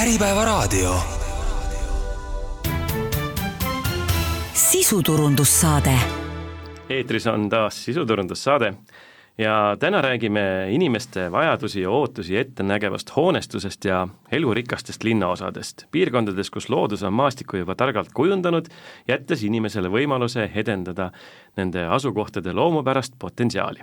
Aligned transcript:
Äripäevaraadio. 0.00 0.94
sisuturundussaade. 4.52 5.90
eetris 6.88 7.26
on 7.26 7.48
taas 7.48 7.84
sisuturundussaade 7.84 8.74
ja 9.38 9.76
täna 9.78 10.02
räägime 10.02 10.40
inimeste 10.70 11.32
vajadusi 11.32 11.80
ja 11.80 11.90
ootusi 11.90 12.36
ettenägevast 12.36 13.16
hoonestusest 13.16 13.84
ja 13.84 14.08
elurikastest 14.32 15.04
linnaosadest, 15.04 15.84
piirkondades, 15.90 16.50
kus 16.50 16.70
loodus 16.70 17.02
on 17.02 17.12
maastikku 17.12 17.56
juba 17.56 17.74
targalt 17.74 18.08
kujundanud, 18.14 18.66
jättes 19.08 19.42
inimesele 19.42 19.88
võimaluse 19.88 20.50
edendada 20.54 21.10
nende 21.56 21.86
asukohtade 21.86 22.52
loomupärast 22.52 23.14
potentsiaali. 23.18 23.80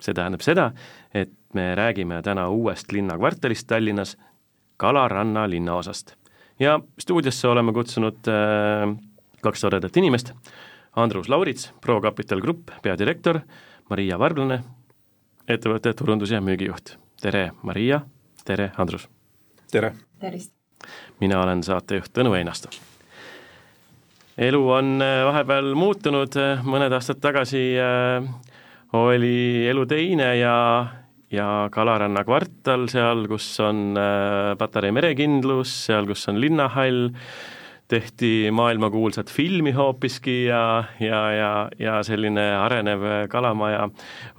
see 0.00 0.14
tähendab 0.14 0.40
seda, 0.40 0.72
et 1.14 1.30
me 1.54 1.74
räägime 1.74 2.22
täna 2.22 2.48
uuest 2.48 2.92
linnakvartalist 2.92 3.66
Tallinnas, 3.66 4.18
Kalaranna 4.84 5.50
linnaosast. 5.50 6.14
ja 6.60 6.80
stuudiosse 6.98 7.48
oleme 7.48 7.72
kutsunud 7.72 8.28
äh, 8.28 8.90
kaks 9.40 9.60
toredat 9.60 9.96
inimest, 9.96 10.32
Andrus 10.96 11.28
Laurits, 11.28 11.70
Pro 11.80 12.00
Capital 12.00 12.40
Grupp 12.40 12.68
peadirektor, 12.82 13.38
Maria 13.88 14.18
Varblane, 14.18 14.58
ettevõtte 15.48 15.94
turundus- 15.96 16.34
ja 16.36 16.40
müügijuht. 16.40 16.98
tere, 17.20 17.52
Maria, 17.62 18.02
tere, 18.44 18.72
Andrus! 18.76 19.08
tere! 19.72 19.94
tervist! 20.20 20.52
mina 21.20 21.40
olen 21.40 21.62
saatejuht 21.62 22.12
Tõnu 22.12 22.34
Einasto. 22.36 22.68
elu 24.36 24.60
on 24.70 25.00
äh, 25.00 25.24
vahepeal 25.24 25.72
muutunud, 25.74 26.36
mõned 26.62 26.92
aastad 26.92 27.24
tagasi 27.24 27.64
äh, 27.80 28.28
oli 28.92 29.64
elu 29.72 29.86
teine 29.86 30.36
ja 30.36 30.54
ja 31.32 31.68
Kalaranna 31.72 32.24
kvartal, 32.26 32.88
seal, 32.92 33.26
kus 33.30 33.48
on 33.64 33.98
äh, 33.98 34.54
Patarei 34.58 34.92
merekindlus, 34.94 35.72
seal, 35.88 36.08
kus 36.08 36.26
on 36.30 36.40
linnahall, 36.42 37.10
tehti 37.88 38.48
maailmakuulsat 38.54 39.28
filmi 39.30 39.74
hoopiski 39.76 40.46
ja, 40.46 40.84
ja, 41.00 41.20
ja, 41.36 41.50
ja 41.78 41.98
selline 42.02 42.46
arenev 42.56 43.04
kalamaja 43.30 43.88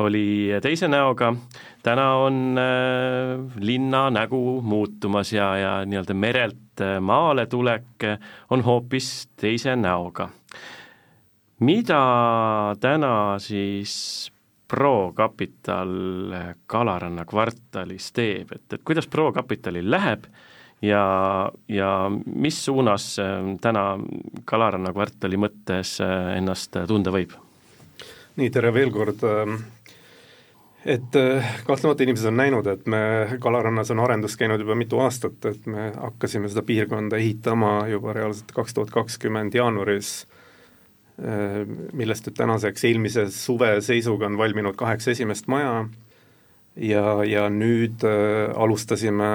oli 0.02 0.50
teise 0.61 0.89
näoga. 0.89 1.36
täna 1.83 2.08
on 2.17 2.58
äh, 2.58 3.59
linna 3.59 4.09
nägu 4.09 4.61
muutumas 4.61 5.33
ja, 5.33 5.58
ja 5.58 5.73
nii-öelda 5.86 6.14
merelt 6.14 6.81
äh, 6.81 6.97
maale 6.99 7.45
tulek 7.45 8.08
on 8.49 8.66
hoopis 8.66 9.30
teise 9.38 9.75
näoga. 9.75 10.30
mida 11.59 12.02
täna 12.81 13.39
siis 13.39 14.31
Pro 14.67 15.13
Capital 15.17 16.33
Kalaranna 16.66 17.25
kvartalis 17.25 18.11
teeb, 18.16 18.52
et, 18.55 18.66
et 18.73 18.83
kuidas 18.83 19.08
Pro 19.08 19.31
Capitalil 19.33 19.89
läheb 19.91 20.25
ja, 20.81 21.52
ja 21.67 22.11
mis 22.25 22.66
suunas 22.66 23.19
äh, 23.19 23.58
täna 23.61 23.86
Kalaranna 24.45 24.93
kvartali 24.93 25.39
mõttes 25.39 25.97
äh, 26.03 26.36
ennast 26.38 26.77
tunda 26.88 27.13
võib? 27.16 27.36
nii, 28.36 28.52
tere 28.52 28.73
veel 28.75 28.91
kord, 28.91 29.21
ähm, 29.23 29.59
et 30.83 31.16
äh, 31.16 31.52
kahtlemata 31.67 32.03
inimesed 32.03 32.27
on 32.27 32.39
näinud, 32.41 32.67
et 32.67 32.88
me 32.91 33.02
Kalarannas 33.39 33.93
on 33.95 34.03
arendus 34.03 34.36
käinud 34.38 34.59
juba 34.59 34.75
mitu 34.75 34.99
aastat, 34.99 35.39
et 35.47 35.69
me 35.71 35.91
hakkasime 35.95 36.52
seda 36.52 36.66
piirkonda 36.67 37.21
ehitama 37.21 37.77
juba 37.91 38.17
reaalselt 38.17 38.52
kaks 38.55 38.75
tuhat 38.75 38.91
kakskümmend 38.97 39.55
jaanuaris 39.55 40.17
Äh, 40.25 40.41
millest 41.16 42.25
nüüd 42.27 42.35
tänaseks 42.35 42.83
eelmise 42.89 43.30
suve 43.31 43.69
seisuga 43.81 44.27
on 44.27 44.35
valminud 44.35 44.75
kaheksa 44.75 45.13
esimest 45.13 45.47
maja 45.47 45.85
ja, 46.75 47.23
ja 47.23 47.45
nüüd 47.52 48.03
äh, 48.03 48.52
alustasime 48.55 49.30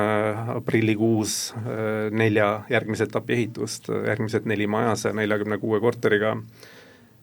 aprillikuus 0.56 1.54
äh, 1.56 2.10
nelja 2.12 2.50
järgmise 2.70 3.08
etapi 3.08 3.36
ehitust, 3.36 3.88
järgmised 4.06 4.48
neli 4.48 4.68
maja 4.70 4.94
saja 4.96 5.16
neljakümne 5.16 5.58
kuue 5.62 5.80
korteriga, 5.80 6.36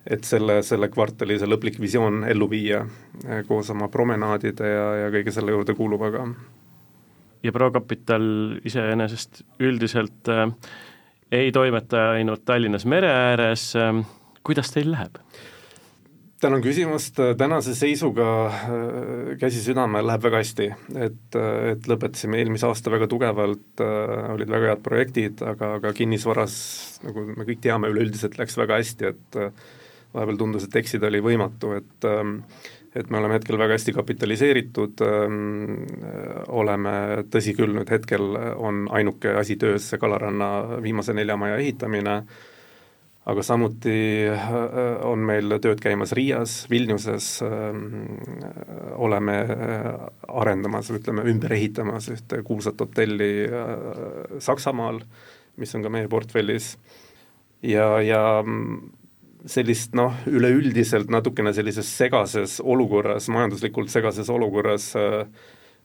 et 0.08 0.26
selle, 0.26 0.62
selle 0.66 0.90
kvartali 0.94 1.38
see 1.38 1.50
lõplik 1.50 1.80
visioon 1.82 2.24
ellu 2.30 2.50
viia 2.50 2.84
äh, 2.84 3.44
koos 3.48 3.70
oma 3.74 3.92
promenaadide 3.94 4.74
ja, 4.74 4.88
ja 5.04 5.14
kõige 5.14 5.34
selle 5.36 5.54
juurde 5.56 5.78
kuuluvaga. 5.78 6.28
ja 7.44 7.54
ProCapital 7.54 8.60
iseenesest 8.66 9.44
üldiselt 9.60 10.34
äh, 10.34 10.48
ei 11.32 11.52
toimeta 11.52 12.12
ainult 12.18 12.46
Tallinnas 12.46 12.86
mere 12.86 13.12
ääres 13.12 13.76
äh,, 13.76 14.02
kuidas 14.48 14.74
teil 14.74 14.92
läheb? 14.96 15.22
tänan 16.38 16.62
küsimust, 16.62 17.18
tänase 17.38 17.74
seisuga 17.74 18.28
äh, 18.46 19.32
käsi 19.42 19.58
südamel 19.64 20.06
läheb 20.06 20.22
väga 20.28 20.42
hästi, 20.44 20.68
et, 21.08 21.34
äh, 21.34 21.72
et 21.72 21.88
lõpetasime 21.90 22.38
eelmise 22.38 22.68
aasta 22.70 22.94
väga 22.94 23.08
tugevalt, 23.10 23.82
äh, 23.82 24.28
olid 24.36 24.52
väga 24.54 24.70
head 24.70 24.84
projektid, 24.86 25.42
aga, 25.42 25.72
aga 25.80 25.94
kinnisvaras, 25.98 26.58
nagu 27.08 27.26
me 27.32 27.48
kõik 27.48 27.64
teame, 27.66 27.90
üleüldiselt 27.90 28.38
läks 28.38 28.58
väga 28.60 28.78
hästi, 28.78 29.14
et 29.16 29.40
vahepeal 30.14 30.38
tundus, 30.38 30.68
et 30.68 30.78
eksida 30.78 31.10
oli 31.10 31.24
võimatu, 31.26 31.74
et 31.80 32.06
ähm, 32.06 32.38
et 32.98 33.10
me 33.14 33.20
oleme 33.20 33.38
hetkel 33.38 33.58
väga 33.60 33.76
hästi 33.76 33.94
kapitaliseeritud, 33.94 35.02
ähm, 35.06 35.74
oleme, 36.54 36.94
tõsi 37.34 37.54
küll, 37.58 37.76
nüüd 37.76 37.92
hetkel 37.94 38.38
on 38.56 38.86
ainuke 38.96 39.36
asi 39.38 39.58
töös 39.60 39.90
see 39.92 40.00
Kalaranna 40.02 40.80
viimase 40.82 41.14
nelja 41.14 41.38
maja 41.38 41.60
ehitamine, 41.62 42.22
aga 43.28 43.44
samuti 43.44 43.98
äh, 44.32 44.54
on 45.06 45.26
meil 45.28 45.58
tööd 45.64 45.82
käimas 45.84 46.14
Riias, 46.16 46.62
Vilniuses, 46.72 47.42
ähm, 47.44 47.82
oleme 48.96 49.36
äh, 49.44 49.90
arendamas, 50.28 50.92
ütleme, 50.96 51.26
ümber 51.28 51.58
ehitamas 51.58 52.08
ühte 52.14 52.40
kuulsat 52.48 52.80
hotelli 52.86 53.32
äh, 53.50 53.74
Saksamaal, 54.44 55.02
mis 55.60 55.76
on 55.76 55.84
ka 55.84 55.92
meie 55.92 56.08
portfellis, 56.12 56.76
ja, 57.66 57.98
ja 58.06 58.22
sellist 59.48 59.96
noh, 59.98 60.16
üleüldiselt 60.30 61.12
natukene 61.12 61.54
sellises 61.56 61.90
segases 62.00 62.58
olukorras, 62.64 63.28
majanduslikult 63.34 63.92
segases 63.92 64.32
olukorras 64.32 64.94
äh, 65.00 65.26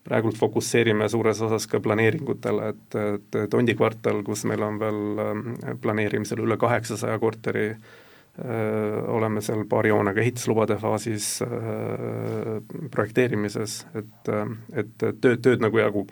praegult 0.03 0.37
fokusseerime 0.37 1.07
suures 1.09 1.41
osas 1.45 1.67
ka 1.71 1.79
planeeringutele, 1.83 2.69
et, 2.73 2.97
et 2.99 3.37
Tondi 3.51 3.75
kvartal, 3.79 4.21
kus 4.27 4.43
meil 4.49 4.63
on 4.65 4.79
veel 4.81 5.21
ähm, 5.23 5.43
planeerimisel 5.83 6.43
üle 6.43 6.57
kaheksasaja 6.59 7.19
korteri, 7.21 7.69
äh, 7.73 8.97
oleme 9.13 9.43
seal 9.45 9.63
paari 9.69 9.93
hoonega 9.95 10.23
ehituslubade 10.23 10.77
faasis, 10.81 11.29
äh, 11.45 12.57
projekteerimises, 12.91 13.79
et, 13.95 14.27
äh, 14.27 14.51
et 14.83 14.93
tööd, 14.99 15.39
tööd 15.45 15.63
nagu 15.63 15.79
jagub. 15.79 16.11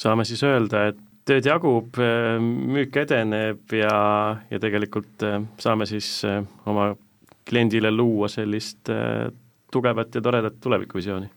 saame 0.00 0.24
siis 0.24 0.40
öelda, 0.46 0.86
et 0.90 1.00
tööd 1.28 1.44
jagub, 1.44 1.98
müük 2.40 2.94
edeneb 2.96 3.74
ja, 3.76 3.96
ja 4.50 4.58
tegelikult 4.58 5.22
saame 5.60 5.86
siis 5.86 6.22
oma 6.66 6.94
kliendile 7.46 7.90
luua 7.92 8.30
sellist 8.32 8.88
tugevat 9.70 10.16
ja 10.16 10.22
toredat 10.24 10.56
tulevikuvisiooni 10.64 11.28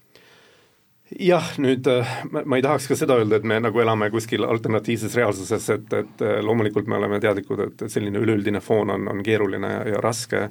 jah, 1.20 1.50
nüüd 1.62 1.88
äh, 1.90 2.14
ma, 2.32 2.44
ma 2.46 2.60
ei 2.60 2.64
tahaks 2.66 2.88
ka 2.90 2.98
seda 2.98 3.18
öelda, 3.20 3.40
et 3.40 3.48
me 3.48 3.60
nagu 3.62 3.82
elame 3.82 4.10
kuskil 4.14 4.46
alternatiivses 4.48 5.16
reaalsuses, 5.20 5.70
et, 5.76 5.98
et 6.00 6.24
äh, 6.24 6.38
loomulikult 6.46 6.88
me 6.90 6.98
oleme 7.00 7.20
teadlikud, 7.24 7.66
et 7.68 7.84
selline 7.92 8.22
üleüldine 8.24 8.62
foon 8.64 8.94
on, 8.94 9.10
on 9.12 9.24
keeruline 9.26 9.72
ja, 9.74 9.82
ja 9.96 10.04
raske, 10.04 10.46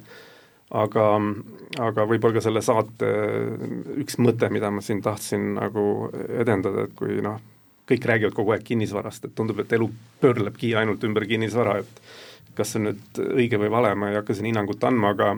aga, 0.73 1.07
aga 1.87 2.07
võib-olla 2.09 2.39
ka 2.39 2.45
selle 2.47 2.63
saate 2.65 3.09
üks 4.03 4.19
mõte, 4.21 4.49
mida 4.53 4.71
ma 4.73 4.83
siin 4.85 5.01
tahtsin 5.05 5.53
nagu 5.57 5.87
edendada, 6.41 6.87
et 6.87 6.95
kui 6.97 7.19
noh, 7.23 7.39
kõik 7.89 8.07
räägivad 8.09 8.35
kogu 8.37 8.55
aeg 8.55 8.63
kinnisvarast, 8.67 9.27
et 9.27 9.35
tundub, 9.35 9.59
et 9.59 9.73
elu 9.75 9.89
pöörlebki 10.21 10.73
ainult 10.79 11.03
ümber 11.03 11.27
kinnisvara, 11.29 11.79
et 11.83 12.55
kas 12.57 12.73
see 12.73 12.81
on 12.81 12.91
nüüd 12.91 13.23
õige 13.33 13.59
või 13.59 13.71
vale, 13.73 13.93
ma 13.97 14.11
ei 14.11 14.19
hakka 14.19 14.35
siin 14.37 14.51
hinnangut 14.51 14.83
andma, 14.87 15.13
aga 15.15 15.33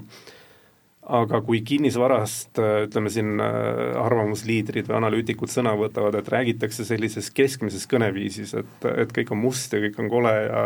aga 1.05 1.41
kui 1.45 1.59
kinnisvarast 1.61 2.57
ütleme 2.59 3.11
siin 3.13 3.41
äh, 3.43 3.97
arvamusliidrid 4.01 4.87
või 4.89 4.99
analüütikud 5.01 5.51
sõna 5.51 5.75
võtavad, 5.77 6.17
et 6.17 6.31
räägitakse 6.33 6.85
sellises 6.87 7.29
keskmises 7.35 7.85
kõneviisis, 7.91 8.55
et, 8.57 8.87
et 8.89 9.11
kõik 9.13 9.33
on 9.35 9.43
must 9.43 9.73
ja 9.75 9.83
kõik 9.85 9.99
on 10.01 10.09
kole 10.13 10.33
ja 10.47 10.63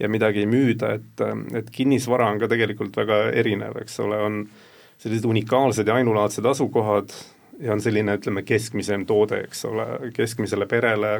ja 0.00 0.08
midagi 0.10 0.42
ei 0.42 0.48
müüda, 0.50 0.96
et, 0.98 1.20
et 1.54 1.68
kinnisvara 1.70 2.26
on 2.32 2.40
ka 2.42 2.48
tegelikult 2.50 2.96
väga 2.96 3.18
erinev, 3.38 3.76
eks 3.82 4.00
ole, 4.02 4.18
on 4.18 4.38
sellised 4.98 5.28
unikaalsed 5.28 5.86
ja 5.86 5.94
ainulaadsed 6.00 6.46
asukohad 6.48 7.12
ja 7.62 7.74
on 7.74 7.82
selline, 7.84 8.16
ütleme, 8.18 8.42
keskmisem 8.46 9.06
toode, 9.06 9.42
eks 9.46 9.64
ole, 9.68 9.86
keskmisele 10.16 10.66
perele, 10.70 11.12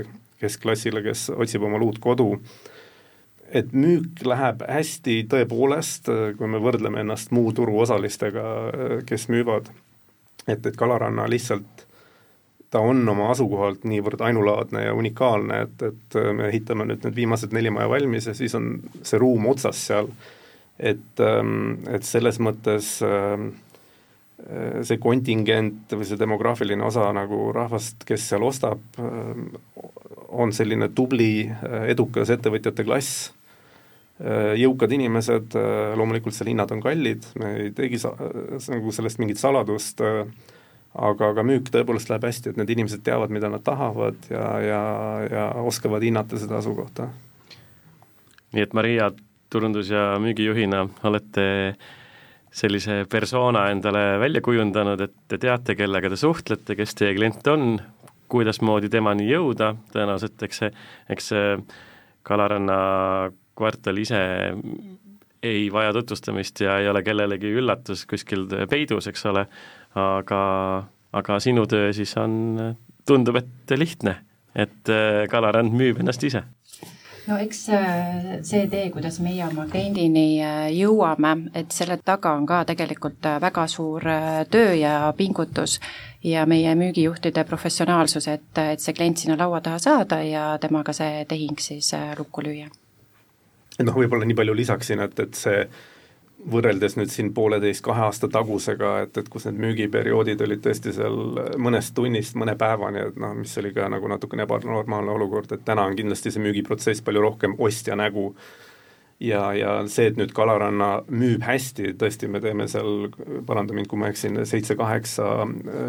keskklassile, 0.42 1.02
kes 1.04 1.28
otsib 1.36 1.62
omale 1.68 1.86
uut 1.86 2.00
kodu 2.02 2.32
et 3.52 3.72
müük 3.76 4.22
läheb 4.24 4.62
hästi 4.64 5.22
tõepoolest, 5.30 6.08
kui 6.38 6.48
me 6.48 6.60
võrdleme 6.62 7.02
ennast 7.04 7.32
muu 7.36 7.52
turuosalistega, 7.52 8.44
kes 9.08 9.28
müüvad, 9.32 9.68
et, 10.46 10.64
et 10.64 10.76
Kalaranna 10.76 11.28
lihtsalt 11.30 11.86
ta 12.72 12.80
on 12.80 13.04
oma 13.12 13.28
asukohalt 13.34 13.82
niivõrd 13.84 14.22
ainulaadne 14.24 14.86
ja 14.86 14.94
unikaalne, 14.96 15.58
et, 15.66 15.82
et 15.90 16.16
me 16.32 16.48
ehitame 16.48 16.86
nüüd 16.88 17.04
need 17.04 17.18
viimased 17.18 17.52
neli 17.52 17.72
maja 17.74 17.90
valmis 17.92 18.30
ja 18.30 18.34
siis 18.36 18.54
on 18.56 18.78
see 19.04 19.20
ruum 19.20 19.44
otsas 19.52 19.82
seal, 19.90 20.08
et, 20.80 21.20
et 21.92 22.08
selles 22.08 22.40
mõttes 22.40 22.94
see 24.88 24.98
kontingent 24.98 25.92
või 25.92 26.08
see 26.08 26.18
demograafiline 26.18 26.82
osa 26.88 27.10
nagu 27.14 27.44
rahvast, 27.54 28.06
kes 28.08 28.24
seal 28.32 28.48
ostab, 28.48 28.80
on 30.32 30.56
selline 30.56 30.88
tubli, 30.96 31.44
edukas 31.92 32.32
ettevõtjate 32.32 32.88
klass, 32.88 33.28
jõukad 34.58 34.92
inimesed, 34.94 35.56
loomulikult 35.98 36.36
seal 36.36 36.52
hinnad 36.52 36.70
on 36.74 36.82
kallid, 36.84 37.24
me 37.40 37.54
ei 37.58 37.70
teegi 37.74 37.98
sa-, 37.98 38.14
nagu 38.70 38.92
sellest 38.94 39.18
mingit 39.18 39.40
saladust, 39.40 40.02
aga, 40.94 41.32
aga 41.32 41.44
müük 41.46 41.72
tõepoolest 41.72 42.12
läheb 42.12 42.28
hästi, 42.28 42.52
et 42.52 42.60
need 42.60 42.70
inimesed 42.76 43.02
teavad, 43.06 43.32
mida 43.34 43.50
nad 43.50 43.64
tahavad 43.66 44.28
ja, 44.30 44.46
ja, 44.62 44.82
ja 45.26 45.48
oskavad 45.66 46.04
hinnata 46.04 46.38
seda 46.40 46.60
asukohta. 46.60 47.08
nii 48.52 48.62
et 48.62 48.74
Maria, 48.76 49.10
turundus- 49.50 49.90
ja 49.90 50.12
müügijuhina 50.20 50.86
olete 51.08 51.74
sellise 52.52 53.06
persona 53.08 53.70
endale 53.72 54.18
välja 54.20 54.42
kujundanud, 54.44 55.00
et 55.00 55.14
te 55.28 55.38
teate, 55.40 55.74
kellega 55.74 56.10
te 56.12 56.18
suhtlete, 56.20 56.76
kes 56.76 56.94
teie 56.94 57.14
klient 57.16 57.46
on, 57.48 57.78
kuidasmoodi 58.32 58.88
temani 58.92 59.26
jõuda, 59.28 59.72
tõenäoliselt 59.92 60.44
eks 60.46 60.62
see, 60.62 60.70
eks 61.12 61.32
see 61.32 61.56
Kalaranna 62.22 62.76
kvartal 63.58 63.98
ise 63.98 64.20
ei 65.42 65.66
vaja 65.72 65.92
tutvustamist 65.92 66.60
ja 66.62 66.78
ei 66.78 66.88
ole 66.88 67.02
kellelegi 67.02 67.50
üllatus 67.58 68.06
kuskil 68.06 68.46
peidus, 68.70 69.08
eks 69.10 69.26
ole, 69.26 69.46
aga, 69.98 70.42
aga 71.12 71.38
sinu 71.42 71.66
töö 71.66 71.90
siis 71.92 72.14
on, 72.20 72.76
tundub, 73.06 73.40
et 73.42 73.74
lihtne, 73.76 74.16
et 74.54 74.92
Kalarand 75.30 75.74
müüb 75.74 75.98
ennast 76.00 76.22
ise. 76.28 76.44
No 77.22 77.36
eks 77.38 77.60
äh, 77.70 78.14
see 78.42 78.64
tee, 78.70 78.88
kuidas 78.90 79.20
meie 79.22 79.44
oma 79.46 79.68
kliendini 79.70 80.42
äh, 80.42 80.64
jõuame, 80.74 81.36
et 81.54 81.70
selle 81.70 82.00
taga 82.02 82.32
on 82.34 82.48
ka 82.50 82.64
tegelikult 82.66 83.28
äh, 83.30 83.36
väga 83.42 83.68
suur 83.70 84.02
töö 84.50 84.72
ja 84.74 84.96
pingutus 85.16 85.76
ja 86.24 86.46
meie 86.46 86.74
müügijuhtide 86.78 87.44
professionaalsus, 87.44 88.28
et, 88.28 88.58
et 88.58 88.80
see 88.80 88.94
klient 88.94 89.18
sinna 89.18 89.36
laua 89.38 89.60
taha 89.60 89.78
saada 89.82 90.22
ja 90.22 90.44
temaga 90.60 90.94
see 90.96 91.24
tehing 91.28 91.58
siis 91.60 91.92
lukku 92.18 92.44
lüüa. 92.46 92.68
noh, 93.82 93.96
võib-olla 93.96 94.28
nii 94.28 94.38
palju 94.38 94.54
lisaksin, 94.54 95.00
et, 95.02 95.18
et 95.18 95.34
see 95.34 95.64
võrreldes 96.50 96.96
nüüd 96.98 97.10
siin 97.12 97.30
pooleteist, 97.34 97.82
kahe 97.86 98.02
aasta 98.06 98.28
tagusega, 98.32 98.92
et, 99.06 99.18
et 99.18 99.28
kus 99.30 99.46
need 99.46 99.60
müügiperioodid 99.62 100.40
olid 100.46 100.62
tõesti 100.64 100.94
seal 100.94 101.18
mõnest 101.62 101.94
tunnist 101.94 102.36
mõne 102.38 102.56
päevani, 102.58 103.06
et 103.08 103.20
noh, 103.20 103.34
mis 103.38 103.54
oli 103.62 103.72
ka 103.74 103.86
nagu 103.92 104.10
natukene 104.10 104.46
ebanormaalne 104.46 105.14
olukord, 105.14 105.52
et 105.54 105.64
täna 105.64 105.86
on 105.86 105.96
kindlasti 105.98 106.34
see 106.34 106.42
müügiprotsess 106.42 107.04
palju 107.06 107.22
rohkem 107.22 107.56
ostja 107.62 107.98
nägu 107.98 108.32
ja, 109.22 109.42
ja 109.54 109.74
see, 109.90 110.08
et 110.10 110.18
nüüd 110.18 110.32
Kalaranna 110.34 110.90
müüb 111.10 111.44
hästi, 111.46 111.92
tõesti, 112.00 112.28
me 112.30 112.40
teeme 112.42 112.66
seal, 112.70 113.06
paranda 113.46 113.76
mind, 113.76 113.88
kui 113.90 114.00
ma 114.00 114.10
eksin, 114.10 114.40
seitse-kaheksa 114.48 115.28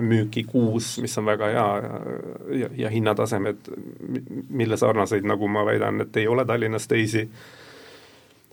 müüki 0.05 0.45
kuus, 0.49 0.95
mis 1.03 1.17
on 1.21 1.27
väga 1.31 1.49
hea 1.53 1.67
ja, 2.61 2.69
ja, 2.85 2.93
hinnatasemed, 2.93 3.71
mille 4.53 4.77
sarnaseid, 4.79 5.25
nagu 5.29 5.49
ma 5.49 5.65
väidan, 5.67 6.03
et 6.05 6.21
ei 6.21 6.29
ole 6.29 6.45
Tallinnas 6.45 6.87
teisi 6.91 7.27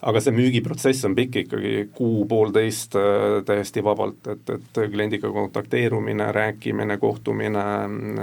aga 0.00 0.20
see 0.22 0.32
müügiprotsess 0.32 1.04
on 1.08 1.14
pikk 1.16 1.42
ikkagi 1.42 1.72
kuu-poolteist 1.96 2.96
äh, 2.96 3.40
täiesti 3.46 3.82
vabalt, 3.84 4.26
et, 4.32 4.52
et 4.54 4.80
kliendiga 4.92 5.30
kontakteerumine, 5.32 6.30
rääkimine, 6.32 6.96
kohtumine, 7.02 7.64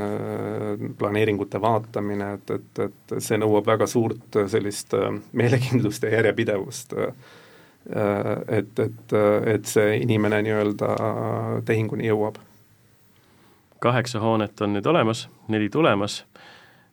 äh, 0.02 0.88
planeeringute 0.98 1.62
vaatamine, 1.62 2.32
et, 2.40 2.56
et, 2.58 2.84
et 2.88 3.18
see 3.24 3.38
nõuab 3.42 3.70
väga 3.70 3.88
suurt 3.90 4.40
sellist 4.50 4.98
äh, 4.98 5.12
meelekindlust 5.38 6.08
ja 6.08 6.18
järjepidevust. 6.18 6.98
Et, 7.88 8.80
et, 8.84 9.14
et 9.48 9.70
see 9.72 9.94
inimene 10.04 10.42
nii-öelda 10.44 10.90
tehinguni 11.64 12.10
jõuab. 12.10 12.36
kaheksa 13.80 14.20
hoonet 14.20 14.60
on 14.62 14.74
nüüd 14.76 14.90
olemas, 14.92 15.22
neli 15.48 15.70
tulemas 15.72 16.18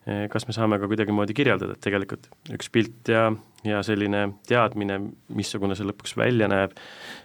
kas 0.04 0.44
me 0.44 0.52
saame 0.52 0.76
ka 0.80 0.88
kuidagimoodi 0.90 1.32
kirjeldada, 1.36 1.76
et 1.76 1.84
tegelikult 1.84 2.28
üks 2.52 2.68
pilt 2.72 3.08
ja 3.08 3.30
ja 3.64 3.80
selline 3.80 4.26
teadmine, 4.48 4.98
missugune 5.32 5.76
see 5.76 5.86
lõpuks 5.88 6.16
välja 6.20 6.48
näeb, 6.52 6.74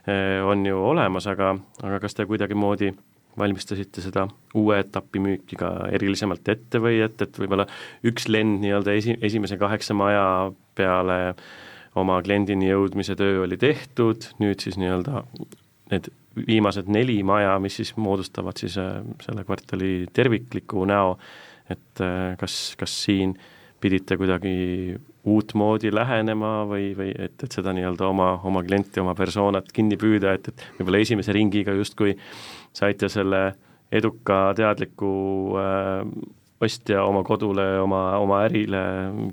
eh, 0.07 0.39
on 0.45 0.63
ju 0.65 0.79
olemas, 0.91 1.27
aga, 1.27 1.53
aga 1.83 1.99
kas 1.99 2.15
te 2.15 2.25
kuidagimoodi 2.29 2.93
valmistasite 3.39 4.03
seda 4.03 4.25
uue 4.57 4.79
etapi 4.81 5.21
müüki 5.23 5.59
ka 5.59 5.71
erilisemalt 5.93 6.47
ette 6.51 6.81
või 6.81 7.01
et, 7.05 7.19
et 7.21 7.39
võib-olla 7.39 7.67
üks 8.07 8.27
lend 8.31 8.63
nii-öelda 8.63 8.95
esi, 8.99 9.15
esimese 9.21 9.59
kaheksa 9.59 9.95
maja 9.95 10.23
peale 10.75 11.19
oma 11.99 12.19
kliendini 12.23 12.69
jõudmise 12.71 13.15
töö 13.19 13.43
oli 13.43 13.57
tehtud, 13.59 14.31
nüüd 14.39 14.63
siis 14.63 14.79
nii-öelda 14.79 15.23
need 15.91 16.09
viimased 16.47 16.89
neli 16.91 17.19
maja, 17.25 17.55
mis 17.59 17.79
siis 17.79 17.95
moodustavad 17.97 18.59
siis 18.59 18.77
äh, 18.79 18.99
selle 19.23 19.43
kvartali 19.47 20.07
tervikliku 20.13 20.85
näo, 20.87 21.17
et 21.69 22.03
äh, 22.03 22.35
kas, 22.39 22.59
kas 22.79 22.95
siin 23.05 23.35
pidite 23.79 24.17
kuidagi 24.19 24.97
uutmoodi 25.29 25.91
lähenema 25.93 26.63
või, 26.67 26.91
või 26.97 27.13
et, 27.13 27.37
et 27.43 27.55
seda 27.55 27.73
nii-öelda 27.75 28.07
oma, 28.07 28.33
oma 28.47 28.63
klienti, 28.65 29.01
oma 29.03 29.15
persoonat 29.15 29.71
kinni 29.75 29.97
püüda, 29.99 30.33
et, 30.35 30.51
et 30.51 30.65
võib-olla 30.79 31.01
esimese 31.03 31.35
ringiga 31.35 31.75
justkui 31.77 32.15
saite 32.75 33.09
selle 33.11 33.43
eduka 33.91 34.49
teadliku 34.57 35.13
äh, 35.59 36.03
ostja 36.59 37.03
oma 37.07 37.23
kodule, 37.23 37.65
oma, 37.79 38.01
oma 38.19 38.43
ärile 38.47 38.81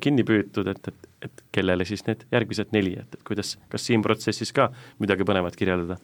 kinni 0.02 0.24
püütud, 0.26 0.68
et, 0.70 0.92
et, 0.92 1.08
et 1.26 1.42
kellele 1.54 1.86
siis 1.88 2.06
need 2.06 2.22
järgmised 2.32 2.70
neli, 2.76 2.94
et, 3.00 3.18
et 3.18 3.26
kuidas, 3.26 3.56
kas 3.72 3.86
siin 3.88 4.04
protsessis 4.04 4.54
ka 4.54 4.70
midagi 5.02 5.26
põnevat 5.26 5.58
kirjeldada? 5.58 5.98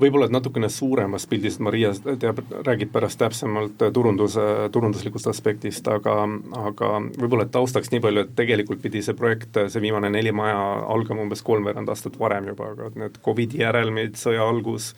Võib-olla 0.00 0.28
et 0.28 0.34
natukene 0.34 0.68
suuremast 0.72 1.28
pildist, 1.30 1.60
Maria 1.64 1.92
teab, 2.20 2.40
räägib 2.66 2.92
pärast 2.94 3.18
täpsemalt 3.20 3.84
turunduse, 3.94 4.44
turunduslikust 4.74 5.28
aspektist, 5.30 5.88
aga, 5.90 6.16
aga 6.64 6.90
võib-olla 7.18 7.46
et 7.46 7.54
taustaks 7.54 7.92
nii 7.92 8.02
palju, 8.04 8.24
et 8.24 8.36
tegelikult 8.38 8.82
pidi 8.82 9.02
see 9.04 9.16
projekt, 9.18 9.58
see 9.68 9.82
viimane 9.84 10.10
neli 10.12 10.32
maja 10.34 10.60
algama 10.94 11.24
umbes 11.26 11.44
kolmveerand 11.46 11.90
aastat 11.92 12.18
varem 12.20 12.50
juba, 12.52 12.72
aga 12.74 12.90
need 13.04 13.20
Covidi 13.24 13.62
järelmid, 13.62 14.18
sõja 14.20 14.46
algus, 14.48 14.92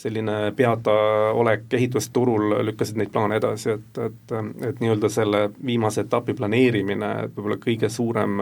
selline 0.00 0.52
peataolek 0.56 1.72
ehitusturul 1.74 2.60
lükkasid 2.68 3.00
neid 3.00 3.10
plaane 3.10 3.40
edasi, 3.40 3.74
et, 3.74 3.98
et, 3.98 4.36
et 4.68 4.82
nii-öelda 4.82 5.10
selle 5.10 5.48
viimase 5.66 6.04
etapi 6.06 6.36
planeerimine, 6.38 7.10
võib-olla 7.34 7.58
kõige 7.62 7.90
suurem 7.90 8.38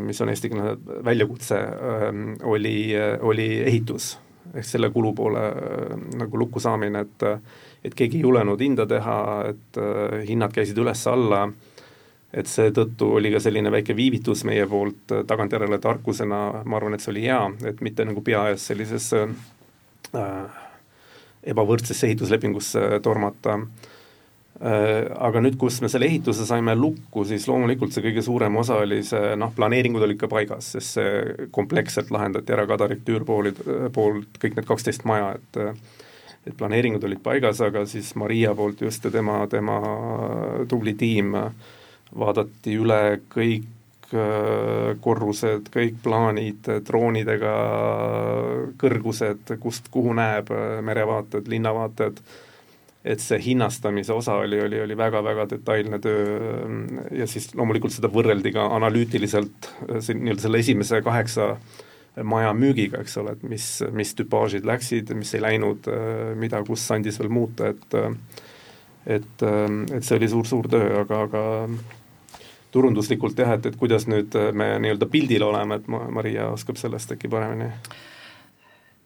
mis 0.00 0.20
on 0.24 0.30
eestikeelne 0.32 0.76
väljakutse, 1.04 1.56
oli, 2.48 2.74
oli 3.20 3.48
ehitus. 3.60 4.14
Ehk 4.54 4.66
selle 4.66 4.88
kulupoole 4.90 5.42
äh, 5.48 5.90
nagu 6.18 6.38
lukku 6.38 6.60
saamine, 6.60 7.04
et 7.04 7.24
et 7.84 7.94
keegi 7.96 8.18
ei 8.18 8.24
julenud 8.26 8.60
hinda 8.60 8.86
teha, 8.86 9.18
et 9.50 9.78
äh, 9.80 10.16
hinnad 10.28 10.52
käisid 10.52 10.78
üles-alla, 10.82 11.46
et 12.32 12.50
seetõttu 12.50 13.08
oli 13.16 13.30
ka 13.32 13.40
selline 13.40 13.72
väike 13.72 13.96
viivitus 13.96 14.44
meie 14.48 14.66
poolt 14.68 15.14
äh, 15.14 15.22
tagantjärele 15.26 15.78
tarkusena, 15.80 16.40
ma 16.64 16.80
arvan, 16.80 16.96
et 16.96 17.04
see 17.04 17.14
oli 17.14 17.24
hea, 17.28 17.40
et 17.70 17.80
mitte 17.84 18.04
nagu 18.04 18.24
pea 18.26 18.48
ees 18.50 18.66
sellisesse 18.72 19.22
äh, 20.16 20.60
ebavõrdsesse 21.54 22.10
ehituslepingusse 22.10 23.00
tormata. 23.04 23.56
äh, 23.60 23.60
Äh, 23.60 23.98
aga 24.60 25.40
nüüd, 25.40 25.54
kus 25.56 25.78
me 25.80 25.88
selle 25.88 26.04
ehituse 26.10 26.44
saime 26.44 26.74
lukku, 26.76 27.22
siis 27.24 27.46
loomulikult 27.48 27.94
see 27.94 28.04
kõige 28.04 28.20
suurem 28.24 28.58
osa 28.60 28.76
oli 28.82 28.98
see 29.08 29.32
noh, 29.40 29.54
planeeringud 29.56 30.04
olid 30.04 30.18
ka 30.20 30.28
paigas, 30.28 30.74
sest 30.74 30.98
see 30.98 31.46
kompleksselt 31.54 32.12
lahendati 32.12 32.52
ära 32.52 32.66
Kadarik 32.68 33.00
Tüürpoolid, 33.06 33.62
poolt 33.94 34.36
kõik 34.42 34.58
need 34.58 34.68
kaksteist 34.68 35.08
maja, 35.08 35.32
et 35.38 35.62
et 36.48 36.56
planeeringud 36.56 37.04
olid 37.04 37.20
paigas, 37.24 37.60
aga 37.60 37.82
siis 37.88 38.14
Maria 38.16 38.54
poolt 38.56 38.80
just 38.80 39.04
ja 39.04 39.10
tema, 39.12 39.42
tema 39.52 39.76
tubli 40.68 40.94
tiim 40.96 41.34
vaadati 42.16 42.76
üle 42.80 43.20
kõik 43.32 44.14
äh, 44.16 44.94
korrused, 45.04 45.68
kõik 45.72 46.00
plaanid, 46.04 46.70
droonidega 46.86 47.56
kõrgused, 48.80 49.52
kust 49.60 49.92
kuhu 49.92 50.16
näeb, 50.16 50.48
merevaated, 50.84 51.48
linnavaated 51.52 52.24
et 53.04 53.22
see 53.22 53.38
hinnastamise 53.40 54.12
osa 54.12 54.34
oli, 54.42 54.58
oli, 54.60 54.80
oli 54.84 54.96
väga-väga 54.96 55.46
detailne 55.54 55.98
töö 56.04 56.66
ja 57.16 57.26
siis 57.30 57.48
loomulikult 57.56 57.94
seda 57.94 58.10
võrreldi 58.12 58.52
ka 58.52 58.66
analüütiliselt 58.76 59.70
nii-öelda 59.88 60.44
selle 60.44 60.60
esimese 60.60 61.00
kaheksa 61.04 61.54
maja 62.26 62.50
müügiga, 62.52 63.00
eks 63.00 63.16
ole, 63.22 63.36
et 63.36 63.46
mis, 63.48 63.66
mis 63.96 64.12
tüpaažid 64.18 64.66
läksid, 64.68 65.14
mis 65.16 65.30
ei 65.34 65.44
läinud, 65.44 65.86
mida 66.36 66.60
kus 66.66 66.84
andis 66.92 67.20
veel 67.22 67.32
muuta, 67.32 67.70
et 67.70 68.00
et, 69.06 69.42
et 69.96 70.04
see 70.04 70.18
oli 70.18 70.28
suur-suur 70.28 70.68
töö, 70.68 70.90
aga, 71.00 71.22
aga 71.24 71.42
turunduslikult 72.74 73.38
jah, 73.40 73.54
et, 73.56 73.70
et 73.70 73.78
kuidas 73.80 74.04
nüüd 74.10 74.36
me 74.52 74.74
nii-öelda 74.82 75.08
pildil 75.10 75.46
oleme, 75.46 75.80
et 75.80 75.88
ma, 75.90 76.02
Maria 76.20 76.50
oskab 76.52 76.78
sellest 76.78 77.16
äkki 77.16 77.30
paremini 77.32 77.70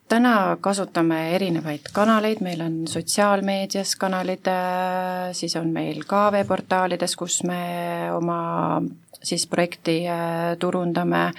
täna 0.09 0.57
kasutame 0.61 1.35
erinevaid 1.35 1.89
kanaleid, 1.93 2.43
meil 2.45 2.61
on 2.65 2.77
sotsiaalmeedias 2.89 3.97
kanalid, 4.01 4.47
äh, 4.51 5.33
siis 5.33 5.57
on 5.57 5.71
meil 5.73 6.05
ka 6.07 6.27
veeportaalides, 6.33 7.17
kus 7.17 7.43
me 7.49 8.11
oma 8.13 8.83
siis 9.23 9.47
projekti 9.47 10.03
äh, 10.09 10.57
turundame 10.59 11.31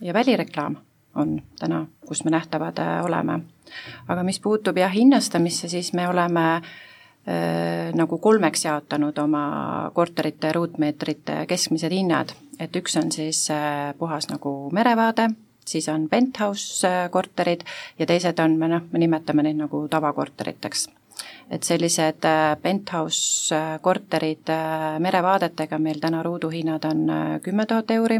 ja 0.00 0.14
välireklaam 0.14 0.76
on 1.14 1.38
täna, 1.58 1.86
kus 2.06 2.24
me 2.24 2.34
nähtavad 2.34 2.78
äh, 2.78 3.04
oleme. 3.04 3.40
aga 4.08 4.22
mis 4.22 4.40
puutub 4.40 4.76
jah, 4.78 4.92
hinnastamisse, 4.92 5.68
siis 5.68 5.92
me 5.92 6.08
oleme 6.08 6.62
nagu 7.96 8.18
kolmeks 8.20 8.66
jaotanud 8.66 9.16
oma 9.18 9.90
korterite 9.96 10.50
ruutmeetrite 10.52 11.46
keskmised 11.48 11.92
hinnad, 11.92 12.34
et 12.60 12.76
üks 12.76 12.98
on 13.00 13.08
siis 13.12 13.46
puhas 13.98 14.28
nagu 14.28 14.52
merevaade, 14.76 15.30
siis 15.64 15.88
on 15.88 16.08
penthouse 16.08 16.90
korterid 17.10 17.64
ja 17.98 18.06
teised 18.06 18.38
on, 18.38 18.58
me 18.58 18.68
noh, 18.68 18.84
me 18.92 18.98
nimetame 19.02 19.46
neid 19.46 19.58
nagu 19.58 19.86
tavakorteriteks. 19.90 20.88
Et 21.50 21.62
sellised 21.62 22.26
penthouse 22.62 23.60
korterid 23.84 24.50
merevaadetega 25.04 25.78
meil 25.78 26.00
täna 26.02 26.22
ruuduhinnad 26.26 26.84
on 26.88 27.04
kümme 27.42 27.66
tuhat 27.70 27.90
euri, 27.94 28.18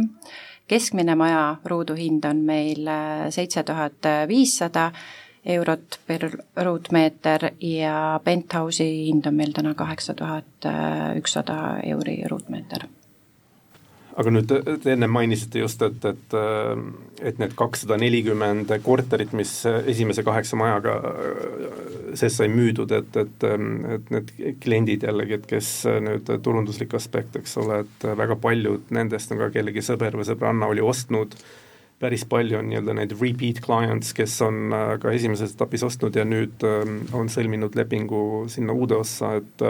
keskmine 0.70 1.16
maja 1.18 1.56
ruuduhind 1.64 2.24
on 2.30 2.44
meil 2.46 2.88
seitse 3.34 3.62
tuhat 3.62 4.10
viissada 4.28 4.90
eurot 5.44 5.98
per 6.06 6.28
ruutmeeter 6.64 7.50
ja 7.60 8.20
penthouse'i 8.24 9.06
hind 9.08 9.26
on 9.26 9.34
meil 9.34 9.52
täna 9.52 9.74
kaheksa 9.74 10.14
tuhat 10.14 10.68
ükssada 11.18 11.80
euri 11.84 12.22
ruutmeeter 12.30 12.86
aga 14.14 14.30
nüüd 14.30 14.52
te 14.82 14.92
enne 14.92 15.08
mainisite 15.10 15.62
just, 15.62 15.82
et, 15.82 16.04
et, 16.06 16.36
et 17.30 17.40
need 17.42 17.54
kakssada 17.58 17.96
nelikümmend 17.98 18.70
korterit, 18.84 19.34
mis 19.36 19.52
esimese 19.66 20.22
kaheksa 20.26 20.58
majaga 20.60 20.94
sees 22.18 22.38
sai 22.38 22.48
müüdud, 22.52 22.94
et, 22.94 23.18
et, 23.24 23.48
et 23.96 24.14
need 24.14 24.32
kliendid 24.62 25.06
jällegi, 25.08 25.40
et 25.40 25.50
kes 25.50 25.72
nüüd 26.06 26.30
turunduslik 26.46 26.94
aspekt, 26.98 27.40
eks 27.40 27.58
ole, 27.62 27.82
et 27.84 28.08
väga 28.22 28.38
paljud 28.40 28.94
nendest 28.94 29.34
on 29.34 29.42
ka 29.42 29.50
kellegi 29.56 29.82
sõber 29.84 30.18
või 30.20 30.28
sõbranna 30.28 30.70
oli 30.70 30.84
ostnud, 30.84 31.34
päris 32.02 32.26
palju 32.28 32.58
on 32.58 32.70
nii-öelda 32.70 32.94
neid 32.98 33.14
repeat 33.18 33.60
clients, 33.64 34.14
kes 34.14 34.38
on 34.46 34.74
ka 35.02 35.14
esimeses 35.14 35.54
etapis 35.54 35.86
ostnud 35.86 36.14
ja 36.18 36.26
nüüd 36.28 36.62
on 37.14 37.30
sõlminud 37.32 37.74
lepingu 37.78 38.44
sinna 38.52 38.74
uude 38.76 38.98
ossa, 38.98 39.34
et 39.40 39.68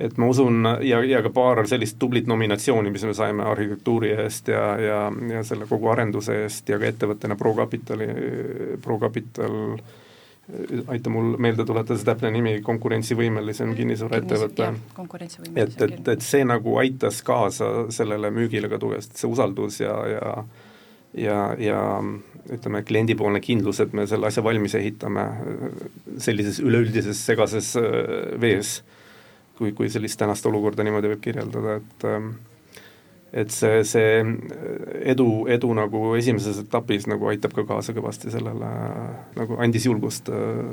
et 0.00 0.16
ma 0.18 0.30
usun 0.32 0.64
ja, 0.86 1.02
ja 1.04 1.20
ka 1.22 1.32
paar 1.34 1.62
sellist 1.68 1.98
tublit 2.00 2.28
nominatsiooni, 2.30 2.92
mis 2.92 3.04
me 3.04 3.14
saime 3.16 3.44
arhitektuuri 3.50 4.14
eest 4.24 4.48
ja, 4.48 4.64
ja, 4.80 5.00
ja 5.34 5.42
selle 5.46 5.68
kogu 5.68 5.90
arenduse 5.92 6.38
eest 6.44 6.68
ja 6.72 6.78
ka 6.80 6.88
ettevõttena 6.88 7.36
ProCapitali, 7.40 8.08
ProCapital 8.82 9.58
aita 10.90 11.10
mul 11.12 11.36
meelde 11.38 11.64
tuletada 11.66 11.98
see 11.98 12.08
täpne 12.08 12.30
nimi, 12.34 12.56
konkurentsivõimelisem 12.66 13.74
kinnisvaraettevõte. 13.76 14.70
et, 15.54 15.76
et, 15.86 16.08
et 16.14 16.24
see 16.26 16.42
nagu 16.48 16.74
aitas 16.80 17.20
kaasa 17.26 17.70
sellele 17.94 18.32
müügile 18.34 18.70
ka 18.72 18.80
tugevasti, 18.82 19.20
see 19.20 19.30
usaldus 19.30 19.80
ja, 19.84 19.94
ja 20.10 20.34
ja, 21.14 21.36
ja 21.58 21.78
ütleme, 22.50 22.82
kliendipoolne 22.86 23.40
kindlus, 23.42 23.80
et 23.82 23.92
me 23.92 24.06
selle 24.06 24.28
asja 24.30 24.44
valmis 24.46 24.76
ehitame 24.78 25.24
sellises 26.22 26.60
üleüldises 26.62 27.18
segases 27.26 27.72
vees 28.40 28.78
kui, 29.60 29.74
kui 29.76 29.90
sellist 29.92 30.16
tänast 30.20 30.46
olukorda 30.48 30.84
niimoodi 30.86 31.12
võib 31.12 31.20
kirjeldada, 31.24 31.76
et 31.82 32.06
ähm, 32.08 32.32
et 33.32 33.52
see, 33.54 33.82
see 33.86 34.22
edu, 35.12 35.26
edu 35.52 35.70
nagu 35.76 36.14
esimeses 36.18 36.58
etapis 36.64 37.06
nagu 37.10 37.28
aitab 37.30 37.54
ka 37.54 37.62
kaasa 37.68 37.94
kõvasti 37.94 38.32
sellele, 38.32 38.70
nagu 39.36 39.58
andis 39.62 39.86
julgust 39.86 40.32
äh, 40.34 40.64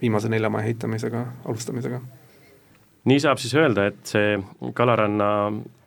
viimase 0.00 0.30
nelja 0.32 0.50
maja 0.52 0.70
ehitamisega, 0.70 1.24
alustamisega. 1.44 2.00
nii 3.10 3.24
saab 3.26 3.42
siis 3.42 3.56
öelda, 3.58 3.90
et 3.90 4.00
see 4.08 4.38
Kalaranna 4.78 5.32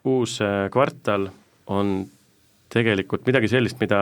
uus 0.06 0.38
äh, 0.46 0.68
kvartal 0.74 1.32
on 1.74 1.96
tegelikult 2.70 3.25
midagi 3.25 3.50
sellist, 3.50 3.80
mida, 3.82 4.01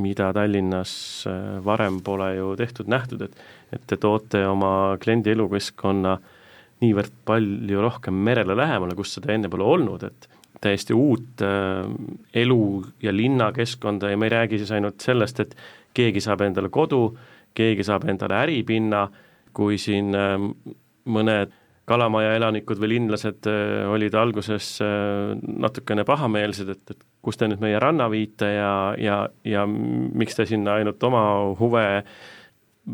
mida 0.00 0.30
Tallinnas 0.32 0.94
äh, 1.28 1.58
varem 1.64 2.00
pole 2.06 2.36
ju 2.38 2.54
tehtud, 2.60 2.88
nähtud, 2.88 3.26
et 3.28 3.50
et 3.72 3.84
te 3.88 3.96
toote 3.96 4.42
oma 4.44 4.98
kliendi 5.00 5.32
elukeskkonna 5.32 6.12
äh, 6.12 6.31
niivõrd 6.82 7.14
palju 7.28 7.82
rohkem 7.82 8.16
merele 8.26 8.56
lähemale, 8.58 8.96
kus 8.98 9.14
seda 9.16 9.32
enne 9.34 9.50
pole 9.52 9.66
olnud, 9.66 10.04
et 10.08 10.28
täiesti 10.62 10.94
uut 10.94 11.42
äh, 11.42 11.86
elu 12.42 12.64
ja 13.02 13.14
linnakeskkonda 13.14 14.12
ja 14.12 14.18
me 14.18 14.28
ei 14.28 14.36
räägi 14.36 14.60
siis 14.62 14.70
ainult 14.74 15.02
sellest, 15.02 15.40
et 15.42 15.56
keegi 15.94 16.22
saab 16.22 16.44
endale 16.46 16.70
kodu, 16.72 17.08
keegi 17.54 17.84
saab 17.86 18.06
endale 18.10 18.38
äripinna, 18.44 19.06
kui 19.56 19.78
siin 19.80 20.14
äh, 20.16 20.38
mõned 21.04 21.58
Kalamaja 21.82 22.36
elanikud 22.38 22.78
või 22.78 22.92
linlased 22.94 23.48
äh, 23.50 23.88
olid 23.90 24.14
alguses 24.14 24.76
äh, 24.84 25.32
natukene 25.34 26.04
pahameelsed, 26.06 26.68
et, 26.70 26.92
et 26.94 27.06
kus 27.26 27.38
te 27.38 27.48
nüüd 27.50 27.62
meie 27.62 27.80
ranna 27.82 28.06
viite 28.12 28.52
ja, 28.54 28.74
ja, 28.98 29.16
ja 29.42 29.64
miks 29.66 30.38
te 30.38 30.46
sinna 30.46 30.76
ainult 30.78 31.02
oma 31.02 31.24
huve 31.58 31.84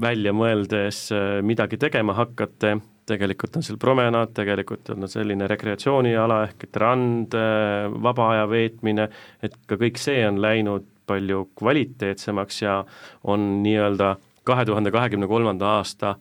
välja 0.01 0.33
mõeldes 0.33 1.03
äh, 1.13 1.27
midagi 1.45 1.77
tegema 1.81 2.17
hakkate 2.17 2.79
tegelikult 3.09 3.57
on 3.57 3.65
seal 3.67 3.81
promenaad, 3.81 4.35
tegelikult 4.37 4.93
on 4.95 5.09
selline 5.11 5.49
rekreatsiooniala 5.51 6.43
ehk 6.49 6.69
et 6.69 6.79
rand, 6.83 7.35
äh, 7.35 7.89
vaba 8.09 8.31
aja 8.35 8.47
veetmine, 8.51 9.09
et 9.43 9.59
ka 9.67 9.81
kõik 9.81 10.01
see 10.01 10.23
on 10.29 10.41
läinud 10.45 10.87
palju 11.09 11.49
kvaliteetsemaks 11.57 12.63
ja 12.63 12.79
on 13.25 13.51
nii-öelda 13.65 14.15
kahe 14.49 14.65
tuhande 14.69 14.93
kahekümne 14.93 15.29
kolmanda 15.29 15.79
aasta 15.79 16.17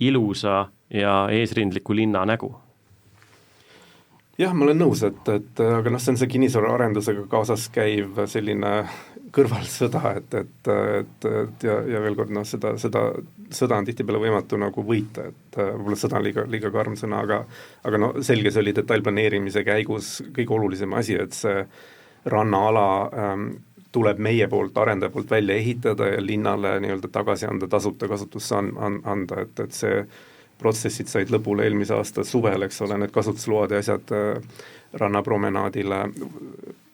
ilusa 0.00 0.66
ja 0.94 1.14
eesrindliku 1.32 1.96
linna 1.96 2.24
nägu 2.28 2.52
jah, 4.38 4.54
ma 4.54 4.66
olen 4.68 4.78
nõus, 4.78 5.02
et, 5.06 5.28
et 5.34 5.62
aga 5.64 5.92
noh, 5.92 6.02
see 6.02 6.14
on 6.14 6.20
see 6.20 6.30
kinnisvaraarendusega 6.34 7.26
kaasas 7.30 7.68
käiv 7.74 8.20
selline 8.30 8.72
kõrvalsõda, 9.34 10.14
et, 10.20 10.34
et, 10.40 10.70
et, 10.72 11.26
et 11.42 11.66
ja, 11.66 11.76
ja 11.94 12.00
veel 12.04 12.16
kord 12.16 12.32
noh, 12.32 12.46
seda, 12.48 12.74
seda 12.80 13.02
sõda 13.54 13.80
on 13.80 13.88
tihtipeale 13.88 14.22
võimatu 14.22 14.58
nagu 14.60 14.84
võita, 14.86 15.28
et 15.32 15.58
võib-olla 15.58 15.98
sõda 16.00 16.20
on 16.20 16.24
liiga, 16.24 16.46
liiga 16.48 16.72
karm 16.72 16.96
sõna, 16.96 17.22
aga 17.26 17.42
aga 17.88 18.00
no 18.00 18.12
selge, 18.24 18.52
see 18.54 18.64
oli 18.64 18.76
detailplaneerimise 18.78 19.64
käigus 19.66 20.18
kõige 20.36 20.56
olulisem 20.56 20.96
asi, 20.96 21.18
et 21.20 21.36
see 21.36 21.64
rannaala 22.28 22.86
ähm, 23.12 23.50
tuleb 23.92 24.20
meie 24.22 24.48
poolt, 24.48 24.76
arendaja 24.78 25.12
poolt 25.12 25.30
välja 25.30 25.56
ehitada 25.56 26.12
ja 26.12 26.24
linnale 26.24 26.76
nii-öelda 26.84 27.08
tagasi 27.12 27.48
anda, 27.48 27.68
tasuta 27.68 28.08
kasutusse 28.08 28.56
an-, 28.56 28.74
an-, 28.84 29.00
anda, 29.08 29.42
et, 29.44 29.60
et 29.64 29.76
see 29.76 30.02
protsessid 30.58 31.10
said 31.10 31.30
lõpule 31.32 31.66
eelmise 31.66 31.94
aasta 31.94 32.24
suvel, 32.26 32.66
eks 32.66 32.82
ole, 32.86 32.98
need 32.98 33.14
kasutusload 33.14 33.74
ja 33.74 33.82
asjad 33.82 34.12
äh, 34.16 34.58
rannapromenaadile, 34.98 36.02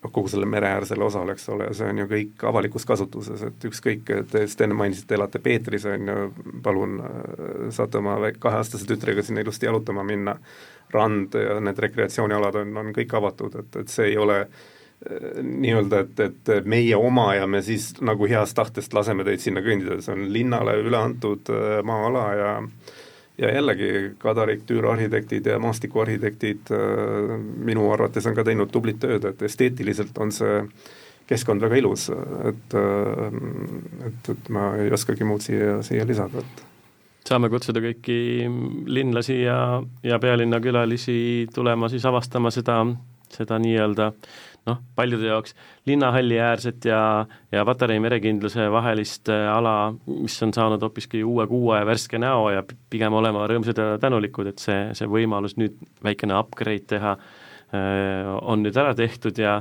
noh 0.04 0.10
kogu 0.12 0.28
selle 0.28 0.46
mereäärsele 0.46 1.04
osale, 1.04 1.32
eks 1.32 1.48
ole, 1.48 1.70
see 1.74 1.86
on 1.88 2.02
ju 2.02 2.04
kõik 2.10 2.42
avalikus 2.48 2.84
kasutuses, 2.84 3.40
et 3.46 3.64
ükskõik, 3.64 4.10
te 4.30 4.42
just 4.44 4.60
enne 4.60 4.76
mainisite, 4.76 5.16
elate 5.16 5.40
Peetris, 5.40 5.86
on 5.88 6.10
ju, 6.10 6.16
palun 6.62 6.98
äh, 7.00 7.14
saate 7.74 8.02
oma 8.02 8.18
kaheaastase 8.38 8.88
tütrega 8.90 9.24
sinna 9.24 9.44
ilusti 9.44 9.66
jalutama 9.66 10.04
minna, 10.04 10.36
rand 10.92 11.34
ja 11.40 11.56
need 11.64 11.80
rekreatsioonialad 11.86 12.60
on, 12.60 12.76
on 12.82 12.92
kõik 12.96 13.16
avatud, 13.16 13.56
et, 13.62 13.80
et 13.80 13.94
see 13.94 14.10
ei 14.10 14.18
ole 14.20 14.42
äh, 14.44 15.40
nii-öelda, 15.40 16.04
et, 16.04 16.20
et 16.28 16.68
meie 16.68 17.00
oma 17.00 17.30
ja 17.38 17.48
me 17.48 17.62
siis 17.64 17.94
nagu 18.04 18.28
heast 18.28 18.58
tahtest 18.60 18.92
laseme 18.94 19.24
teid 19.24 19.40
sinna 19.40 19.64
kõndida, 19.64 20.02
see 20.04 20.18
on 20.18 20.28
linnale 20.36 20.76
üle 20.84 21.00
antud 21.00 21.48
maa-ala 21.88 22.28
ja 22.36 22.52
äh, 22.60 23.00
ja 23.38 23.54
jällegi 23.54 24.14
Kadarik, 24.18 24.66
tüüriarhitektid 24.66 25.46
ja 25.46 25.58
maastikuarhitektid 25.58 26.70
äh, 26.70 27.38
minu 27.40 27.88
arvates 27.92 28.26
on 28.26 28.36
ka 28.36 28.44
teinud 28.44 28.70
tublit 28.72 29.00
tööd, 29.02 29.24
et 29.30 29.42
esteetiliselt 29.42 30.18
on 30.18 30.32
see 30.32 30.60
keskkond 31.26 31.62
väga 31.64 31.80
ilus, 31.80 32.10
et, 32.50 32.76
äh, 32.78 33.40
et, 34.10 34.30
et 34.36 34.54
ma 34.54 34.74
ei 34.80 34.92
oskagi 34.92 35.26
muud 35.26 35.42
siia, 35.44 35.80
siia 35.86 36.06
lisada, 36.06 36.44
et 36.44 36.64
saame 37.24 37.48
kutsuda 37.48 37.80
kõiki 37.80 38.18
linlasi 38.92 39.40
ja, 39.42 39.58
ja 40.04 40.18
pealinna 40.20 40.60
külalisi 40.60 41.48
tulema 41.54 41.88
siis 41.88 42.04
avastama 42.04 42.52
seda, 42.54 42.82
seda 43.32 43.58
nii-öelda 43.58 44.10
noh, 44.66 44.80
paljude 44.96 45.28
jaoks 45.28 45.54
linnahalli 45.86 46.38
äärset 46.40 46.84
ja, 46.88 47.26
ja 47.52 47.64
Patarei 47.64 48.00
merekindluse 48.00 48.66
vahelist 48.72 49.28
äh, 49.32 49.46
ala, 49.52 49.94
mis 50.06 50.36
on 50.42 50.54
saanud 50.56 50.82
hoopiski 50.82 51.24
uue 51.24 51.46
kuue 51.50 51.80
värske 51.86 52.18
näo 52.20 52.48
ja 52.54 52.64
pigem 52.90 53.16
olema 53.16 53.46
rõõmsad 53.50 53.80
ja 53.80 53.98
tänulikud, 54.00 54.48
et 54.52 54.62
see, 54.62 54.78
see 54.96 55.10
võimalus 55.10 55.58
nüüd 55.60 55.76
väikene 56.04 56.36
upgrade 56.38 56.88
teha 56.94 57.16
äh, 57.16 58.32
on 58.40 58.64
nüüd 58.64 58.80
ära 58.80 58.94
tehtud 58.98 59.38
ja 59.40 59.60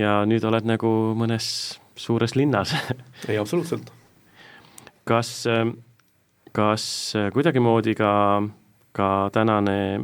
ja 0.00 0.22
nüüd 0.24 0.44
oled 0.48 0.64
nagu 0.64 0.90
mõnes 1.18 1.46
suures 2.00 2.32
linnas 2.36 2.72
ei, 3.28 3.38
absoluutselt. 3.38 3.92
kas, 5.08 5.34
äh, 5.50 5.66
kas 6.56 6.84
kuidagimoodi 7.34 7.94
ka, 7.98 8.12
ka 8.96 9.08
tänane 9.34 10.02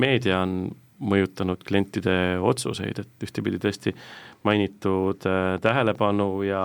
meedia 0.00 0.40
on 0.42 0.72
mõjutanud 1.00 1.62
klientide 1.66 2.14
otsuseid, 2.44 3.00
et 3.02 3.24
ühtepidi 3.24 3.60
tõesti 3.62 3.94
mainitud 4.46 5.26
äh, 5.28 5.54
tähelepanu 5.62 6.42
ja, 6.46 6.64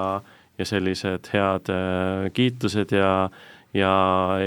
ja 0.59 0.67
sellised 0.67 1.31
head 1.33 1.71
äh, 1.71 2.27
kiitused 2.35 2.95
ja, 2.95 3.11
ja 3.75 3.93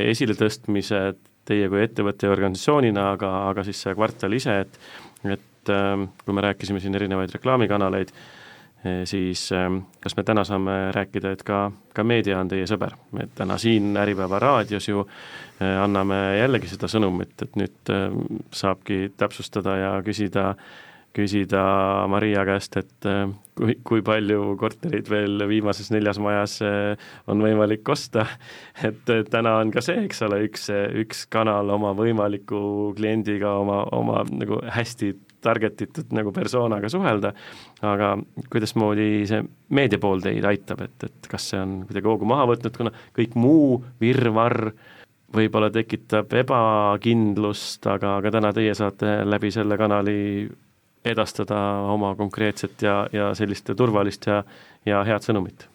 esiletõstmised 0.05 1.21
teie 1.49 1.69
kui 1.73 1.81
ettevõtte 1.81 2.29
ja 2.29 2.35
organisatsioonina, 2.35 3.13
aga, 3.17 3.33
aga 3.51 3.65
siis 3.65 3.81
see 3.85 3.95
kvartal 3.97 4.37
ise, 4.37 4.61
et 4.67 4.81
et 5.29 5.73
äh, 5.73 5.95
kui 6.25 6.37
me 6.37 6.45
rääkisime 6.45 6.81
siin 6.81 6.95
erinevaid 6.95 7.33
reklaamikanaleid 7.35 8.13
siis 9.05 9.49
ähm, 9.53 9.83
kas 10.01 10.17
me 10.17 10.23
täna 10.23 10.45
saame 10.47 10.77
rääkida, 10.95 11.33
et 11.35 11.43
ka, 11.47 11.69
ka 11.95 12.05
meedia 12.07 12.39
on 12.41 12.51
teie 12.51 12.67
sõber, 12.71 12.95
et 13.23 13.33
täna 13.39 13.59
siin 13.59 13.97
Äripäeva 13.99 14.39
raadios 14.39 14.89
ju 14.89 15.03
anname 15.59 16.19
jällegi 16.39 16.71
seda 16.71 16.87
sõnumit, 16.91 17.35
et 17.43 17.57
nüüd 17.59 17.91
saabki 18.55 19.09
täpsustada 19.19 19.75
ja 19.81 19.97
küsida 20.07 20.53
küsida 21.19 21.63
Maria 22.11 22.45
käest, 22.47 22.77
et 22.79 23.07
kui, 23.59 23.75
kui 23.87 24.03
palju 24.07 24.55
korterid 24.61 25.09
veel 25.11 25.43
viimases 25.51 25.91
neljas 25.91 26.21
majas 26.23 26.59
on 26.63 27.43
võimalik 27.43 27.89
osta, 27.91 28.27
et 28.89 29.15
täna 29.33 29.57
on 29.63 29.73
ka 29.75 29.83
see, 29.85 30.05
eks 30.07 30.23
ole, 30.29 30.43
üks, 30.47 30.69
üks 31.03 31.25
kanal 31.33 31.73
oma 31.75 31.95
võimaliku 31.99 32.93
kliendiga, 32.99 33.57
oma, 33.63 33.83
oma 33.97 34.23
nagu 34.31 34.61
hästi 34.75 35.15
target 35.45 35.83
itud 35.87 36.13
nagu 36.17 36.33
persoonaga 36.35 36.91
suhelda, 36.93 37.33
aga 37.87 38.13
kuidasmoodi 38.51 39.09
see 39.31 39.43
meedia 39.75 40.01
pool 40.03 40.23
teid 40.25 40.45
aitab, 40.49 40.83
et, 40.87 41.09
et 41.09 41.31
kas 41.31 41.51
see 41.53 41.61
on 41.63 41.81
kuidagi 41.89 42.11
hoogu 42.11 42.29
maha 42.29 42.49
võtnud, 42.53 42.77
kuna 42.77 42.95
kõik 43.17 43.37
muu 43.39 43.83
virvarr 44.03 44.73
võib-olla 45.35 45.69
tekitab 45.73 46.33
ebakindlust, 46.41 47.85
aga, 47.91 48.17
aga 48.23 48.33
täna 48.39 48.53
teie 48.57 48.75
saate 48.77 49.21
läbi 49.29 49.53
selle 49.53 49.77
kanali 49.81 50.49
edastada 51.09 51.59
oma 51.93 52.15
konkreetset 52.19 52.83
ja, 52.83 53.03
ja 53.13 53.33
sellist 53.39 53.71
turvalist 53.77 54.27
ja, 54.29 54.43
ja 54.89 55.03
head 55.07 55.25
sõnumit? 55.25 55.69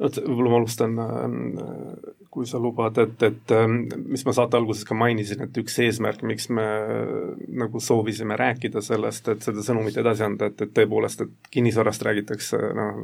Vot 0.00 0.18
võib-olla 0.20 0.52
ma 0.52 0.58
alustan, 0.60 0.96
äh, 1.00 2.16
kui 2.32 2.48
sa 2.48 2.60
lubad, 2.60 2.98
et, 3.00 3.22
et 3.24 3.52
ähm, 3.56 3.78
mis 4.12 4.24
ma 4.28 4.34
saate 4.36 4.58
alguses 4.58 4.84
ka 4.88 4.96
mainisin, 4.98 5.46
et 5.46 5.60
üks 5.62 5.78
eesmärk, 5.84 6.24
miks 6.28 6.50
me 6.52 6.64
äh, 6.66 7.30
nagu 7.62 7.80
soovisime 7.80 8.36
rääkida 8.36 8.82
sellest, 8.84 9.30
et 9.32 9.46
seda 9.46 9.64
sõnumit 9.64 9.96
edasi 10.00 10.26
anda, 10.26 10.50
et, 10.50 10.60
et 10.66 10.74
tõepoolest, 10.76 11.24
et 11.24 11.52
kinnisvarast 11.56 12.04
räägitakse 12.08 12.60
noh, 12.76 13.00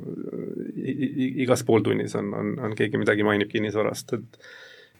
igas 1.46 1.64
pooltunnis 1.68 2.16
on, 2.20 2.28
on, 2.36 2.52
on 2.68 2.76
keegi 2.76 3.00
midagi 3.00 3.26
mainib 3.26 3.52
kinnisvarast, 3.52 4.18
et 4.18 4.44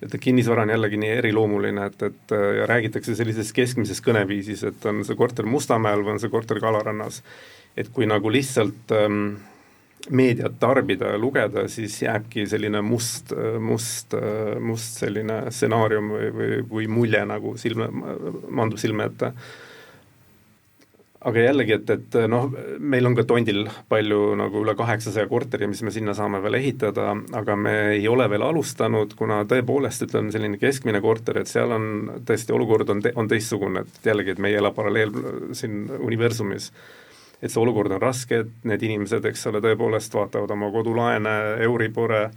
et 0.02 0.16
kinnisvara 0.18 0.64
on 0.64 0.72
jällegi 0.72 0.99
nii 0.99 1.11
eriloomuline, 1.20 1.84
et, 1.87 2.00
et 2.08 2.32
ja 2.56 2.64
räägitakse 2.66 3.14
sellises 3.14 3.52
keskmises 3.54 4.00
kõneviisis, 4.02 4.64
et 4.66 4.87
on 4.90 5.04
see 5.06 5.14
korter 5.14 5.46
Mustamäel 5.46 6.02
või 6.02 6.16
on 6.16 6.18
see 6.18 6.32
korter 6.32 6.58
Kalarannas. 6.58 7.20
et 7.78 7.87
kui 7.94 8.08
nagu 8.11 8.32
lihtsalt 8.32 8.90
ähm, 8.99 9.37
meediat 10.11 10.56
tarbida 10.59 11.12
ja 11.12 11.18
lugeda, 11.21 11.66
siis 11.71 12.00
jääbki 12.02 12.47
selline 12.50 12.80
must, 12.82 13.30
must, 13.62 14.16
must 14.61 15.02
selline 15.04 15.44
stsenaarium 15.54 16.09
või, 16.11 16.30
või, 16.38 16.62
või 16.73 16.88
mulje 16.90 17.21
nagu 17.28 17.54
silme, 17.61 17.87
mandub 18.50 18.82
silme 18.82 19.06
ette 19.11 19.30
aga 21.28 21.44
jällegi, 21.44 21.75
et, 21.76 21.90
et 21.94 22.16
noh, 22.30 22.49
meil 22.80 23.06
on 23.06 23.14
ka 23.16 23.25
Tondil 23.28 23.62
palju 23.90 24.32
nagu 24.38 24.62
üle 24.64 24.75
kaheksasaja 24.78 25.28
korteri, 25.30 25.68
mis 25.71 25.82
me 25.87 25.92
sinna 25.94 26.14
saame 26.18 26.40
veel 26.42 26.59
ehitada, 26.59 27.12
aga 27.38 27.56
me 27.59 27.75
ei 27.97 28.09
ole 28.11 28.26
veel 28.30 28.44
alustanud, 28.47 29.14
kuna 29.18 29.42
tõepoolest, 29.50 30.06
ütleme 30.09 30.35
selline 30.35 30.59
keskmine 30.62 31.02
korter, 31.04 31.42
et 31.42 31.50
seal 31.50 31.75
on 31.76 31.87
tõesti 32.26 32.56
olukord 32.56 32.90
on 32.94 33.04
te,, 33.04 33.14
on 33.18 33.30
teistsugune, 33.30 33.85
et 33.85 34.11
jällegi, 34.11 34.35
et 34.35 34.42
me 34.42 34.50
ei 34.50 34.59
ela 34.59 34.73
paralleel 34.75 35.14
siin 35.59 35.87
universumis. 36.00 36.73
Et 37.42 37.50
see 37.50 37.61
olukord 37.61 37.90
on 37.90 38.02
raske, 38.02 38.44
et 38.44 38.66
need 38.70 38.82
inimesed, 38.87 39.25
eks 39.32 39.46
ole, 39.50 39.61
tõepoolest 39.64 40.14
vaatavad 40.14 40.50
oma 40.54 40.70
kodulaene, 40.70 41.32
Euribore 41.66 42.28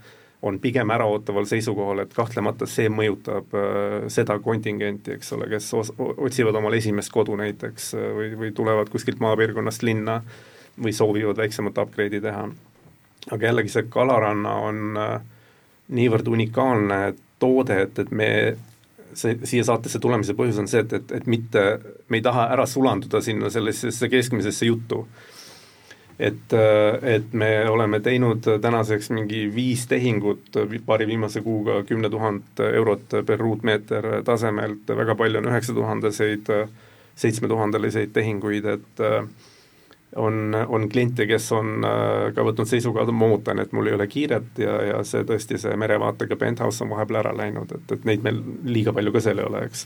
on 0.46 0.60
pigem 0.60 0.90
äraootaval 0.90 1.46
seisukohal, 1.50 2.04
et 2.04 2.14
kahtlemata 2.14 2.68
see 2.70 2.90
mõjutab 2.94 3.54
äh, 3.58 3.96
seda 4.14 4.38
kontingenti, 4.44 5.16
eks 5.16 5.34
ole, 5.38 5.48
kes 5.50 5.72
os-, 5.78 5.94
otsivad 5.98 6.58
omale 6.60 6.82
esimest 6.82 7.14
kodu 7.14 7.38
näiteks 7.40 7.94
äh, 7.98 8.10
või, 8.18 8.30
või 8.42 8.52
tulevad 8.54 8.92
kuskilt 8.94 9.22
maapiirkonnast 9.24 9.86
linna 9.86 10.20
või 10.82 10.94
soovivad 10.94 11.40
väiksemat 11.40 11.78
upgrade'i 11.86 12.22
teha. 12.22 12.50
aga 13.32 13.48
jällegi 13.48 13.74
see 13.74 13.88
Kalaranna 13.90 14.54
on 14.68 15.00
äh, 15.02 15.16
niivõrd 15.98 16.28
unikaalne 16.28 17.00
toode, 17.40 17.82
et, 17.88 18.00
et 18.00 18.12
me 18.12 18.30
see, 19.18 19.38
siia 19.44 19.64
saatesse 19.68 20.00
tulemise 20.04 20.36
põhjus 20.38 20.60
on 20.62 20.68
see, 20.72 20.84
et, 20.86 20.94
et, 20.94 21.16
et 21.20 21.30
mitte, 21.32 21.64
me 22.10 22.20
ei 22.20 22.26
taha 22.26 22.50
ära 22.56 22.66
sulanduda 22.70 23.22
sinna 23.24 23.50
sellisesse 23.54 24.10
keskmisesse 24.12 24.70
juttu. 24.70 25.06
Et, 26.20 26.54
et 27.04 27.34
me 27.36 27.50
oleme 27.68 28.00
teinud 28.00 28.46
tänaseks 28.64 29.10
mingi 29.12 29.42
viis 29.52 29.82
tehingut 29.92 30.56
paari 30.86 31.08
viimase 31.10 31.42
kuuga 31.44 31.82
kümne 31.84 32.08
tuhat 32.10 32.62
eurot 32.70 33.18
per 33.28 33.42
ruutmeeter 33.44 34.08
tasemelt, 34.24 34.88
väga 34.96 35.18
palju 35.20 35.42
on 35.42 35.50
üheksa 35.52 35.76
tuhandeseid, 35.76 36.54
seitsmetuhandeliseid 37.20 38.16
tehinguid, 38.16 38.70
et 38.78 39.04
on, 40.16 40.56
on 40.68 40.90
kliente, 40.90 41.28
kes 41.28 41.48
on 41.56 41.86
ka 42.36 42.46
võtnud 42.48 42.70
seisukohad, 42.70 43.12
ma 43.12 43.30
ootan, 43.36 43.60
et 43.60 43.74
mul 43.76 43.90
ei 43.90 43.98
ole 43.98 44.08
kiiret 44.12 44.62
ja, 44.62 44.76
ja 44.90 45.02
see 45.08 45.26
tõesti, 45.28 45.60
see 45.62 45.76
merevaatega 45.80 46.38
penthouse 46.40 46.86
on 46.86 46.94
vahepeal 46.94 47.22
ära 47.24 47.34
läinud, 47.36 47.72
et, 47.76 47.96
et 47.98 48.08
neid 48.08 48.24
meil 48.26 48.40
liiga 48.64 48.96
palju 48.96 49.16
ka 49.16 49.24
seal 49.26 49.44
ei 49.44 49.50
ole, 49.50 49.66
eks. 49.68 49.86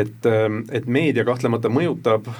et, 0.00 0.28
et 0.80 0.90
meedia 0.98 1.26
kahtlemata 1.28 1.70
mõjutab, 1.70 2.30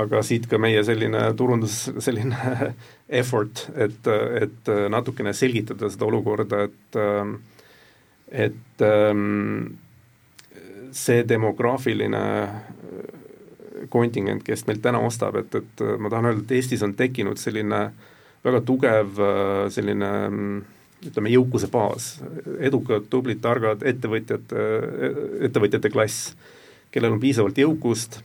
aga 0.00 0.22
siit 0.26 0.46
ka 0.50 0.60
meie 0.62 0.82
selline 0.86 1.24
turundus, 1.38 1.82
selline 1.98 2.72
effort, 3.22 3.66
et, 3.74 4.10
et 4.44 4.74
natukene 4.92 5.34
selgitada 5.34 5.90
seda 5.90 6.10
olukorda, 6.10 6.66
et 6.68 7.00
et 8.30 8.82
see 10.94 11.22
demograafiline 11.26 12.20
kontingent, 13.92 14.44
kes 14.46 14.66
meilt 14.68 14.82
täna 14.84 15.02
ostab, 15.04 15.36
et, 15.40 15.54
et 15.54 15.84
ma 15.98 16.10
tahan 16.12 16.30
öelda, 16.30 16.46
et 16.46 16.56
Eestis 16.58 16.84
on 16.86 16.94
tekkinud 16.98 17.40
selline 17.40 17.88
väga 18.44 18.62
tugev 18.64 19.18
selline 19.74 20.10
ütleme, 21.04 21.32
jõukuse 21.32 21.68
baas, 21.72 22.14
edukad, 22.60 23.06
tublid, 23.12 23.40
targad 23.44 23.84
ettevõtjad, 23.88 24.52
ettevõtjate 25.48 25.90
klass, 25.92 26.34
kellel 26.92 27.16
on 27.16 27.22
piisavalt 27.22 27.60
jõukust 27.60 28.20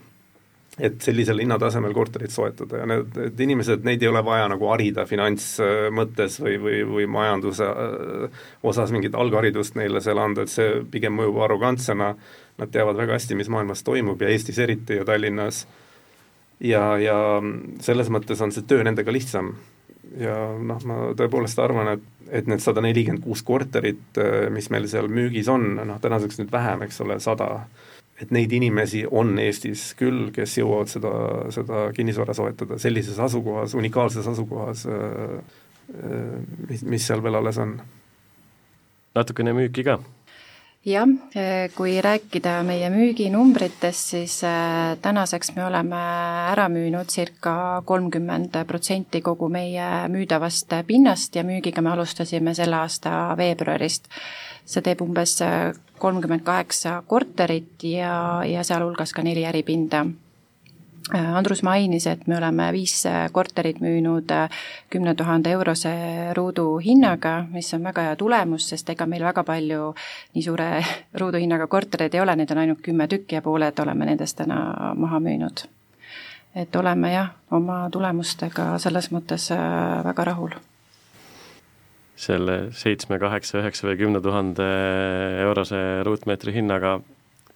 et 0.79 0.97
sellisel 1.01 1.39
hinnatasemel 1.39 1.93
korterit 1.95 2.33
soetada 2.33 2.81
ja 2.81 2.87
need, 2.89 3.13
need 3.15 3.43
inimesed, 3.45 3.85
neid 3.87 4.01
ei 4.03 4.09
ole 4.11 4.21
vaja 4.27 4.49
nagu 4.51 4.67
harida 4.73 5.05
finantsmõttes 5.07 6.39
või, 6.43 6.57
või, 6.59 6.81
või 6.89 7.05
majanduse 7.15 7.69
äh, 7.69 8.41
osas 8.63 8.91
mingit 8.91 9.15
algharidust 9.15 9.79
neile 9.79 10.03
seal 10.03 10.19
anda, 10.19 10.43
et 10.43 10.51
see 10.51 10.81
pigem 10.91 11.15
mõjub 11.15 11.39
arrogantsena, 11.47 12.11
nad 12.59 12.71
teavad 12.71 12.99
väga 12.99 13.15
hästi, 13.15 13.39
mis 13.39 13.51
maailmas 13.51 13.85
toimub 13.87 14.21
ja 14.21 14.33
Eestis 14.33 14.59
eriti 14.63 14.99
ja 14.99 15.07
Tallinnas, 15.07 15.63
ja, 16.59 16.83
ja 16.99 17.17
selles 17.83 18.11
mõttes 18.11 18.43
on 18.43 18.51
see 18.51 18.67
töö 18.67 18.83
nendega 18.83 19.15
lihtsam. 19.15 19.55
ja 20.19 20.35
noh, 20.59 20.83
ma 20.87 20.99
tõepoolest 21.17 21.59
arvan, 21.59 21.95
et, 21.95 22.03
et 22.35 22.47
need 22.47 22.61
sada 22.63 22.83
nelikümmend 22.83 23.23
kuus 23.23 23.47
korterit, 23.47 24.19
äh, 24.19 24.49
mis 24.51 24.67
meil 24.75 24.91
seal 24.91 25.07
müügis 25.07 25.47
on, 25.51 25.71
noh 25.87 26.03
tänaseks 26.03 26.43
nüüd 26.43 26.51
vähem, 26.51 26.83
eks 26.83 26.99
ole, 27.07 27.21
sada, 27.23 27.65
et 28.21 28.31
neid 28.31 28.51
inimesi 28.55 29.03
on 29.11 29.35
Eestis 29.43 29.89
küll, 29.99 30.29
kes 30.35 30.57
jõuavad 30.61 30.91
seda, 30.91 31.13
seda 31.51 31.85
kinnisvara 31.95 32.35
soetada 32.37 32.79
sellises 32.79 33.19
asukohas, 33.19 33.75
unikaalses 33.75 34.27
asukohas, 34.31 34.85
äh, 34.87 35.39
äh, 35.91 36.35
mis, 36.69 36.85
mis 36.87 37.07
seal 37.07 37.23
veel 37.23 37.41
alles 37.41 37.59
on. 37.61 37.79
natukene 39.15 39.53
müüki 39.55 39.83
ka 39.87 39.99
jah, 40.85 41.07
kui 41.75 41.95
rääkida 42.01 42.59
meie 42.63 42.89
müüginumbritest, 42.93 44.11
siis 44.13 44.35
äh, 44.43 44.97
tänaseks 45.01 45.55
me 45.55 45.65
oleme 45.65 46.01
ära 46.51 46.67
müünud 46.69 47.09
circa 47.09 47.81
kolmkümmend 47.85 48.59
protsenti 48.67 49.21
kogu 49.25 49.49
meie 49.49 50.07
müüdavast 50.13 50.75
pinnast 50.87 51.35
ja 51.35 51.43
müügiga 51.43 51.81
me 51.81 51.95
alustasime 51.95 52.53
selle 52.53 52.77
aasta 52.83 53.33
veebruarist. 53.37 54.07
see 54.65 54.81
teeb 54.81 55.01
umbes 55.01 55.35
kolmkümmend 55.99 56.43
kaheksa 56.43 57.03
korterit 57.07 57.83
ja, 57.83 58.43
ja 58.45 58.63
sealhulgas 58.63 59.13
ka 59.13 59.23
neli 59.23 59.45
äripinda. 59.45 60.05
Andrus 61.13 61.61
mainis, 61.63 62.07
et 62.09 62.23
me 62.27 62.37
oleme 62.37 62.71
viis 62.73 63.03
korterit 63.31 63.77
müünud 63.77 64.31
kümne 64.89 65.13
tuhande 65.15 65.51
eurose 65.53 65.93
ruuduhinnaga, 66.33 67.35
mis 67.53 67.69
on 67.77 67.83
väga 67.85 68.07
hea 68.07 68.15
tulemus, 68.17 68.65
sest 68.71 68.89
ega 68.89 69.05
meil 69.05 69.21
väga 69.23 69.43
palju 69.45 69.93
nii 70.33 70.43
suure 70.43 70.69
ruuduhinnaga 71.21 71.67
kortereid 71.69 72.17
ei 72.17 72.25
ole, 72.25 72.35
neid 72.35 72.51
on 72.51 72.63
ainult 72.63 72.81
kümme 72.81 73.07
tükki 73.07 73.37
ja 73.37 73.45
pooled 73.45 73.85
oleme 73.85 74.09
nendest 74.09 74.41
täna 74.41 74.93
maha 74.97 75.21
müünud. 75.21 75.67
et 76.55 76.75
oleme 76.75 77.13
jah, 77.13 77.35
oma 77.51 77.83
tulemustega 77.91 78.77
selles 78.79 79.11
mõttes 79.11 79.51
väga 80.09 80.31
rahul 80.33 80.55
selle 82.15 82.69
seitsme, 82.75 83.19
kaheksa, 83.19 83.59
üheksa 83.59 83.89
või 83.89 83.99
kümne 83.99 84.21
tuhande 84.23 84.65
eurose 85.43 85.79
ruutmeetri 86.07 86.53
hinnaga 86.55 86.99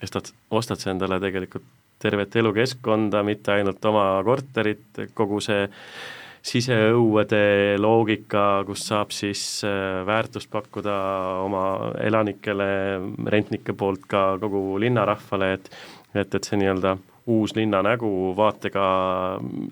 ostad, 0.04 0.32
ostad 0.52 0.82
sa 0.82 0.92
endale 0.94 1.20
tegelikult 1.24 1.66
tervet 2.00 2.36
elukeskkonda, 2.40 3.24
mitte 3.28 3.54
ainult 3.58 3.84
oma 3.86 4.06
korterit, 4.24 5.04
kogu 5.16 5.42
see 5.44 5.66
siseõuede 6.50 7.76
loogika, 7.84 8.64
kus 8.68 8.86
saab 8.88 9.12
siis 9.12 9.42
äh, 9.68 10.00
väärtust 10.08 10.48
pakkuda 10.52 10.96
oma 11.44 11.64
elanikele, 12.00 12.70
rentnike 13.28 13.76
poolt 13.76 14.08
ka 14.08 14.24
kogu 14.40 14.80
linnarahvale, 14.80 15.54
et 15.58 15.72
et, 16.16 16.34
et 16.34 16.44
see 16.44 16.58
nii-öelda 16.58 16.96
uus 17.30 17.56
linna 17.58 17.82
nägu 17.86 18.34
vaatega 18.38 18.86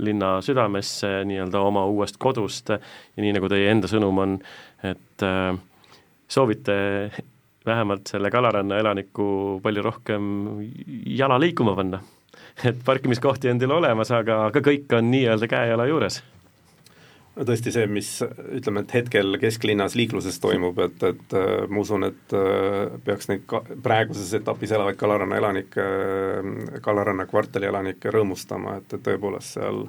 linna 0.03 0.37
südamesse 0.45 1.23
nii-öelda 1.29 1.61
oma 1.65 1.85
uuest 1.89 2.19
kodust 2.21 2.69
ja 2.73 2.79
nii, 3.23 3.33
nagu 3.37 3.49
teie 3.51 3.71
enda 3.71 3.89
sõnum 3.91 4.21
on, 4.23 4.37
et 4.85 5.25
äh, 5.25 5.57
soovite 6.27 6.77
vähemalt 7.67 8.07
selle 8.07 8.31
kalaranna 8.31 8.79
elaniku 8.79 9.59
palju 9.63 9.83
rohkem 9.83 10.29
jala 11.05 11.39
liikuma 11.41 11.75
panna. 11.75 12.01
et 12.65 12.79
parkimiskohti 12.85 13.49
on 13.51 13.59
teil 13.59 13.73
olemas, 13.73 14.11
aga, 14.11 14.45
aga 14.51 14.61
kõik 14.63 14.93
on 14.97 15.11
nii-öelda 15.11 15.49
käe-jala 15.51 15.85
juures 15.89 16.21
tõesti 17.45 17.73
see, 17.73 17.85
mis 17.91 18.09
ütleme, 18.57 18.83
et 18.83 18.93
hetkel 18.97 19.37
kesklinnas 19.41 19.95
liikluses 19.99 20.39
toimub, 20.41 20.79
et, 20.85 21.03
et 21.05 21.35
äh, 21.37 21.67
ma 21.69 21.83
usun, 21.83 22.07
et 22.07 22.35
äh, 22.37 22.97
peaks 23.05 23.29
neid 23.31 23.45
ka 23.49 23.61
praeguses 23.83 24.33
etapis 24.39 24.73
elavaid 24.75 24.97
Kalaranna 24.99 25.37
elanikke, 25.41 25.85
Kalaranna 26.85 27.27
kvartali 27.29 27.69
elanikke 27.69 28.13
rõõmustama, 28.13 28.79
et, 28.81 28.97
et 28.97 29.05
tõepoolest 29.05 29.57
seal 29.59 29.85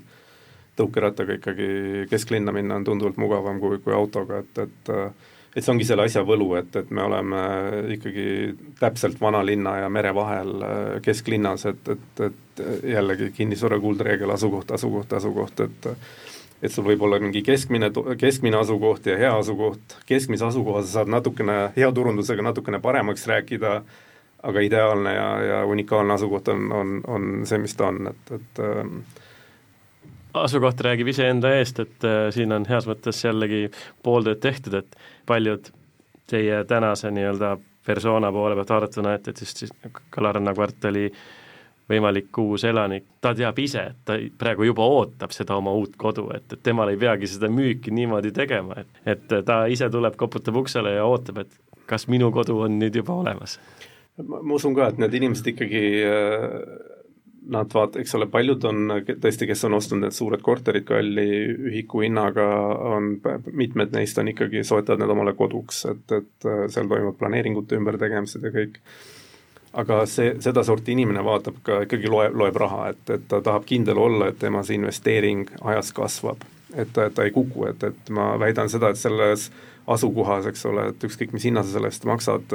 tõukerattaga 0.78 1.38
ikkagi 1.38 2.06
kesklinna 2.10 2.54
minna 2.54 2.78
on 2.78 2.86
tunduvalt 2.86 3.18
mugavam 3.18 3.58
kui, 3.62 3.80
kui 3.82 3.96
autoga, 3.96 4.44
et, 4.44 4.64
et 4.66 4.94
äh, 4.94 5.10
et 5.56 5.64
see 5.64 5.72
ongi 5.72 5.86
selle 5.88 6.04
asja 6.06 6.20
võlu, 6.28 6.52
et, 6.58 6.76
et 6.76 6.90
me 6.94 7.02
oleme 7.02 7.38
ikkagi 7.96 8.26
täpselt 8.78 9.16
vanalinna 9.18 9.78
ja 9.80 9.88
mere 9.90 10.12
vahel 10.14 10.52
kesklinnas, 11.02 11.64
et, 11.66 11.88
et, 11.96 12.22
et 12.28 12.62
jällegi 12.92 13.32
kinnisvara 13.34 13.80
kuldreegel 13.82 14.30
asukoht, 14.36 14.70
asukoht, 14.76 15.16
asukoht, 15.18 15.64
et 15.64 15.88
et 16.62 16.72
sul 16.72 16.86
võib 16.86 17.02
olla 17.06 17.20
mingi 17.22 17.42
keskmine, 17.46 17.90
keskmine 18.18 18.58
asukoht 18.58 19.06
ja 19.06 19.16
hea 19.20 19.30
asukoht, 19.38 19.98
keskmise 20.08 20.48
asukoha 20.48 20.82
sa 20.82 20.98
saad 20.98 21.12
natukene, 21.12 21.58
hea 21.76 21.90
turundusega 21.94 22.44
natukene 22.44 22.80
paremaks 22.82 23.26
rääkida, 23.30 23.78
aga 24.48 24.66
ideaalne 24.66 25.14
ja, 25.14 25.28
ja 25.42 25.62
unikaalne 25.66 26.14
asukoht 26.14 26.50
on, 26.54 26.68
on, 26.72 27.00
on 27.06 27.30
see, 27.48 27.58
mis 27.62 27.74
ta 27.78 27.90
on, 27.92 28.10
et, 28.10 28.34
et 28.38 28.62
ähm, 28.64 29.00
asukoht 30.38 30.82
räägib 30.86 31.10
iseenda 31.14 31.54
eest, 31.58 31.82
et 31.84 32.06
äh, 32.06 32.28
siin 32.34 32.54
on 32.54 32.66
heas 32.68 32.86
mõttes 32.90 33.22
jällegi 33.24 33.66
pool 34.02 34.26
tööd 34.26 34.42
tehtud, 34.42 34.78
et 34.82 35.02
paljud 35.26 35.72
teie 36.28 36.62
tänase 36.68 37.10
nii-öelda 37.14 37.56
persona 37.88 38.30
poole 38.34 38.58
pealt 38.58 38.74
vaadatuna, 38.74 39.14
et, 39.16 39.30
et 39.30 39.46
just 39.46 39.62
siis 39.62 39.70
Kalaranna 40.12 40.52
kvartali 40.54 41.06
äh, 41.08 41.20
võimalik 41.88 42.38
uus 42.42 42.64
elanik, 42.68 43.06
ta 43.24 43.32
teab 43.36 43.58
ise, 43.62 43.84
et 43.92 44.02
ta 44.04 44.18
praegu 44.38 44.66
juba 44.68 44.84
ootab 44.84 45.32
seda 45.34 45.56
oma 45.56 45.72
uut 45.76 45.96
kodu, 46.00 46.28
et, 46.36 46.44
et 46.52 46.62
temal 46.62 46.92
ei 46.92 47.00
peagi 47.00 47.30
seda 47.30 47.50
müüki 47.52 47.94
niimoodi 47.94 48.32
tegema, 48.36 48.82
et, 48.82 49.00
et 49.08 49.38
ta 49.46 49.62
ise 49.72 49.88
tuleb, 49.92 50.18
koputab 50.20 50.60
uksele 50.60 50.98
ja 50.98 51.06
ootab, 51.08 51.42
et 51.44 51.56
kas 51.88 52.08
minu 52.12 52.30
kodu 52.34 52.58
on 52.66 52.78
nüüd 52.80 53.00
juba 53.00 53.16
olemas. 53.22 53.58
ma 54.18 54.54
usun 54.54 54.74
ka, 54.76 54.90
et 54.90 55.00
need 55.00 55.14
inimesed 55.14 55.52
ikkagi 55.54 55.82
äh, 56.04 56.54
nad 57.54 57.72
vaat-, 57.74 57.96
eks 58.00 58.14
ole, 58.18 58.26
paljud 58.30 58.64
on 58.68 58.94
tõesti, 59.08 59.46
kes 59.48 59.64
on 59.68 59.76
ostnud 59.78 60.02
need 60.04 60.16
suured 60.16 60.42
korterid 60.44 60.84
kalli 60.88 61.28
ühiku 61.70 62.02
hinnaga, 62.04 62.48
on, 62.92 63.14
mitmed 63.48 63.94
neist 63.96 64.18
on 64.20 64.32
ikkagi, 64.34 64.64
soetavad 64.66 65.00
need 65.00 65.14
omale 65.14 65.32
koduks, 65.38 65.84
et, 65.92 66.04
et 66.18 66.48
äh, 66.48 66.66
seal 66.72 66.90
toimuvad 66.90 67.16
planeeringute 67.20 67.78
ümbertegemised 67.80 68.44
ja 68.44 68.52
kõik 68.54 68.82
aga 69.72 70.02
see, 70.08 70.34
sedasorti 70.40 70.92
inimene 70.92 71.22
vaatab 71.24 71.58
ka 71.64 71.82
ikkagi 71.86 72.10
loeb, 72.10 72.36
loeb 72.36 72.56
raha, 72.60 72.92
et, 72.92 73.02
et 73.14 73.26
ta 73.28 73.40
tahab 73.44 73.66
kindel 73.68 73.98
olla, 74.00 74.30
et 74.30 74.38
tema 74.40 74.62
see 74.64 74.78
investeering 74.78 75.48
ajas 75.60 75.92
kasvab. 75.96 76.46
et 76.76 76.90
ta, 76.92 77.08
ta 77.10 77.24
ei 77.24 77.30
kuku, 77.32 77.64
et, 77.70 77.82
et 77.82 78.10
ma 78.12 78.34
väidan 78.40 78.68
seda, 78.68 78.90
et 78.92 79.00
selles 79.00 79.48
asukohas, 79.88 80.46
eks 80.50 80.66
ole, 80.68 80.90
et 80.90 81.04
ükskõik, 81.04 81.32
mis 81.32 81.46
hinna 81.48 81.62
sa 81.64 81.72
selle 81.72 81.88
eest 81.88 82.04
maksad, 82.04 82.52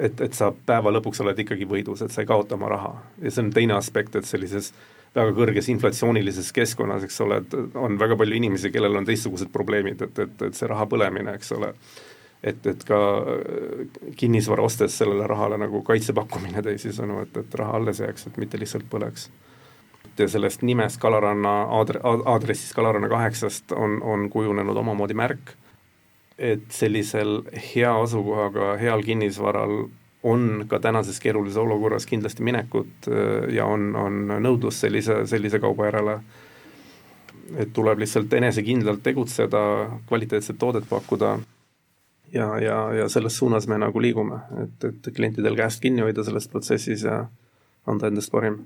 et, 0.00 0.22
et 0.24 0.34
sa 0.34 0.48
päeva 0.66 0.90
lõpuks 0.96 1.20
oled 1.22 1.38
ikkagi 1.44 1.68
võidus, 1.68 2.00
et 2.02 2.14
sa 2.14 2.24
ei 2.24 2.30
kaota 2.30 2.56
oma 2.56 2.70
raha. 2.72 2.94
ja 3.22 3.30
see 3.30 3.44
on 3.44 3.52
teine 3.52 3.76
aspekt, 3.76 4.16
et 4.16 4.28
sellises 4.28 4.72
väga 5.14 5.34
kõrges 5.36 5.68
inflatsioonilises 5.68 6.48
keskkonnas, 6.56 7.04
eks 7.04 7.20
ole, 7.20 7.42
et 7.42 7.76
on 7.76 7.98
väga 8.00 8.16
palju 8.16 8.38
inimesi, 8.40 8.72
kellel 8.72 8.96
on 8.96 9.04
teistsugused 9.04 9.52
probleemid, 9.52 10.00
et, 10.08 10.24
et, 10.24 10.48
et 10.48 10.56
see 10.56 10.70
raha 10.72 10.88
põlemine, 10.88 11.36
eks 11.36 11.52
ole 11.58 11.74
et, 12.42 12.66
et 12.66 12.84
ka 12.84 12.98
äh, 13.22 13.86
kinnisvara 14.16 14.64
ostes 14.66 14.98
sellele 14.98 15.26
rahale 15.30 15.58
nagu 15.62 15.82
kaitse 15.86 16.14
pakkumine 16.16 16.62
teisisõnu, 16.66 17.22
et, 17.22 17.40
et 17.44 17.56
raha 17.60 17.78
alles 17.78 18.02
jääks, 18.02 18.28
et 18.28 18.38
mitte 18.42 18.60
lihtsalt 18.60 18.88
põleks. 18.90 19.30
ja 20.18 20.28
sellest 20.28 20.62
nimest 20.62 21.00
Kalaranna 21.00 21.54
aadre-, 21.78 22.02
aadressist 22.04 22.74
Kalaranna 22.74 23.08
kaheksast 23.08 23.72
on, 23.72 24.02
on 24.02 24.28
kujunenud 24.30 24.76
omamoodi 24.76 25.14
märk, 25.14 25.54
et 26.38 26.68
sellisel 26.70 27.42
hea 27.74 27.94
asukohaga 28.02 28.76
heal 28.80 29.02
kinnisvaral 29.02 29.86
on 30.22 30.64
ka 30.68 30.78
tänases 30.78 31.18
keerulises 31.20 31.58
olukorras 31.58 32.06
kindlasti 32.06 32.42
minekut 32.42 33.08
äh, 33.08 33.54
ja 33.54 33.66
on, 33.66 33.94
on 33.96 34.38
nõudlus 34.42 34.82
sellise, 34.82 35.22
sellise 35.30 35.62
kauba 35.62 35.90
järele, 35.90 36.18
et 37.58 37.72
tuleb 37.74 38.02
lihtsalt 38.02 38.32
enesekindlalt 38.32 39.02
tegutseda, 39.02 39.62
kvaliteetset 40.08 40.58
toodet 40.58 40.86
pakkuda 40.88 41.36
ja, 42.32 42.58
ja, 42.60 42.76
ja 42.92 43.08
selles 43.08 43.36
suunas 43.38 43.68
me 43.68 43.78
nagu 43.80 44.02
liigume, 44.02 44.40
et, 44.64 44.84
et 44.88 45.10
klientidel 45.14 45.56
käest 45.58 45.82
kinni 45.82 46.04
hoida 46.04 46.24
selles 46.24 46.48
protsessis 46.48 47.04
ja 47.06 47.24
anda 47.86 48.08
endast 48.08 48.32
parim. 48.32 48.62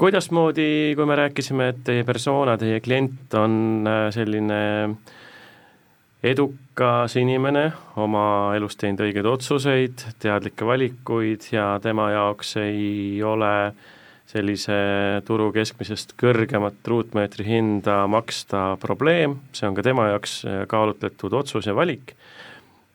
kuidasmoodi, 0.00 0.94
kui 0.96 1.06
me 1.06 1.16
rääkisime, 1.16 1.68
et 1.68 1.82
teie 1.84 2.04
persona, 2.08 2.56
teie 2.58 2.80
klient 2.80 3.34
on 3.36 3.86
äh, 3.88 4.06
selline 4.14 4.60
edukas 6.22 7.16
inimene, 7.16 7.70
oma 8.00 8.54
elus 8.56 8.76
teinud 8.80 9.00
õigeid 9.04 9.28
otsuseid, 9.28 10.04
teadlikke 10.20 10.66
valikuid 10.68 11.48
ja 11.52 11.74
tema 11.82 12.10
jaoks 12.12 12.56
ei 12.60 13.22
ole 13.24 13.52
sellise 14.30 14.76
turu 15.26 15.48
keskmisest 15.54 16.14
kõrgemat 16.20 16.86
ruutmeetri 16.86 17.46
hinda 17.48 18.04
maksta 18.10 18.76
probleem, 18.82 19.40
see 19.56 19.66
on 19.66 19.76
ka 19.76 19.84
tema 19.86 20.06
jaoks 20.12 20.40
äh, 20.46 20.62
kaalutletud 20.70 21.34
otsus 21.40 21.66
ja 21.66 21.74
valik 21.74 22.14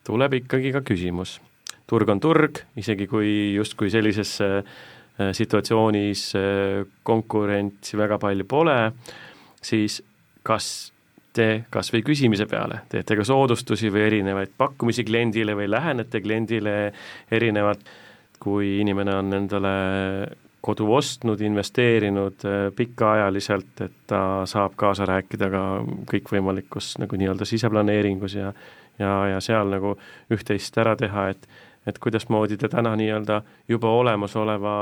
tuleb 0.06 0.38
ikkagi 0.40 0.72
ka 0.72 0.84
küsimus. 0.86 1.40
turg 1.86 2.08
on 2.10 2.20
turg, 2.20 2.62
isegi 2.76 3.06
kui 3.10 3.54
justkui 3.54 3.90
sellises 3.92 4.38
äh, 4.40 4.76
situatsioonis 5.36 6.22
äh, 6.38 6.86
konkurentsi 7.02 7.98
väga 7.98 8.18
palju 8.22 8.48
pole, 8.48 8.78
siis 9.62 10.00
kas 10.46 10.92
te 11.36 11.66
kas 11.68 11.92
või 11.92 12.00
küsimise 12.06 12.46
peale 12.48 12.80
teete 12.88 13.16
ka 13.18 13.24
soodustusi 13.28 13.90
või 13.92 14.06
erinevaid 14.06 14.56
pakkumisi 14.56 15.04
kliendile 15.04 15.52
või 15.58 15.68
lähenete 15.68 16.22
kliendile 16.24 16.76
erinevalt, 17.30 17.84
kui 18.40 18.78
inimene 18.80 19.18
on 19.20 19.36
endale 19.36 19.76
kodu 20.66 20.88
ostnud, 20.94 21.40
investeerinud 21.40 22.46
äh, 22.46 22.56
pikaajaliselt, 22.76 23.84
et 23.86 24.00
ta 24.10 24.20
saab 24.48 24.74
kaasa 24.78 25.06
rääkida 25.08 25.50
ka 25.52 25.62
kõikvõimalikus 26.10 26.96
nagu 27.02 27.18
nii-öelda 27.20 27.48
siseplaneeringus 27.48 28.34
ja 28.40 28.52
ja, 28.98 29.12
ja 29.28 29.40
seal 29.44 29.68
nagu 29.70 29.94
üht-teist 30.32 30.78
ära 30.82 30.96
teha, 30.98 31.30
et 31.34 31.48
et 31.86 32.00
kuidasmoodi 32.02 32.56
te 32.58 32.66
täna 32.66 32.96
nii-öelda 32.98 33.42
juba 33.70 33.92
olemasoleva 33.94 34.72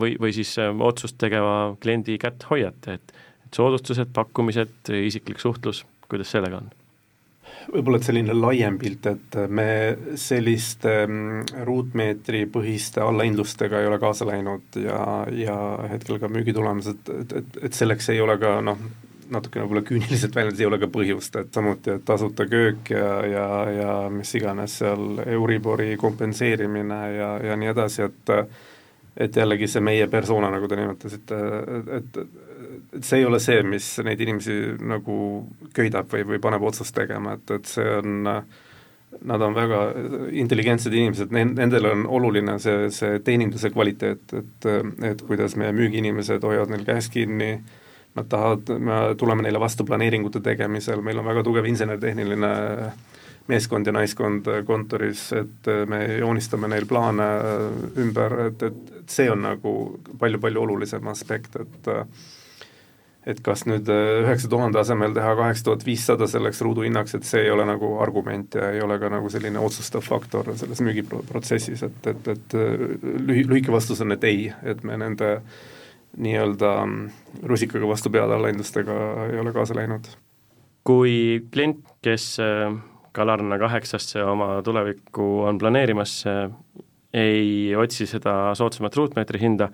või, 0.00 0.14
või 0.20 0.32
siis 0.32 0.54
äh, 0.62 0.72
otsust 0.72 1.18
tegeva 1.20 1.76
kliendi 1.82 2.16
kätt 2.22 2.48
hoiate, 2.50 2.96
et 2.96 3.14
soodustused, 3.54 4.08
pakkumised, 4.16 4.90
isiklik 5.04 5.40
suhtlus, 5.40 5.84
kuidas 6.08 6.32
sellega 6.32 6.62
on? 6.62 6.72
Võib-olla 7.72 8.00
et 8.00 8.06
selline 8.08 8.36
laiem 8.36 8.76
pilt, 8.78 9.06
et 9.10 9.38
me 9.48 9.68
selliste 10.20 10.92
mm, 11.06 11.64
ruutmeetri 11.66 12.44
põhiste 12.52 13.02
allahindlustega 13.04 13.80
ei 13.80 13.90
ole 13.90 13.98
kaasa 14.02 14.28
läinud 14.28 14.78
ja, 14.82 15.00
ja 15.32 15.56
hetkel 15.90 16.20
ka 16.22 16.30
müügitulemused, 16.32 17.10
et, 17.20 17.34
et, 17.40 17.58
et 17.68 17.76
selleks 17.76 18.10
ei 18.14 18.20
ole 18.22 18.38
ka 18.42 18.58
noh, 18.64 18.80
natukene 19.30 19.64
võib-olla 19.64 19.82
küüniliselt 19.86 20.36
väljendas, 20.36 20.60
ei 20.62 20.68
ole 20.68 20.78
ka 20.82 20.90
põhjust, 20.92 21.36
et 21.40 21.52
samuti, 21.54 21.96
et 21.96 22.06
tasuta 22.06 22.46
köök 22.50 22.92
ja, 22.94 23.10
ja, 23.26 23.48
ja 23.74 23.92
mis 24.12 24.32
iganes 24.38 24.78
seal 24.82 25.22
Euribori 25.26 25.96
kompenseerimine 26.00 27.02
ja, 27.16 27.30
ja 27.50 27.58
nii 27.58 27.74
edasi, 27.74 28.06
et 28.06 28.34
et 29.16 29.36
jällegi 29.36 29.64
see 29.64 29.80
meie 29.80 30.06
persona, 30.12 30.50
nagu 30.52 30.68
te 30.68 30.76
nimetasite, 30.76 31.36
et, 31.78 31.86
et 32.18 32.18
see 33.00 33.20
ei 33.20 33.26
ole 33.28 33.40
see, 33.42 33.62
mis 33.66 33.88
neid 34.04 34.20
inimesi 34.20 34.56
nagu 34.80 35.16
köidab 35.76 36.10
või, 36.12 36.26
või 36.34 36.40
paneb 36.42 36.64
otsust 36.68 36.94
tegema, 36.96 37.36
et, 37.38 37.58
et 37.58 37.74
see 37.76 37.98
on 37.98 38.30
Nad 39.16 39.40
on 39.40 39.54
väga 39.56 39.78
intelligentsed 40.36 40.92
inimesed, 40.92 41.30
nendel 41.32 41.86
on 41.88 42.02
oluline 42.18 42.58
see, 42.60 42.90
see 42.92 43.20
teeninduse 43.24 43.70
kvaliteet, 43.72 44.34
et, 44.36 44.66
et 45.08 45.22
kuidas 45.24 45.54
meie 45.56 45.72
müügiinimesed 45.72 46.44
hoiavad 46.44 46.74
neil 46.74 46.82
käest 46.84 47.14
kinni 47.14 47.48
äh, 47.54 47.62
nad 48.16 48.28
tahavad, 48.28 48.78
me 48.78 49.14
tuleme 49.18 49.44
neile 49.44 49.60
vastu 49.60 49.84
planeeringute 49.84 50.40
tegemisel, 50.40 51.02
meil 51.04 51.20
on 51.20 51.26
väga 51.28 51.42
tugev 51.44 51.68
insener-tehniline 51.68 52.52
meeskond 53.46 53.86
ja 53.86 53.92
naiskond 53.94 54.48
kontoris, 54.66 55.28
et 55.36 55.68
me 55.86 56.00
joonistame 56.18 56.70
neil 56.72 56.88
plaane 56.88 57.26
ümber, 58.02 58.38
et, 58.48 58.64
et, 58.70 58.94
see 59.06 59.28
on 59.30 59.44
nagu 59.44 59.74
palju-palju 60.18 60.64
olulisem 60.64 61.12
aspekt, 61.12 61.60
et 61.60 61.92
et 63.26 63.40
kas 63.42 63.64
nüüd 63.66 63.88
äh, 63.90 64.22
üheksa 64.22 64.48
tuhande 64.50 64.78
asemel 64.78 65.14
teha 65.16 65.32
kaheksa 65.38 65.66
tuhat 65.66 65.84
viissada 65.86 66.28
selleks 66.30 66.60
ruuduhinnaks, 66.62 67.16
et 67.18 67.26
see 67.26 67.42
ei 67.46 67.50
ole 67.50 67.66
nagu 67.66 67.96
argument 68.02 68.54
ja 68.54 68.70
ei 68.74 68.82
ole 68.84 69.00
ka 69.02 69.10
nagu 69.10 69.30
selline 69.32 69.62
otsustav 69.62 70.04
faktor 70.06 70.52
selles 70.54 70.82
müügiprotsessis, 70.86 71.82
et, 71.88 72.10
et, 72.12 72.30
et 72.36 72.58
äh, 72.58 72.84
lühi, 73.02 73.42
lühike 73.50 73.74
vastus 73.74 74.02
on, 74.04 74.14
et 74.14 74.26
ei, 74.28 74.46
et 74.62 74.84
me 74.86 74.98
nende 75.02 75.32
nii-öelda 76.16 76.72
mm, 76.84 77.42
rusikaga 77.50 77.90
vastu 77.90 78.12
pead 78.14 78.30
allahindlustega 78.30 79.00
ei 79.32 79.42
ole 79.42 79.52
kaasa 79.56 79.76
läinud. 79.76 80.06
kui 80.86 81.42
klient, 81.50 81.82
kes 82.06 82.36
äh, 82.40 82.70
Kalarna 83.16 83.56
kaheksasse 83.58 84.20
oma 84.28 84.60
tulevikku 84.62 85.26
on 85.48 85.58
planeerimas, 85.58 86.18
ei 87.16 87.72
otsi 87.72 88.04
seda 88.06 88.52
soodsamat 88.54 88.98
ruutmeetri 88.98 89.40
hinda, 89.40 89.70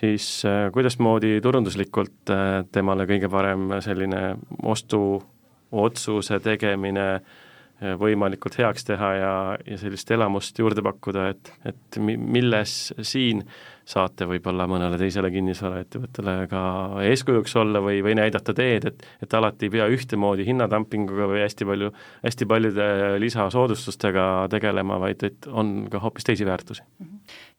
siis 0.00 0.44
äh, 0.44 0.66
kuidasmoodi 0.72 1.40
turunduslikult 1.42 2.32
äh, 2.32 2.60
temale 2.72 3.06
kõige 3.08 3.30
parem 3.32 3.78
selline 3.84 4.22
ostuotsuse 4.62 6.40
tegemine 6.44 7.06
äh, 7.16 7.94
võimalikult 8.00 8.58
heaks 8.60 8.88
teha 8.88 9.12
ja, 9.20 9.32
ja 9.66 9.78
sellist 9.80 10.10
elamust 10.10 10.58
juurde 10.60 10.84
pakkuda, 10.84 11.30
et, 11.32 11.52
et 11.72 12.00
milles 12.02 12.76
siin 13.00 13.44
saate 13.86 14.26
võib-olla 14.26 14.66
mõnele 14.66 14.98
teisele 14.98 15.30
kinnisvaraettevõttele 15.30 16.34
ka 16.50 16.62
eeskujuks 17.06 17.54
olla 17.60 17.82
või, 17.84 18.00
või 18.02 18.16
näidata 18.18 18.54
teed, 18.56 18.88
et 18.90 19.04
et 19.22 19.34
alati 19.34 19.68
ei 19.68 19.74
pea 19.76 19.86
ühtemoodi 19.92 20.46
hinnadumpinguga 20.46 21.28
või 21.30 21.42
hästi 21.44 21.68
palju, 21.68 21.92
hästi 22.24 22.48
paljude 22.50 22.88
lisasoodustustega 23.22 24.24
tegelema, 24.50 24.98
vaid 25.02 25.22
et 25.28 25.46
on 25.46 25.86
ka 25.90 26.00
hoopis 26.02 26.26
teisi 26.26 26.46
väärtusi. 26.46 26.82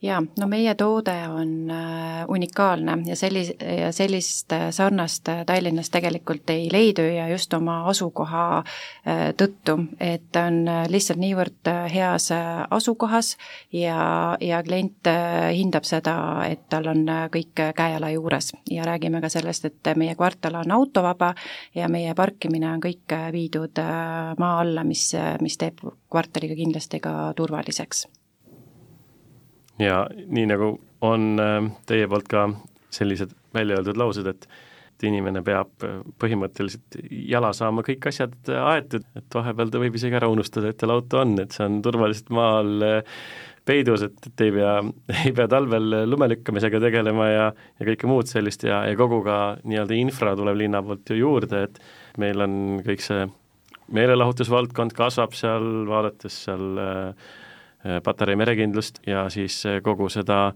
jaa, 0.03 0.19
no 0.39 0.47
meie 0.47 0.75
toode 0.75 1.15
on 1.31 1.71
äh, 1.71 2.25
unikaalne 2.27 2.97
ja 3.07 3.15
sellis-, 3.15 3.55
ja 3.79 3.91
sellist 3.95 4.51
äh, 4.51 4.67
sarnast 4.71 5.29
äh, 5.31 5.45
Tallinnas 5.45 5.89
tegelikult 5.89 6.49
ei 6.49 6.67
leidu 6.71 7.07
ja 7.07 7.29
just 7.31 7.53
oma 7.53 7.79
asukoha 7.89 8.63
tõttu, 9.37 9.77
et 9.99 10.23
ta 10.31 10.47
on 10.49 10.65
lihtsalt 10.91 11.19
niivõrd 11.21 11.69
heas 11.91 12.29
asukohas 12.33 13.35
ja, 13.71 14.35
ja 14.41 14.59
klient 14.63 15.07
hindab 15.55 15.87
seda 15.87 16.16
et 16.47 16.67
tal 16.69 16.88
on 16.91 17.03
äh, 17.10 17.25
kõik 17.34 17.62
äh, 17.63 17.73
käe-jala 17.77 18.10
juures 18.13 18.51
ja 18.71 18.86
räägime 18.88 19.21
ka 19.23 19.30
sellest, 19.32 19.65
et 19.69 19.91
meie 19.99 20.15
kvartal 20.15 20.60
on 20.62 20.71
autovaba 20.75 21.34
ja 21.75 21.89
meie 21.91 22.13
parkimine 22.15 22.69
on 22.71 22.84
kõik 22.84 23.15
äh, 23.15 23.30
viidud 23.34 23.82
maa 24.39 24.60
alla, 24.62 24.84
mis, 24.88 25.10
mis 25.41 25.58
teeb 25.58 25.84
kvartali 26.12 26.51
ka 26.51 26.60
kindlasti 26.60 27.01
ka 27.03 27.15
turvaliseks. 27.38 28.08
ja 29.80 30.06
nii, 30.10 30.47
nagu 30.53 30.77
on 31.01 31.41
teie 31.86 32.08
poolt 32.08 32.27
ka 32.27 32.47
sellised 32.89 33.36
välja 33.53 33.77
öeldud 33.77 33.99
laused, 33.99 34.27
et 34.27 34.49
et 34.97 35.03
inimene 35.06 35.43
peab 35.45 35.84
põhimõtteliselt 36.17 36.95
jala 37.30 37.51
saama 37.53 37.84
kõik 37.86 38.08
asjad 38.10 38.34
aetud, 38.49 39.03
et 39.13 39.36
vahepeal 39.36 39.69
ta 39.69 39.82
võib 39.84 39.93
isegi 39.99 40.17
ära 40.17 40.25
unustada, 40.34 40.71
et 40.71 40.80
tal 40.82 40.95
auto 40.95 41.19
on, 41.21 41.36
et 41.38 41.53
see 41.53 41.67
on 41.67 41.75
turvaliselt 41.86 42.32
maal 42.34 42.82
peidus, 43.67 44.06
et, 44.08 44.30
et 44.30 44.45
ei 44.47 44.53
pea, 44.56 44.75
ei 45.25 45.34
pea 45.36 45.47
talvel 45.51 46.03
lume 46.10 46.30
lükkamisega 46.34 46.82
tegelema 46.84 47.32
ja, 47.32 47.49
ja 47.80 47.89
kõike 47.91 48.10
muud 48.10 48.30
sellist 48.30 48.65
ja, 48.67 48.84
ja 48.88 48.97
kogu 48.99 49.21
ka 49.25 49.58
nii-öelda 49.63 49.97
infra 49.97 50.36
tuleb 50.39 50.62
linna 50.63 50.84
poolt 50.86 51.12
ju 51.13 51.19
juurde, 51.21 51.67
et 51.67 51.82
meil 52.21 52.45
on 52.45 52.80
kõik 52.86 53.03
see 53.03 53.27
meelelahutusvaldkond 53.95 54.95
kasvab 54.95 55.36
seal, 55.38 55.67
vaadates 55.88 56.43
seal 56.47 56.82
äh, 56.84 57.27
Patarei 58.03 58.36
merekindlust 58.36 58.97
ja 59.08 59.27
siis 59.32 59.62
kogu 59.86 60.10
seda, 60.12 60.49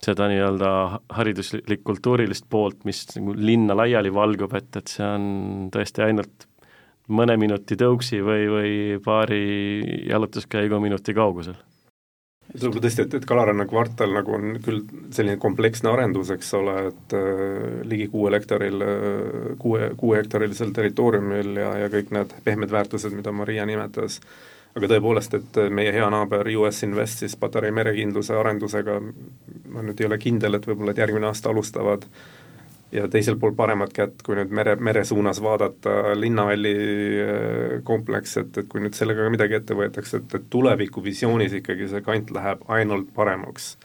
seda 0.00 0.28
nii-öelda 0.30 0.70
hariduslik-kultuurilist 1.12 2.46
poolt, 2.48 2.86
mis 2.88 3.02
nagu 3.16 3.34
linna 3.36 3.76
laiali 3.76 4.12
valgub, 4.14 4.54
et, 4.56 4.70
et 4.78 4.92
see 4.94 5.04
on 5.04 5.26
tõesti 5.74 6.06
ainult 6.06 6.46
mõne 7.10 7.36
minuti 7.42 7.76
tõuksi 7.76 8.22
või, 8.24 8.46
või 8.54 8.72
paari 9.04 9.42
jalutuskäigu 10.08 10.80
minuti 10.80 11.16
kaugusel 11.16 11.58
ka 12.52 12.82
tõesti, 12.82 13.04
et, 13.06 13.16
et 13.20 13.26
Kalaranna 13.28 13.66
kvartal 13.70 14.14
nagu 14.14 14.34
on 14.36 14.56
küll 14.64 14.82
selline 15.14 15.38
kompleksne 15.42 15.90
arendus, 15.92 16.32
eks 16.34 16.52
ole, 16.58 16.76
et 16.90 17.16
äh, 17.16 17.82
ligi 17.86 18.08
kuuel 18.12 18.38
hektaril 18.38 18.86
äh,, 18.86 19.52
kuue, 19.62 19.92
kuuehektarilisel 20.00 20.74
territooriumil 20.76 21.60
ja, 21.62 21.74
ja 21.84 21.92
kõik 21.92 22.10
need 22.16 22.34
pehmed 22.46 22.72
väärtused, 22.74 23.14
mida 23.16 23.32
Maria 23.34 23.66
nimetas, 23.68 24.20
aga 24.74 24.90
tõepoolest, 24.94 25.38
et 25.38 25.62
meie 25.74 25.94
hea 25.94 26.10
naaber 26.10 26.50
US 26.58 26.82
Invest 26.86 27.24
siis 27.24 27.38
Patarei 27.38 27.72
merekindluse 27.74 28.36
arendusega, 28.38 29.00
ma 29.70 29.86
nüüd 29.86 30.02
ei 30.02 30.10
ole 30.10 30.18
kindel, 30.22 30.58
et 30.58 30.66
võib-olla, 30.66 30.94
et 30.94 31.02
järgmine 31.02 31.30
aasta 31.30 31.50
alustavad 31.50 32.06
äh, 32.06 32.39
ja 32.92 33.08
teisel 33.08 33.38
pool 33.38 33.54
paremat 33.56 33.92
kätt, 33.94 34.22
kui 34.26 34.36
nüüd 34.38 34.52
mere, 34.54 34.74
mere 34.76 35.04
suunas 35.06 35.40
vaadata, 35.42 36.14
Linnahalli 36.18 36.74
äh, 37.22 37.74
kompleks, 37.86 38.36
et, 38.42 38.52
et 38.58 38.70
kui 38.70 38.82
nüüd 38.82 38.96
sellega 38.98 39.26
ka 39.26 39.32
midagi 39.32 39.58
ette 39.60 39.76
võetakse, 39.78 40.22
et, 40.22 40.38
et 40.38 40.46
tulevikuvisioonis 40.50 41.58
ikkagi 41.60 41.90
see 41.90 42.04
kant 42.06 42.32
läheb 42.34 42.64
ainult 42.68 43.12
paremaks. 43.14 43.76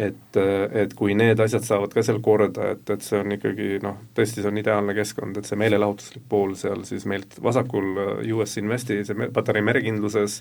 et, 0.00 0.36
äh, 0.38 0.64
et 0.82 0.94
kui 0.96 1.14
need 1.18 1.40
asjad 1.42 1.66
saavad 1.66 1.92
ka 1.94 2.02
seal 2.06 2.20
korda, 2.24 2.70
et, 2.74 2.90
et 2.90 3.04
see 3.04 3.20
on 3.20 3.36
ikkagi 3.36 3.78
noh, 3.82 3.98
tõesti, 4.16 4.40
see 4.40 4.50
on 4.50 4.58
ideaalne 4.58 4.94
keskkond, 4.96 5.36
et 5.36 5.46
see 5.46 5.58
meelelahutuslik 5.60 6.24
pool 6.28 6.54
seal 6.58 6.82
siis 6.88 7.06
meilt 7.10 7.38
vasakul 7.42 7.94
äh, 7.98 8.32
US 8.34 8.56
Investi, 8.62 9.02
see 9.04 9.30
Patarei 9.34 9.62
merekindluses, 9.66 10.40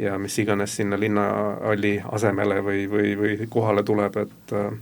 ja 0.00 0.18
mis 0.18 0.36
iganes 0.38 0.76
sinna 0.76 0.98
linnahalli 1.00 1.94
asemele 2.12 2.60
või, 2.64 2.84
või, 2.90 3.14
või 3.16 3.48
kohale 3.48 3.84
tuleb, 3.86 4.16
et 4.24 4.56
äh, 4.56 4.76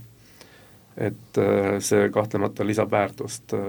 et 0.96 1.38
äh, 1.38 1.78
see 1.83 2.09
kahtlemata 2.14 2.66
lisab 2.66 2.92
väärtust 2.92 3.54
äh, 3.57 3.61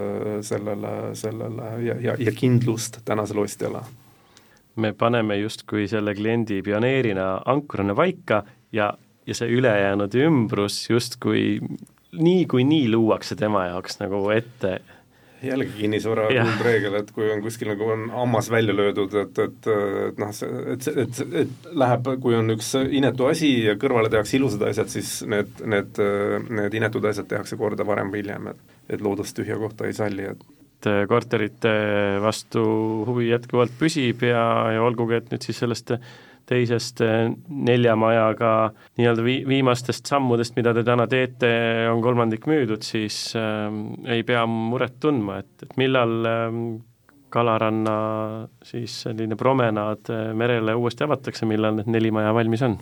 sellele, 0.46 1.16
sellele 1.18 1.70
ja, 1.86 1.96
ja, 2.02 2.16
ja 2.20 2.32
kindlust 2.32 3.02
tänasele 3.06 3.42
ostjale. 3.42 3.82
me 4.76 4.94
paneme 4.94 5.38
justkui 5.38 5.88
selle 5.88 6.16
kliendi 6.16 6.62
pioneerina 6.62 7.42
ankruna 7.46 7.96
paika 7.96 8.44
ja, 8.72 8.94
ja 9.28 9.36
see 9.36 9.50
ülejäänud 9.58 10.14
ümbrus 10.16 10.90
justkui 10.90 11.60
niikuinii 12.12 12.92
luuakse 12.92 13.36
tema 13.36 13.66
jaoks 13.66 14.00
nagu 14.00 14.30
ette 14.30 14.80
jällegi 15.52 15.76
kinnisvara 15.80 16.28
kuldreegel, 16.34 17.00
et 17.02 17.12
kui 17.16 17.30
on 17.34 17.44
kuskil 17.46 17.72
nagu 17.74 17.90
on 17.96 18.08
hammas 18.14 18.50
välja 18.54 18.76
löödud, 18.76 19.16
et, 19.22 19.42
et, 19.46 19.72
et 20.10 20.22
noh, 20.22 20.34
see, 20.36 20.52
et, 20.76 20.90
et, 21.06 21.24
et 21.44 21.70
läheb, 21.84 22.12
kui 22.24 22.38
on 22.38 22.56
üks 22.56 22.74
inetu 22.86 23.30
asi 23.32 23.52
ja 23.68 23.78
kõrvale 23.82 24.12
tehakse 24.14 24.38
ilusad 24.40 24.68
asjad, 24.70 24.92
siis 24.94 25.18
need, 25.30 25.66
need, 25.66 26.02
need 26.62 26.80
inetud 26.82 27.06
asjad 27.12 27.30
tehakse 27.32 27.58
korda 27.60 27.88
varem 27.88 28.14
või 28.14 28.24
hiljem, 28.24 28.54
et 28.54 28.72
et 28.90 29.02
loodus 29.02 29.34
tühja 29.34 29.58
kohta 29.58 29.88
ei 29.88 29.96
salli, 29.98 30.28
et 30.30 30.44
korterite 31.10 31.72
vastu 32.22 32.62
huvi 33.08 33.32
jätkuvalt 33.32 33.74
püsib 33.80 34.22
ja, 34.28 34.44
ja 34.76 34.84
olgugi, 34.86 35.18
et 35.18 35.32
nüüd 35.34 35.46
siis 35.48 35.58
sellest 35.64 35.96
teisest 36.50 37.02
eh, 37.06 37.30
nelja 37.50 37.96
majaga 38.00 38.52
nii-öelda 39.00 39.26
vi-, 39.26 39.44
viimastest 39.50 40.10
sammudest, 40.10 40.56
mida 40.58 40.74
te 40.76 40.86
täna 40.88 41.08
teete, 41.12 41.52
on 41.92 42.04
kolmandik 42.06 42.48
müüdud, 42.50 42.86
siis 42.86 43.20
äh, 43.40 43.70
ei 44.18 44.26
pea 44.28 44.46
muret 44.50 45.00
tundma, 45.04 45.40
et, 45.44 45.54
et 45.66 45.80
millal 45.82 46.20
äh, 46.30 46.60
Kalaranna 47.36 47.96
siis 48.64 48.94
selline 49.04 49.36
promenaad 49.36 50.08
merele 50.40 50.72
uuesti 50.80 51.04
avatakse, 51.04 51.44
millal 51.50 51.74
need 51.76 51.90
neli 51.92 52.12
maja 52.16 52.30
valmis 52.38 52.62
on? 52.64 52.78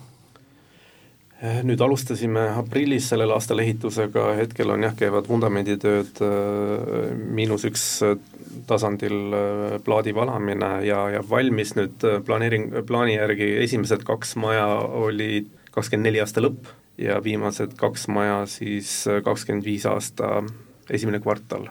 Nüüd 1.66 1.80
alustasime 1.82 2.44
aprillis 2.60 3.08
sellel 3.10 3.34
aastal 3.34 3.64
ehitusega, 3.64 4.28
hetkel 4.38 4.70
on 4.70 4.86
jah, 4.86 4.94
käivad 4.96 5.26
vundamenditööd 5.28 6.22
miinus 7.34 7.66
üks 7.66 7.82
tasandil 8.66 9.34
plaadi 9.84 10.14
valamine 10.16 10.70
ja, 10.86 11.00
ja 11.14 11.20
valmis 11.30 11.74
nüüd 11.78 12.06
planeering, 12.26 12.70
plaani 12.86 13.18
järgi 13.18 13.50
esimesed 13.64 14.06
kaks 14.06 14.36
maja 14.40 14.66
olid 15.04 15.50
kakskümmend 15.74 16.08
neli 16.08 16.22
aasta 16.22 16.42
lõpp 16.44 16.70
ja 17.00 17.18
viimased 17.24 17.74
kaks 17.80 18.08
maja 18.12 18.44
siis 18.50 18.96
kakskümmend 19.26 19.66
viis 19.66 19.86
aasta 19.90 20.40
esimene 20.90 21.20
kvartal. 21.24 21.68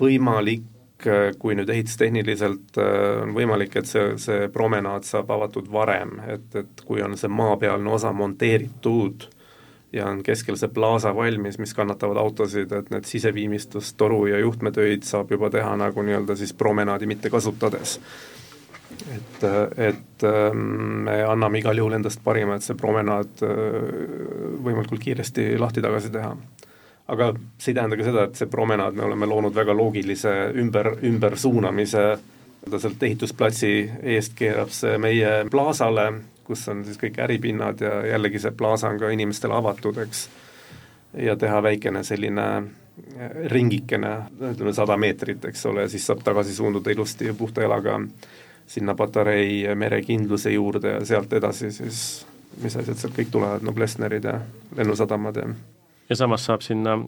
võimalik 0.00 0.66
Äh, 1.06 1.32
kui 1.38 1.56
nüüd 1.58 1.70
ehitustehniliselt 1.72 2.78
äh, 2.78 3.22
on 3.24 3.32
võimalik, 3.34 3.74
et 3.78 3.88
see, 3.90 4.14
see 4.22 4.46
promenaad 4.54 5.06
saab 5.06 5.32
avatud 5.34 5.66
varem, 5.72 6.18
et, 6.30 6.44
et 6.58 6.82
kui 6.86 7.02
on 7.02 7.16
see 7.18 7.30
maapealne 7.32 7.90
osa 7.90 8.12
monteeritud 8.14 9.26
ja 9.92 10.06
on 10.08 10.22
keskel 10.24 10.56
see 10.56 10.70
plaasa 10.72 11.14
valmis, 11.16 11.58
mis 11.60 11.74
kannatavad 11.74 12.16
autosid, 12.16 12.72
et 12.72 12.90
need 12.90 13.08
siseviimistlus, 13.08 13.92
toru 14.00 14.26
ja 14.30 14.40
juhtmetöid 14.40 15.04
saab 15.08 15.30
juba 15.34 15.50
teha 15.52 15.74
nagu 15.76 16.02
nii-öelda 16.02 16.36
siis 16.36 16.54
promenaadi 16.56 17.06
mitte 17.06 17.30
kasutades. 17.30 18.00
et, 19.12 19.44
et 19.76 20.24
ähm, 20.28 20.58
me 21.04 21.22
anname 21.24 21.58
igal 21.58 21.78
juhul 21.78 21.92
endast 21.96 22.20
parima, 22.24 22.56
et 22.56 22.64
see 22.64 22.76
promenaad 22.76 23.44
äh, 23.44 23.54
võimalikult 24.64 25.00
kiiresti 25.00 25.54
lahti-tagasi 25.58 26.12
teha 26.12 26.34
aga 27.12 27.32
see 27.58 27.72
ei 27.72 27.74
tähenda 27.74 27.96
ka 27.98 28.06
seda, 28.06 28.26
et 28.28 28.38
see 28.38 28.50
promenaad, 28.50 28.96
me 28.96 29.04
oleme 29.06 29.26
loonud 29.28 29.54
väga 29.54 29.74
loogilise 29.76 30.32
ümber, 30.60 30.94
ümbersuunamise, 31.04 32.04
sealt 32.70 33.02
ehitusplatsi 33.02 33.72
eest 34.14 34.36
keerab 34.38 34.70
see 34.72 34.98
meie 35.02 35.32
plaasale, 35.50 36.06
kus 36.44 36.66
on 36.68 36.84
siis 36.84 36.98
kõik 37.00 37.18
äripinnad 37.22 37.80
ja 37.80 37.94
jällegi 38.12 38.42
see 38.42 38.54
plaasa 38.56 38.90
on 38.92 39.00
ka 39.00 39.10
inimestele 39.14 39.54
avatud, 39.56 39.98
eks, 40.04 40.28
ja 41.18 41.36
teha 41.36 41.62
väikene 41.62 42.04
selline 42.04 42.46
ringikene, 43.52 44.10
ütleme 44.52 44.72
sada 44.76 44.96
meetrit, 45.00 45.44
eks 45.48 45.64
ole, 45.66 45.86
siis 45.88 46.04
saab 46.06 46.20
tagasi 46.24 46.54
suunduda 46.54 46.92
ilusti 46.92 47.30
ja 47.30 47.34
puhta 47.34 47.64
jalaga 47.64 48.00
sinna 48.68 48.94
Patarei 48.94 49.64
merekindluse 49.74 50.52
juurde 50.52 50.98
ja 50.98 51.04
sealt 51.06 51.32
edasi 51.32 51.70
siis 51.72 52.02
mis 52.60 52.76
asjad 52.76 52.98
sealt 53.00 53.16
kõik 53.16 53.32
tulevad, 53.32 53.64
no 53.64 53.72
Plessnerid 53.76 54.28
ja 54.28 54.38
lennusadamad 54.76 55.40
ja 55.40 55.48
ja 56.10 56.16
samas 56.16 56.44
saab 56.48 56.64
sinna 56.64 56.98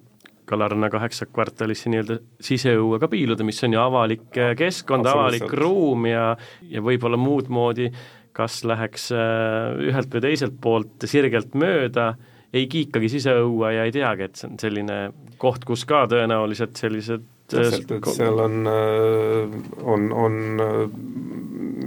Kalarna 0.44 0.90
kaheksa 0.92 1.24
kvartalisse 1.26 1.88
nii-öelda 1.88 2.18
siseõue 2.44 2.98
ka 3.00 3.08
piiluda, 3.08 3.46
mis 3.48 3.62
on 3.64 3.72
ju 3.72 3.80
avalik 3.80 4.26
keskkond, 4.58 5.06
avalik 5.08 5.48
ruum 5.56 6.04
ja, 6.04 6.34
ja 6.68 6.82
võib-olla 6.84 7.16
muud 7.16 7.48
moodi 7.48 7.86
kas 8.34 8.62
läheks 8.66 9.10
äh, 9.14 9.74
ühelt 9.90 10.14
või 10.14 10.24
teiselt 10.26 10.56
poolt 10.62 11.06
sirgelt 11.08 11.54
mööda, 11.58 12.14
ei 12.54 12.66
kiikagi 12.70 13.10
siseõue 13.12 13.70
ja 13.76 13.86
ei 13.86 13.94
teagi, 13.94 14.28
et 14.28 14.40
see 14.40 14.50
on 14.50 14.58
selline 14.62 14.98
koht, 15.42 15.64
kus 15.66 15.84
ka 15.88 16.04
tõenäoliselt 16.10 16.78
sellised 16.78 17.22
äh, 17.22 17.54
täpselt, 17.54 17.94
et 17.98 18.10
seal 18.16 18.42
on, 18.42 18.60
äh, 18.70 19.56
on, 19.94 20.10
on 20.26 20.38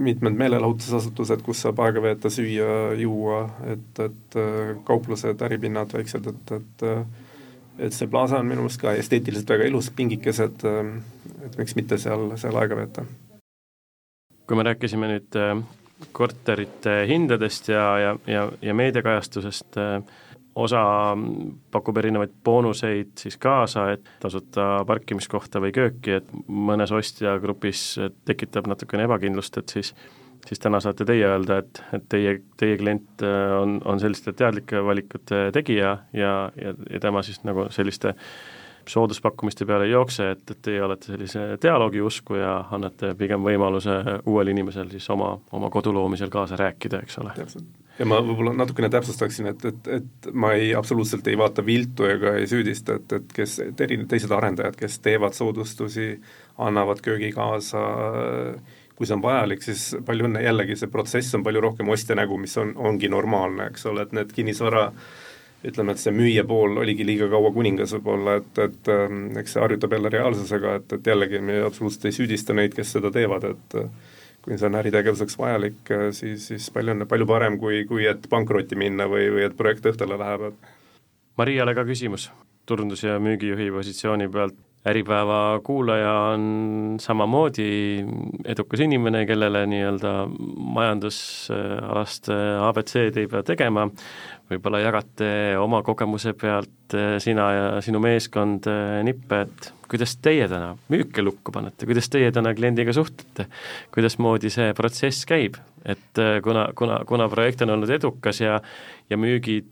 mitmed 0.08 0.40
meelelahutusasutused, 0.40 1.44
kus 1.44 1.66
saab 1.66 1.82
aega 1.84 2.04
veeta, 2.04 2.32
süüa, 2.32 2.74
juua, 3.00 3.44
et, 3.74 4.04
et 4.06 4.38
kauplused, 4.88 5.42
äripinnad 5.44 5.96
väiksed, 5.98 6.30
et, 6.32 6.60
et 6.60 6.92
et 7.78 7.94
see 7.94 8.08
plaasa 8.10 8.40
on 8.42 8.48
minu 8.50 8.64
meelest 8.64 8.82
ka 8.82 8.96
esteetiliselt 8.98 9.52
väga 9.54 9.68
ilus, 9.70 9.92
pingikesed, 9.94 10.64
et 11.46 11.58
miks 11.60 11.76
mitte 11.78 12.00
seal, 12.02 12.32
seal 12.42 12.58
aega 12.58 12.80
veeta. 12.80 13.04
kui 14.48 14.58
me 14.58 14.64
rääkisime 14.66 15.12
nüüd 15.12 15.36
korterite 16.12 17.04
hindadest 17.10 17.70
ja, 17.72 17.86
ja, 18.00 18.16
ja, 18.28 18.48
ja 18.62 18.74
meediakajastusest 18.78 19.78
äh, 19.82 20.02
osa 20.58 20.82
pakub 21.72 21.98
erinevaid 22.02 22.34
boonuseid 22.44 23.14
siis 23.22 23.38
kaasa, 23.38 23.92
et 23.94 24.10
tasuta 24.22 24.84
parkimiskohta 24.90 25.62
või 25.62 25.74
kööki, 25.76 26.18
et 26.18 26.32
mõnes 26.48 26.94
ostjagrupis 26.94 27.84
tekitab 28.26 28.70
natukene 28.70 29.06
ebakindlust, 29.10 29.62
et 29.62 29.78
siis 29.78 29.94
siis 30.48 30.62
täna 30.64 30.80
saate 30.80 31.04
teie 31.04 31.26
öelda, 31.28 31.58
et, 31.60 31.80
et 31.94 32.04
teie, 32.08 32.38
teie 32.62 32.78
klient 32.80 33.24
äh, 33.26 33.56
on, 33.58 33.82
on 33.86 34.00
selliste 34.00 34.32
teadlike 34.38 34.80
valikute 34.86 35.48
tegija 35.54 35.98
ja, 36.14 36.36
ja, 36.56 36.74
ja 36.94 37.02
tema 37.04 37.24
siis 37.26 37.42
nagu 37.44 37.66
selliste 37.74 38.14
äh, 38.14 38.30
sooduspakkumiste 38.88 39.66
peale 39.66 39.88
ei 39.88 39.92
jookse, 39.92 40.30
et, 40.32 40.44
et 40.52 40.62
teie 40.62 40.84
olete 40.84 41.12
sellise 41.12 41.44
dialoogi 41.62 42.02
usku 42.04 42.38
ja 42.40 42.54
annate 42.76 43.14
pigem 43.20 43.44
võimaluse 43.44 43.98
uuel 44.26 44.54
inimesel 44.54 44.90
siis 44.94 45.10
oma, 45.14 45.34
oma 45.56 45.70
kodu 45.74 45.94
loomisel 45.96 46.32
kaasa 46.34 46.60
rääkida, 46.60 47.02
eks 47.04 47.20
ole. 47.22 47.36
ja 48.00 48.08
ma 48.10 48.22
võib-olla 48.24 48.56
natukene 48.58 48.90
täpsustaksin, 48.94 49.52
et, 49.54 49.68
et, 49.72 49.92
et 50.00 50.32
ma 50.34 50.54
ei, 50.58 50.74
absoluutselt 50.78 51.28
ei 51.28 51.38
vaata 51.40 51.66
viltu 51.66 52.08
ega 52.08 52.36
ei 52.40 52.48
süüdista, 52.50 52.98
et, 53.02 53.20
et 53.20 53.38
kes, 53.42 53.60
eri, 53.70 54.00
teised 54.10 54.34
arendajad, 54.34 54.80
kes 54.80 55.00
teevad 55.06 55.38
soodustusi, 55.38 56.16
annavad 56.64 57.04
köögi 57.06 57.32
kaasa, 57.36 57.84
kui 58.98 59.06
see 59.06 59.14
on 59.14 59.22
vajalik, 59.22 59.62
siis 59.62 59.92
palju 60.06 60.26
õnne, 60.26 60.42
jällegi 60.46 60.80
see 60.80 60.90
protsess 60.90 61.36
on 61.38 61.46
palju 61.46 61.62
rohkem 61.62 61.90
ostja 61.94 62.18
nägu, 62.18 62.40
mis 62.42 62.56
on, 62.58 62.74
ongi 62.90 63.12
normaalne, 63.14 63.72
eks 63.72 63.86
ole, 63.92 64.08
et 64.08 64.16
need 64.18 64.34
kinnisvara 64.34 64.88
äh, 64.90 65.16
ütleme, 65.66 65.94
et 65.94 66.02
see 66.02 66.14
müüja 66.14 66.44
pool 66.48 66.78
oligi 66.84 67.06
liiga 67.08 67.30
kaua 67.32 67.50
kuningas 67.56 67.96
võib-olla, 67.98 68.38
et, 68.42 68.62
et 68.62 68.92
ähm, 68.94 69.24
eks 69.42 69.56
see 69.56 69.64
harjutab 69.64 69.96
jälle 69.98 70.12
reaalsusega, 70.14 70.76
et, 70.82 70.98
et 71.00 71.10
jällegi 71.14 71.42
me 71.42 71.62
absoluutselt 71.66 72.06
ei 72.10 72.18
süüdista 72.20 72.56
neid, 72.58 72.76
kes 72.78 72.94
seda 72.98 73.12
teevad, 73.14 73.48
et 73.50 73.78
äh, 73.82 74.16
kui 74.46 74.58
see 74.58 74.70
on 74.70 74.78
äritegevuseks 74.80 75.40
vajalik, 75.40 75.80
äh, 75.92 76.10
siis, 76.16 76.50
siis 76.52 76.70
palju 76.74 76.94
on, 76.94 77.08
palju 77.10 77.30
parem, 77.30 77.58
kui, 77.62 77.84
kui 77.90 78.06
et 78.10 78.30
pankrotti 78.30 78.78
minna 78.80 79.10
või, 79.12 79.32
või 79.34 79.48
et 79.48 79.58
projekt 79.58 79.90
õhtule 79.90 80.20
läheb. 80.22 80.52
Mariale 81.38 81.74
ka 81.78 81.86
küsimus 81.90 82.30
turundus- 82.68 83.04
ja 83.04 83.18
müügijuhi 83.20 83.72
positsiooni 83.72 84.28
pealt, 84.30 84.56
Äripäeva 84.88 85.60
kuulaja 85.68 86.12
on 86.32 86.96
samamoodi 87.02 88.06
edukas 88.46 88.80
inimene, 88.86 89.26
kellele 89.28 89.66
nii-öelda 89.68 90.14
majandusalast 90.78 92.30
abc-d 92.70 93.20
ei 93.20 93.28
pea 93.28 93.42
tegema, 93.44 93.88
võib-olla 94.48 94.80
jagate 94.82 95.30
oma 95.60 95.82
kogemuse 95.84 96.34
pealt, 96.40 96.96
eh, 96.96 97.18
sina 97.24 97.48
ja 97.52 97.66
sinu 97.84 98.00
meeskond, 98.04 98.68
eh, 98.72 99.02
nippe, 99.04 99.42
et 99.44 99.72
kuidas 99.92 100.16
teie 100.24 100.48
täna 100.48 100.74
müüke 100.92 101.24
lukku 101.24 101.52
panete, 101.52 101.88
kuidas 101.88 102.08
teie 102.12 102.32
täna 102.32 102.54
kliendiga 102.56 102.94
suhtlete, 102.96 103.48
kuidasmoodi 103.96 104.52
see 104.52 104.74
protsess 104.78 105.28
käib, 105.28 105.60
et 105.86 106.22
eh, 106.24 106.40
kuna, 106.44 106.70
kuna, 106.76 107.02
kuna 107.08 107.28
projekt 107.32 107.66
on 107.66 107.76
olnud 107.76 107.92
edukas 107.92 108.42
ja 108.42 108.62
ja 109.08 109.16
müügid 109.16 109.72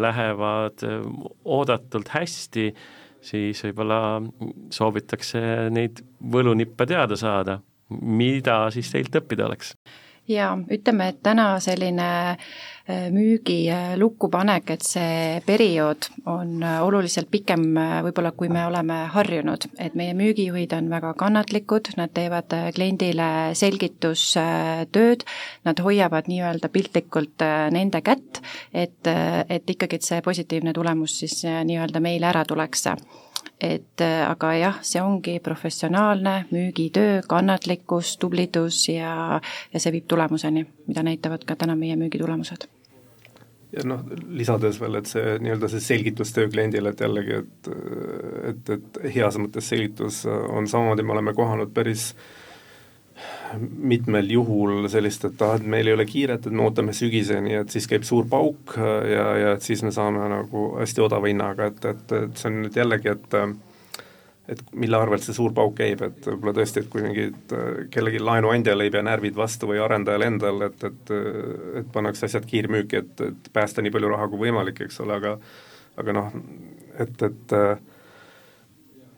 lähevad 0.00 0.80
oodatult 1.44 2.08
hästi, 2.14 2.70
siis 3.24 3.62
võib-olla 3.66 3.98
soovitakse 4.74 5.40
neid 5.72 6.02
võlunippe 6.34 6.86
teada 6.88 7.16
saada, 7.18 7.58
mida 7.90 8.64
siis 8.74 8.90
teilt 8.92 9.16
õppida 9.20 9.48
oleks? 9.48 9.74
Jaa, 10.28 10.54
ütleme, 10.72 11.08
et 11.12 11.18
täna 11.24 11.46
selline 11.62 12.06
äh, 12.32 13.08
müügi 13.12 13.58
äh, 13.72 13.94
lukkupanek, 14.00 14.70
et 14.74 14.86
see 14.86 15.40
periood 15.46 16.08
on 16.30 16.62
äh, 16.64 16.78
oluliselt 16.84 17.28
pikem 17.32 17.66
võib-olla, 18.06 18.32
kui 18.36 18.48
me 18.52 18.64
oleme 18.68 19.02
harjunud, 19.14 19.68
et 19.78 19.96
meie 19.98 20.14
müügijuhid 20.16 20.72
on 20.76 20.88
väga 20.92 21.12
kannatlikud, 21.20 21.92
nad 22.00 22.14
teevad 22.16 22.56
kliendile 22.76 23.28
selgitustööd, 23.58 25.26
nad 25.68 25.84
hoiavad 25.84 26.30
nii-öelda 26.30 26.72
piltlikult 26.72 27.44
nende 27.74 28.00
kätt, 28.04 28.40
et, 28.72 29.04
et 29.04 29.76
ikkagi, 29.76 30.00
et 30.00 30.08
see 30.08 30.24
positiivne 30.24 30.72
tulemus 30.76 31.20
siis 31.24 31.42
nii-öelda 31.44 32.00
meile 32.04 32.32
ära 32.32 32.44
tuleks 32.48 32.88
et 33.60 34.04
äh, 34.04 34.20
aga 34.28 34.52
jah, 34.58 34.78
see 34.82 35.02
ongi 35.02 35.38
professionaalne 35.44 36.44
müügitöö, 36.52 37.22
kannatlikkus, 37.28 38.16
tublidus 38.22 38.88
ja, 38.88 39.40
ja 39.72 39.82
see 39.82 39.92
viib 39.94 40.08
tulemuseni, 40.10 40.66
mida 40.88 41.04
näitavad 41.06 41.44
ka 41.48 41.56
täna 41.56 41.76
meie 41.78 41.96
müügitulemused. 42.00 42.68
Ja 43.74 43.82
noh, 43.90 44.04
lisades 44.30 44.78
veel, 44.78 45.00
et 45.00 45.10
see 45.10 45.34
nii-öelda 45.42 45.68
see 45.72 45.82
selgitustöö 45.82 46.46
kliendile, 46.52 46.92
et 46.94 47.00
jällegi, 47.02 47.40
et 47.42 47.70
et, 48.52 48.70
et 48.76 48.98
heas 49.16 49.38
mõttes 49.40 49.66
selgitus 49.72 50.22
on 50.28 50.68
samamoodi, 50.70 51.02
me 51.02 51.16
oleme 51.16 51.34
kohanud 51.34 51.72
päris 51.74 52.12
äh, 52.12 52.43
mitmel 53.60 54.30
juhul 54.30 54.88
sellist, 54.90 55.28
et 55.28 55.42
ah, 55.46 55.54
et 55.58 55.66
meil 55.74 55.86
ei 55.88 55.94
ole 55.96 56.06
kiiret, 56.08 56.46
et 56.46 56.54
me 56.54 56.64
ootame 56.66 56.94
sügiseni, 56.96 57.54
et 57.60 57.70
siis 57.70 57.86
käib 57.90 58.06
suur 58.06 58.26
pauk 58.30 58.74
ja, 58.78 59.28
ja 59.38 59.52
et 59.54 59.62
siis 59.62 59.84
me 59.86 59.92
saame 59.94 60.26
nagu 60.32 60.66
hästi 60.80 61.04
odava 61.04 61.30
hinnaga, 61.30 61.70
et, 61.70 61.84
et, 61.92 62.16
et 62.24 62.40
see 62.40 62.50
on 62.50 62.60
nüüd 62.64 62.82
jällegi, 62.82 63.14
et 63.14 63.38
et 64.44 64.60
mille 64.76 64.98
arvelt 64.98 65.24
see 65.24 65.32
suur 65.32 65.54
pauk 65.56 65.72
käib, 65.78 66.02
et 66.04 66.26
võib-olla 66.28 66.52
tõesti, 66.58 66.82
et 66.82 66.88
kui 66.92 67.00
mingid, 67.00 67.54
kellegi 67.94 68.18
laenuandjal 68.20 68.84
ei 68.84 68.90
pea 68.92 69.00
närvid 69.06 69.38
vastu 69.38 69.70
või 69.70 69.78
arendajal 69.80 70.26
endal, 70.26 70.66
et, 70.66 70.84
et 70.84 71.12
et 71.80 71.88
pannakse 71.94 72.26
asjad 72.28 72.44
kiirmüüki, 72.50 73.00
et, 73.00 73.22
et 73.30 73.48
päästa 73.56 73.82
nii 73.82 73.94
palju 73.94 74.10
raha 74.12 74.28
kui 74.28 74.42
võimalik, 74.44 74.84
eks 74.84 75.00
ole, 75.00 75.16
aga 75.16 75.38
aga 76.02 76.16
noh, 76.16 76.30
et, 77.00 77.14
et 77.22 77.56
äh, 77.56 77.78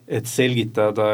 et 0.07 0.25
selgitada, 0.25 1.05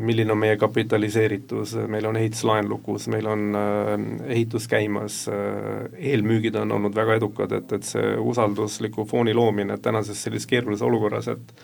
milline 0.00 0.32
on 0.32 0.40
meie 0.40 0.56
kapitaliseeritus, 0.56 1.74
meil 1.92 2.06
on 2.08 2.16
ehituslaen 2.16 2.68
lukus, 2.68 3.10
meil 3.12 3.26
on 3.28 3.58
äh, 3.58 3.90
ehitus 4.32 4.68
käimas, 4.72 5.26
äh, 5.28 5.84
eelmüügid 6.12 6.56
on 6.56 6.72
olnud 6.78 6.96
väga 6.96 7.18
edukad, 7.20 7.52
et, 7.52 7.74
et 7.76 7.84
see 7.84 8.14
usaldusliku 8.16 9.04
fooni 9.10 9.36
loomine 9.36 9.76
tänases 9.84 10.24
sellises 10.24 10.48
keerulises 10.48 10.86
olukorras, 10.86 11.28
et 11.34 11.56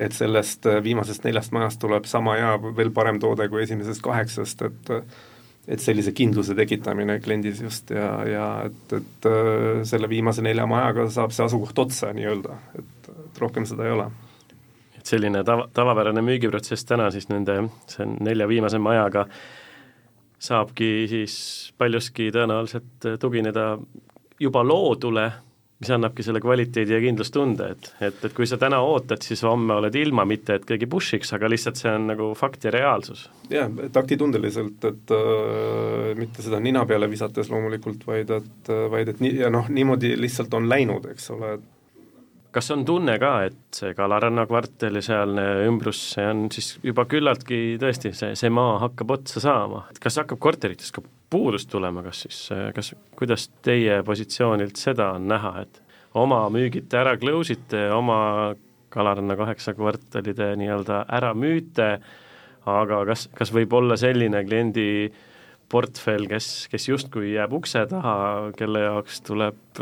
et 0.00 0.14
sellest 0.16 0.64
äh, 0.66 0.80
viimasest 0.82 1.28
neljast 1.28 1.52
majast 1.52 1.78
tuleb 1.82 2.08
sama 2.08 2.38
hea, 2.40 2.54
veel 2.78 2.90
parem 2.96 3.20
toode 3.20 3.44
kui 3.52 3.62
esimesest 3.66 4.02
kaheksast, 4.02 4.66
et 4.70 4.96
et 5.68 5.78
sellise 5.78 6.10
kindluse 6.16 6.56
tekitamine 6.58 7.20
kliendis 7.22 7.60
just 7.62 7.92
ja, 7.94 8.08
ja 8.26 8.46
et, 8.66 8.96
et 8.96 9.28
selle 9.86 10.08
viimase 10.10 10.42
nelja 10.42 10.64
majaga 10.66 11.04
saab 11.12 11.30
see 11.30 11.44
asukoht 11.44 11.78
otsa 11.78 12.10
nii-öelda, 12.16 12.56
et, 12.80 13.10
et 13.12 13.38
rohkem 13.44 13.68
seda 13.68 13.86
ei 13.86 13.94
ole 13.94 14.08
et 15.02 15.10
selline 15.10 15.42
tava, 15.46 15.66
tavapärane 15.74 16.22
müügiprotsess 16.22 16.86
täna 16.86 17.10
siis 17.10 17.28
nende, 17.32 17.58
see 17.90 18.04
on 18.06 18.16
nelja 18.22 18.46
viimase 18.50 18.78
majaga, 18.82 19.26
saabki 20.42 21.08
siis 21.10 21.36
paljuski 21.78 22.30
tõenäoliselt 22.34 23.08
tugineda 23.22 23.74
juba 24.42 24.62
loodule, 24.66 25.26
mis 25.82 25.90
annabki 25.90 26.22
selle 26.22 26.38
kvaliteedi 26.42 26.94
ja 26.94 27.00
kindlustunde, 27.02 27.68
et, 27.74 27.88
et, 28.06 28.20
et 28.28 28.34
kui 28.36 28.46
sa 28.46 28.58
täna 28.62 28.78
ootad, 28.86 29.22
siis 29.26 29.42
homme 29.42 29.74
oled 29.80 29.96
ilma, 29.98 30.22
mitte 30.28 30.60
et 30.60 30.66
keegi 30.66 30.86
push'iks, 30.90 31.34
aga 31.34 31.50
lihtsalt 31.50 31.80
see 31.80 31.90
on 31.90 32.06
nagu 32.12 32.28
fakt 32.38 32.68
ja 32.68 32.70
reaalsus. 32.74 33.24
jah, 33.50 33.70
taktitundeliselt, 33.94 34.86
et 34.86 35.14
äh, 35.18 36.12
mitte 36.18 36.46
seda 36.46 36.62
nina 36.62 36.86
peale 36.86 37.10
visates 37.10 37.50
loomulikult, 37.50 38.06
vaid 38.06 38.30
et, 38.38 38.72
vaid 38.94 39.10
et 39.10 39.22
nii, 39.22 39.34
ja 39.42 39.50
noh, 39.50 39.66
niimoodi 39.70 40.14
lihtsalt 40.22 40.54
on 40.54 40.70
läinud, 40.70 41.10
eks 41.10 41.30
ole, 41.34 41.56
et 41.58 41.70
kas 42.52 42.70
on 42.74 42.84
tunne 42.84 43.16
ka, 43.20 43.32
et 43.48 43.76
see 43.76 43.94
Kalaranna 43.96 44.44
kvartali 44.48 45.02
sealne 45.04 45.44
ümbrus, 45.66 46.00
see 46.14 46.26
on 46.28 46.44
siis 46.52 46.74
juba 46.84 47.06
küllaltki 47.10 47.78
tõesti, 47.80 48.12
see, 48.16 48.36
see 48.38 48.52
maa 48.52 48.76
hakkab 48.84 49.16
otsa 49.16 49.42
saama, 49.42 49.86
et 49.92 50.00
kas 50.02 50.20
hakkab 50.20 50.40
korteritest 50.42 50.94
ka 50.96 51.04
puudust 51.32 51.70
tulema, 51.72 52.04
kas 52.04 52.26
siis, 52.26 52.42
kas, 52.76 52.92
kuidas 53.18 53.48
teie 53.64 54.02
positsioonilt 54.06 54.80
seda 54.80 55.12
on 55.16 55.30
näha, 55.32 55.54
et 55.64 55.80
oma 56.18 56.44
müügite 56.52 57.00
ära 57.00 57.16
close 57.20 57.56
ite, 57.56 57.88
oma 57.94 58.54
Kalaranna 58.92 59.32
kaheksa 59.38 59.72
kvartalide 59.72 60.50
nii-öelda 60.60 61.06
ära 61.16 61.30
müüte, 61.32 61.94
aga 62.68 62.98
kas, 63.08 63.30
kas 63.32 63.52
võib 63.54 63.72
olla 63.78 63.96
selline 63.96 64.42
kliendi 64.44 65.08
portfell, 65.72 66.28
kes, 66.28 66.66
kes 66.68 66.90
justkui 66.90 67.30
jääb 67.32 67.54
ukse 67.56 67.86
taha, 67.88 68.18
kelle 68.58 68.84
jaoks 68.84 69.22
tuleb 69.24 69.80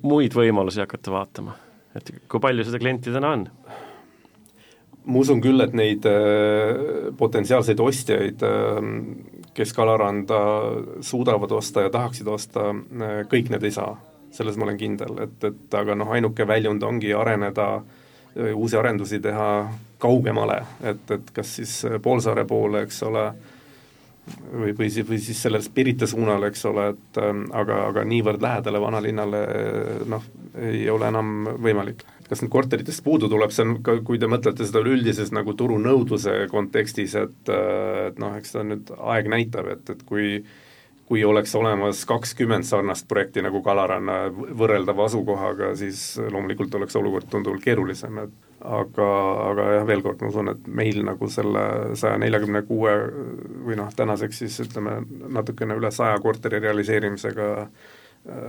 muid 0.00 0.32
võimalusi 0.38 0.80
hakata 0.80 1.12
vaatama? 1.12 1.58
Et 1.96 2.12
kui 2.28 2.40
palju 2.42 2.64
seda 2.66 2.80
klienti 2.82 3.12
täna 3.14 3.34
on? 3.36 3.48
ma 5.02 5.18
usun 5.18 5.40
küll, 5.42 5.58
et 5.64 5.74
neid 5.74 6.06
äh, 6.06 7.10
potentsiaalseid 7.18 7.80
ostjaid 7.82 8.44
äh,, 8.46 8.78
kes 9.52 9.74
Kalaranda 9.76 10.38
suudavad 11.04 11.52
osta 11.52 11.86
ja 11.86 11.90
tahaksid 11.92 12.28
osta 12.30 12.70
äh,, 12.70 13.22
kõik 13.30 13.50
need 13.52 13.66
ei 13.66 13.74
saa. 13.74 13.96
selles 14.32 14.56
ma 14.56 14.64
olen 14.64 14.78
kindel, 14.80 15.18
et, 15.26 15.44
et 15.44 15.74
aga 15.76 15.94
noh, 15.98 16.08
ainuke 16.08 16.46
väljund 16.48 16.82
ongi 16.82 17.12
areneda, 17.12 17.66
äh, 18.36 18.54
uusi 18.54 18.78
arendusi 18.78 19.20
teha 19.20 19.48
kaugemale, 19.98 20.62
et, 20.82 21.10
et 21.10 21.34
kas 21.34 21.56
siis 21.58 21.74
poolsaare 22.02 22.46
poole, 22.48 22.86
eks 22.86 23.02
ole, 23.10 23.26
või, 24.52 24.72
või 24.78 24.88
või 25.08 25.18
siis 25.22 25.42
sellele 25.42 25.74
Pirita 25.74 26.08
suunal, 26.10 26.48
eks 26.48 26.64
ole, 26.70 26.88
et 26.94 27.20
äh, 27.20 27.30
aga, 27.60 27.78
aga 27.90 28.06
niivõrd 28.08 28.42
lähedale 28.44 28.80
vanalinnale 28.82 29.44
noh, 30.10 30.26
ei 30.60 30.88
ole 30.90 31.08
enam 31.08 31.32
võimalik. 31.62 32.04
Kas 32.28 32.40
nüüd 32.40 32.52
korteritest 32.52 33.04
puudu 33.04 33.28
tuleb, 33.28 33.52
see 33.52 33.64
on 33.66 33.78
ka, 33.84 33.98
kui 34.06 34.20
te 34.20 34.28
mõtlete 34.30 34.64
seda 34.64 34.80
üldises 34.88 35.32
nagu 35.36 35.52
turunõudluse 35.58 36.46
kontekstis, 36.52 37.16
et 37.20 37.50
et 37.52 38.20
noh, 38.20 38.36
eks 38.38 38.54
ta 38.54 38.62
nüüd 38.64 38.92
aeg 38.96 39.28
näitab, 39.32 39.68
et, 39.74 39.90
et 39.92 40.04
kui 40.08 40.44
kui 41.12 41.24
oleks 41.28 41.52
olemas 41.58 42.06
kakskümmend 42.08 42.64
sarnast 42.64 43.04
projekti 43.08 43.42
nagu 43.44 43.60
Kalaranna 43.60 44.30
võrreldava 44.32 45.10
asukohaga, 45.10 45.74
siis 45.76 46.14
loomulikult 46.22 46.72
oleks 46.78 46.96
olukord 46.96 47.28
tunduvalt 47.28 47.60
keerulisem, 47.66 48.22
et 48.22 48.51
aga, 48.62 49.08
aga 49.50 49.66
jah, 49.76 49.86
veel 49.86 50.02
kord 50.04 50.22
ma 50.22 50.30
usun, 50.30 50.52
et 50.52 50.68
meil 50.70 51.02
nagu 51.06 51.28
selle 51.30 51.96
saja 51.98 52.18
neljakümne 52.22 52.62
kuue 52.68 52.94
või 53.66 53.78
noh, 53.78 53.90
tänaseks 53.96 54.42
siis 54.44 54.60
ütleme, 54.66 55.00
natukene 55.34 55.76
üle 55.78 55.90
saja 55.94 56.18
korteri 56.22 56.60
realiseerimisega 56.62 57.48
äh, 57.62 57.72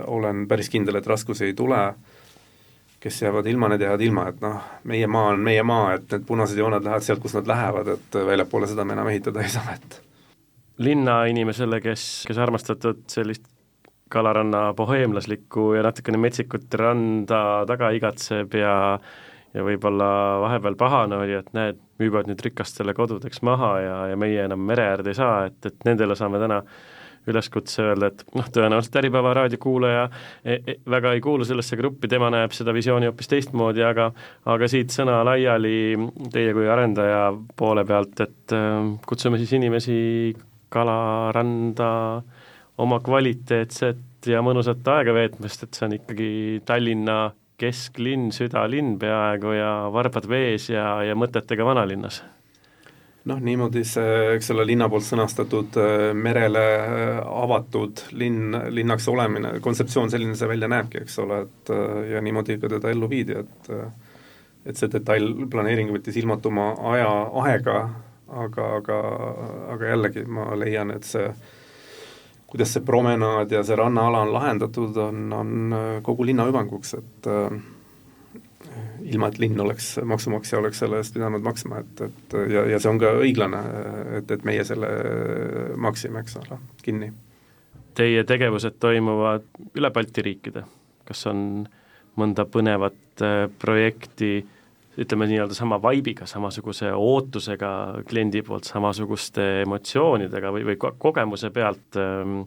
olen 0.06 0.46
päris 0.48 0.70
kindel, 0.72 1.00
et 1.00 1.10
raskusi 1.10 1.50
ei 1.50 1.56
tule. 1.58 1.86
Kes 3.04 3.18
jäävad 3.20 3.46
ilma, 3.50 3.68
need 3.68 3.82
jäävad 3.84 4.00
ilma, 4.00 4.22
et 4.32 4.38
noh, 4.40 4.62
meie 4.88 5.06
maa 5.10 5.34
on 5.34 5.42
meie 5.44 5.62
maa, 5.66 5.92
et 5.98 6.06
need 6.14 6.24
punased 6.24 6.56
jooned 6.56 6.86
lähevad 6.86 7.04
sealt, 7.04 7.20
kus 7.20 7.34
nad 7.36 7.50
lähevad, 7.50 7.90
et 7.98 8.16
väljapoole 8.30 8.70
seda 8.70 8.86
me 8.88 8.96
enam 8.96 9.10
ehitada 9.12 9.42
ei 9.44 9.52
saa, 9.52 9.74
et 9.74 9.98
linnainimesele, 10.78 11.80
kes, 11.84 12.24
kes 12.26 12.38
armastatud 12.40 13.04
sellist 13.12 13.44
kalaranna 14.14 14.72
boheemlaslikku 14.76 15.72
ja 15.74 15.84
natukene 15.86 16.18
metsikut 16.22 16.74
randa 16.78 17.64
taga 17.68 17.90
igatseb 17.96 18.54
ja 18.58 18.74
ja 19.54 19.64
võib-olla 19.66 20.08
vahepeal 20.42 20.76
pahane 20.78 21.20
oli, 21.20 21.38
et 21.38 21.52
näed, 21.56 21.78
müüvad 22.02 22.26
nüüd 22.30 22.42
rikastele 22.42 22.94
kodudeks 22.96 23.42
maha 23.46 23.70
ja, 23.80 23.96
ja 24.10 24.18
meie 24.18 24.44
enam 24.48 24.64
mere 24.66 24.88
äärde 24.94 25.14
ei 25.14 25.18
saa, 25.18 25.44
et, 25.48 25.60
et 25.68 25.86
nendele 25.86 26.16
saame 26.18 26.40
täna 26.42 26.62
üleskutse 27.30 27.82
öelda, 27.82 28.10
et 28.10 28.24
noh, 28.36 28.48
tõenäoliselt 28.52 28.98
Äripäeva 29.00 29.32
raadiokuulaja 29.38 30.02
e, 30.44 30.58
e, 30.58 30.74
väga 30.90 31.14
ei 31.16 31.22
kuulu 31.24 31.46
sellesse 31.48 31.78
gruppi, 31.80 32.10
tema 32.10 32.28
näeb 32.34 32.52
seda 32.56 32.74
visiooni 32.76 33.08
hoopis 33.08 33.30
teistmoodi, 33.30 33.84
aga 33.86 34.10
aga 34.52 34.68
siit 34.68 34.92
sõna 34.92 35.22
laiali 35.26 35.94
teie 36.34 36.52
kui 36.56 36.68
arendaja 36.68 37.30
poole 37.56 37.86
pealt, 37.88 38.20
et 38.26 38.56
äh, 38.56 38.90
kutsume 39.08 39.40
siis 39.40 39.54
inimesi 39.56 39.96
kalaranda 40.74 41.88
oma 42.82 42.98
kvaliteetset 43.04 44.28
ja 44.28 44.42
mõnusat 44.44 44.84
aega 44.90 45.14
veetmast, 45.14 45.64
et 45.64 45.78
see 45.78 45.86
on 45.86 45.96
ikkagi 45.96 46.30
Tallinna 46.66 47.18
kesklinn, 47.60 48.30
südalinn 48.34 48.96
peaaegu 48.98 49.54
ja 49.54 49.72
varbad 49.94 50.26
vees 50.28 50.68
ja, 50.72 51.02
ja 51.06 51.14
mõtetega 51.18 51.66
vanalinnas. 51.66 52.22
Noh, 53.24 53.38
niimoodi 53.40 53.80
see, 53.88 54.16
eks 54.34 54.50
ole, 54.52 54.66
linna 54.68 54.84
poolt 54.92 55.06
sõnastatud 55.06 55.78
äh, 55.80 56.10
merele 56.12 56.64
äh, 56.76 57.20
avatud 57.24 58.02
linn, 58.20 58.52
linnaks 58.68 59.06
olemine, 59.08 59.54
kontseptsioon 59.64 60.12
selline 60.12 60.36
see 60.36 60.50
välja 60.50 60.68
näebki, 60.68 61.06
eks 61.06 61.16
ole, 61.24 61.38
et 61.46 61.72
äh, 61.72 62.02
ja 62.12 62.20
niimoodi 62.24 62.58
ka 62.60 62.68
teda 62.74 62.92
ellu 62.92 63.08
viidi, 63.08 63.38
et 63.40 63.72
et 64.64 64.80
see 64.80 64.88
detailplaneering 64.92 65.90
võttis 65.92 66.16
ilmatuma 66.16 66.70
aja, 66.92 67.08
aega, 67.44 67.74
aga, 68.44 68.68
aga, 68.78 69.00
aga 69.74 69.90
jällegi 69.90 70.24
ma 70.24 70.46
leian, 70.56 70.92
et 70.94 71.04
see 71.04 71.26
kuidas 72.54 72.76
see 72.76 72.84
promenaad 72.86 73.50
ja 73.50 73.64
see 73.66 73.76
rannaala 73.76 74.20
on 74.22 74.32
lahendatud, 74.32 74.96
on, 75.02 75.32
on 75.34 75.78
kogu 76.06 76.26
linna 76.26 76.46
hüvanguks, 76.46 76.94
et 77.00 77.26
äh, 77.26 77.56
ilma 79.10 79.28
et 79.28 79.40
linn 79.42 79.60
oleks, 79.60 79.96
maksumaksja 80.06 80.60
oleks 80.60 80.78
selle 80.84 81.00
eest 81.02 81.16
pidanud 81.16 81.42
maksma, 81.42 81.82
et, 81.82 82.04
et 82.06 82.36
ja, 82.52 82.62
ja 82.70 82.78
see 82.78 82.92
on 82.92 83.00
ka 83.02 83.10
õiglane, 83.20 83.60
et, 84.20 84.30
et 84.30 84.46
meie 84.46 84.64
selle 84.66 84.90
maksime, 85.76 86.22
eks 86.22 86.38
ole, 86.40 86.60
kinni. 86.84 87.10
Teie 87.94 88.24
tegevused 88.26 88.78
toimuvad 88.82 89.44
üle 89.74 89.90
Balti 89.94 90.22
riikide, 90.26 90.64
kas 91.06 91.26
on 91.30 91.64
mõnda 92.18 92.46
põnevat 92.46 93.22
äh, 93.26 93.48
projekti, 93.58 94.36
ütleme 95.00 95.26
nii-öelda 95.30 95.56
sama 95.56 95.80
vibe'iga, 95.82 96.26
samasuguse 96.30 96.92
ootusega 96.94 97.70
kliendi 98.08 98.44
poolt, 98.46 98.68
samasuguste 98.70 99.64
emotsioonidega 99.64 100.52
või, 100.54 100.68
või 100.70 100.78
kogemuse 100.78 101.50
pealt 101.54 101.98
ähm, 102.00 102.44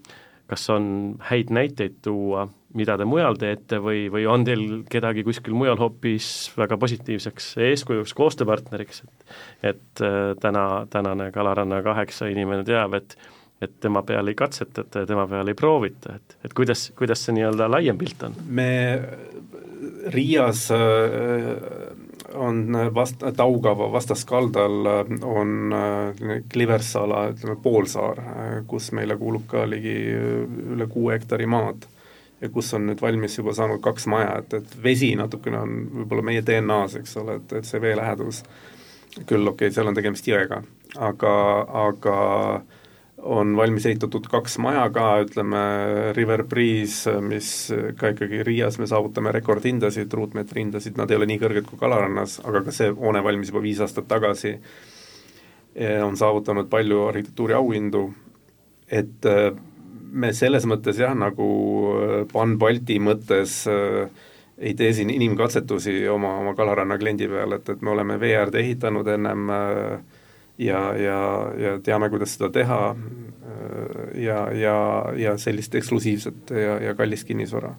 kas 0.47 0.69
on 0.71 1.15
häid 1.29 1.51
näiteid 1.53 1.99
tuua, 2.01 2.47
mida 2.77 2.97
te 2.99 3.05
mujal 3.07 3.37
teete 3.39 3.79
või, 3.83 4.05
või 4.11 4.25
on 4.29 4.45
teil 4.47 4.65
kedagi 4.89 5.23
kuskil 5.27 5.55
mujal 5.57 5.79
hoopis 5.79 6.29
väga 6.57 6.77
positiivseks 6.79 7.49
eeskujuks, 7.67 8.13
koostööpartneriks, 8.17 9.03
et 9.03 9.73
et 9.73 10.03
äh, 10.05 10.35
täna, 10.41 10.85
tänane 10.89 11.31
Kalaranna 11.35 11.81
kaheksa 11.83 12.31
inimene 12.31 12.63
teab, 12.67 12.95
et 12.99 13.17
et 13.61 13.79
tema 13.81 14.03
peal 14.05 14.27
ei 14.29 14.35
katsetata 14.37 15.01
ja 15.01 15.07
tema 15.09 15.23
peal 15.27 15.47
ei 15.49 15.57
proovita, 15.57 16.13
et, 16.19 16.35
et 16.45 16.53
kuidas, 16.53 16.91
kuidas 16.97 17.23
see 17.25 17.33
nii-öelda 17.39 17.65
laiem 17.71 17.97
pilt 17.97 18.21
on? 18.27 18.35
me 18.45 18.67
Riias 20.13 20.67
äh, 20.71 20.77
on 22.33 22.77
vast-, 22.93 23.23
Taugava 23.35 23.91
vastaskaldal 23.91 24.87
on 25.23 25.73
äh, 25.73 26.41
Kliversala, 26.53 27.27
ütleme 27.33 27.55
poolsaar, 27.63 28.19
äh, 28.19 28.55
kus 28.67 28.91
meile 28.91 29.17
kuulub 29.17 29.47
ka 29.47 29.65
ligi 29.69 29.95
äh, 30.13 30.41
üle 30.75 30.87
kuue 30.91 31.17
hektari 31.17 31.47
maad. 31.49 31.87
Ja 32.41 32.49
kus 32.53 32.69
on 32.77 32.85
nüüd 32.85 33.01
valmis 33.01 33.39
juba 33.39 33.53
saanud 33.57 33.81
kaks 33.81 34.05
maja, 34.13 34.35
et, 34.43 34.53
et 34.53 34.73
vesi 34.83 35.15
natukene 35.17 35.57
on 35.57 35.77
võib-olla 36.01 36.27
meie 36.29 36.43
DNA-s, 36.45 36.99
eks 36.99 37.17
ole, 37.17 37.39
et, 37.39 37.55
et 37.57 37.65
see 37.65 37.81
veelähedus, 37.81 38.43
küll 39.25 39.41
okei 39.41 39.71
okay,, 39.71 39.73
seal 39.73 39.89
on 39.89 39.97
tegemist 39.97 40.29
jõega, 40.29 40.61
aga, 41.01 41.33
aga 41.87 42.17
on 43.27 43.55
valmis 43.57 43.85
ehitatud 43.89 44.27
kaks 44.31 44.57
maja 44.63 44.85
ka, 44.95 45.05
ütleme 45.25 45.61
River 46.15 46.43
Breeze, 46.47 47.17
mis 47.21 47.49
ka 47.99 48.13
ikkagi 48.13 48.43
Riias 48.47 48.79
me 48.79 48.87
saavutame 48.89 49.33
rekordhindasid, 49.35 50.13
ruutmeetri 50.13 50.63
hindasid, 50.63 50.97
nad 50.99 51.11
ei 51.11 51.19
ole 51.19 51.27
nii 51.29 51.41
kõrged 51.41 51.67
kui 51.69 51.79
Kalarannas, 51.81 52.39
aga 52.47 52.63
ka 52.67 52.75
see 52.75 52.93
hoone 52.95 53.23
valmis 53.25 53.51
juba 53.51 53.63
viis 53.65 53.81
aastat 53.83 54.07
tagasi, 54.09 54.55
on 56.03 56.17
saavutanud 56.17 56.69
palju 56.71 57.03
arhitektuuriauhindu, 57.11 58.05
et 58.89 59.27
äh, 59.29 59.51
me 60.11 60.31
selles 60.33 60.65
mõttes 60.69 60.97
jah, 61.03 61.13
nagu 61.17 61.51
äh, 61.97 62.23
Pan-Balti 62.31 62.97
mõttes 63.03 63.59
ei 64.57 64.73
tee 64.73 64.93
siin 64.93 65.09
inimkatsetusi 65.13 66.07
oma, 66.09 66.33
oma 66.41 66.55
Kalaranna 66.57 66.97
kliendi 66.97 67.27
peal, 67.29 67.53
et, 67.59 67.69
et 67.69 67.81
me 67.81 67.93
oleme 67.93 68.17
äärde 68.17 68.59
ehitanud 68.63 69.07
ennem 69.13 69.49
äh, 69.53 70.16
ja, 70.57 70.81
ja, 70.97 71.19
ja 71.57 71.77
teame, 71.83 72.09
kuidas 72.09 72.33
seda 72.37 72.49
teha 72.53 72.81
ja, 74.15 74.53
ja, 74.53 75.05
ja 75.15 75.37
sellist 75.37 75.75
eksklusiivset 75.75 76.51
ja, 76.51 76.77
ja 76.79 76.95
kallist 76.95 77.27
kinnisvara. 77.27 77.73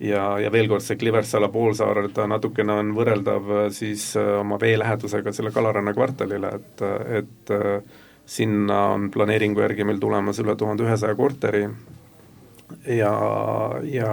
ja, 0.00 0.38
ja 0.38 0.52
veel 0.52 0.68
kord, 0.68 0.84
see 0.84 0.98
Kliversala 1.00 1.48
poolsaar, 1.52 2.02
ta 2.14 2.26
natukene 2.28 2.80
on 2.82 2.92
võrreldav 2.96 3.52
siis 3.74 4.10
äh, 4.20 4.34
oma 4.40 4.58
veelähedusega 4.60 5.32
selle 5.32 5.52
Kalaranna 5.54 5.94
kvartalile, 5.96 6.52
et, 6.58 6.82
et 7.20 7.54
äh, 7.54 8.00
sinna 8.26 8.80
on 8.96 9.10
planeeringu 9.14 9.62
järgi 9.62 9.86
meil 9.86 10.02
tulemas 10.02 10.42
üle 10.42 10.56
tuhande 10.58 10.84
ühesaja 10.84 11.14
korteri 11.16 11.62
ja, 12.90 13.14
ja 13.86 14.10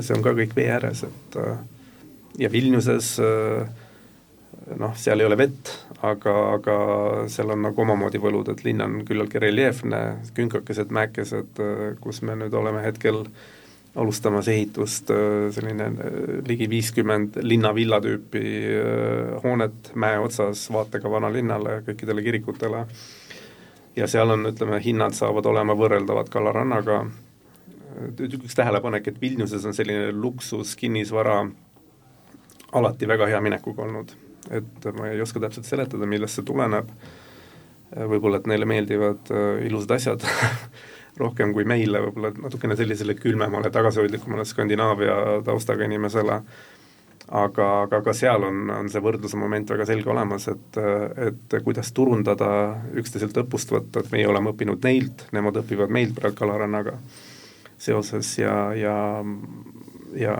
see 0.00 0.14
on 0.16 0.22
ka 0.22 0.36
kõik 0.36 0.54
vee 0.56 0.68
ääres, 0.76 1.06
et 1.08 1.40
äh, 1.42 1.56
ja 2.38 2.52
Vilniuses 2.52 3.16
noh, 4.76 4.92
seal 4.98 5.22
ei 5.22 5.26
ole 5.26 5.38
vett, 5.40 5.70
aga, 6.04 6.34
aga 6.56 6.78
seal 7.32 7.52
on 7.54 7.62
nagu 7.64 7.82
omamoodi 7.82 8.20
võlud, 8.20 8.50
et 8.52 8.64
linn 8.66 8.84
on 8.84 8.98
küllaltki 9.08 9.40
reljeefne, 9.42 10.00
künkakesed, 10.36 10.92
mäekesed, 10.92 11.62
kus 12.02 12.22
me 12.22 12.36
nüüd 12.36 12.54
oleme 12.54 12.82
hetkel 12.84 13.24
alustamas 13.96 14.48
ehitust, 14.52 15.08
selline 15.56 15.86
ligi 16.46 16.68
viiskümmend 16.68 17.38
linnavilla 17.40 18.00
tüüpi 18.04 18.42
hoonet 19.44 19.94
mäe 19.96 20.18
otsas 20.20 20.66
vaatega 20.72 21.10
vanalinnale, 21.10 21.78
kõikidele 21.86 22.24
kirikutele, 22.26 22.84
ja 23.96 24.08
seal 24.10 24.34
on, 24.36 24.44
ütleme, 24.52 24.82
hinnad 24.84 25.16
saavad 25.16 25.48
olema 25.48 25.76
võrreldavad 25.78 26.28
Kalarannaga, 26.32 27.06
üks 28.20 28.58
tähelepanek, 28.58 29.08
et 29.08 29.20
Vilniuses 29.22 29.64
on 29.64 29.74
selline 29.76 30.12
luksus 30.12 30.76
kinnisvara 30.76 31.40
alati 32.76 33.08
väga 33.08 33.32
hea 33.32 33.40
minekuga 33.40 33.86
olnud. 33.86 34.12
Et 34.54 34.90
ma 34.96 35.10
ei 35.10 35.22
oska 35.22 35.42
täpselt 35.42 35.68
seletada, 35.68 36.08
millest 36.08 36.38
see 36.38 36.46
tuleneb, 36.46 36.90
võib-olla 37.96 38.40
et 38.40 38.48
neile 38.50 38.66
meeldivad 38.68 39.30
ilusad 39.66 39.96
asjad 39.96 40.24
rohkem 41.22 41.52
kui 41.56 41.64
meile, 41.68 42.00
võib-olla 42.04 42.32
natukene 42.44 42.76
sellisele 42.76 43.16
külmemale, 43.18 43.70
tagasihoidlikumale 43.72 44.44
Skandinaavia 44.44 45.14
taustaga 45.46 45.86
inimesele, 45.88 46.40
aga, 47.26 47.68
aga 47.86 48.00
ka 48.04 48.14
seal 48.16 48.44
on, 48.46 48.66
on 48.74 48.90
see 48.92 49.02
võrdluse 49.02 49.38
moment 49.40 49.72
väga 49.72 49.86
selge 49.88 50.12
olemas, 50.12 50.48
et, 50.52 50.80
et 51.28 51.56
kuidas 51.64 51.92
turundada, 51.96 52.50
üksteiselt 53.00 53.38
õppust 53.44 53.72
võtta, 53.74 54.02
et 54.02 54.12
meie 54.12 54.28
oleme 54.28 54.52
õppinud 54.52 54.84
neilt, 54.86 55.26
nemad 55.36 55.62
õpivad 55.62 55.94
meilt 55.94 56.14
praegu 56.18 56.38
kalarannaga 56.42 56.98
seoses 57.78 58.38
ja, 58.38 58.56
ja, 58.76 58.96
ja 60.16 60.36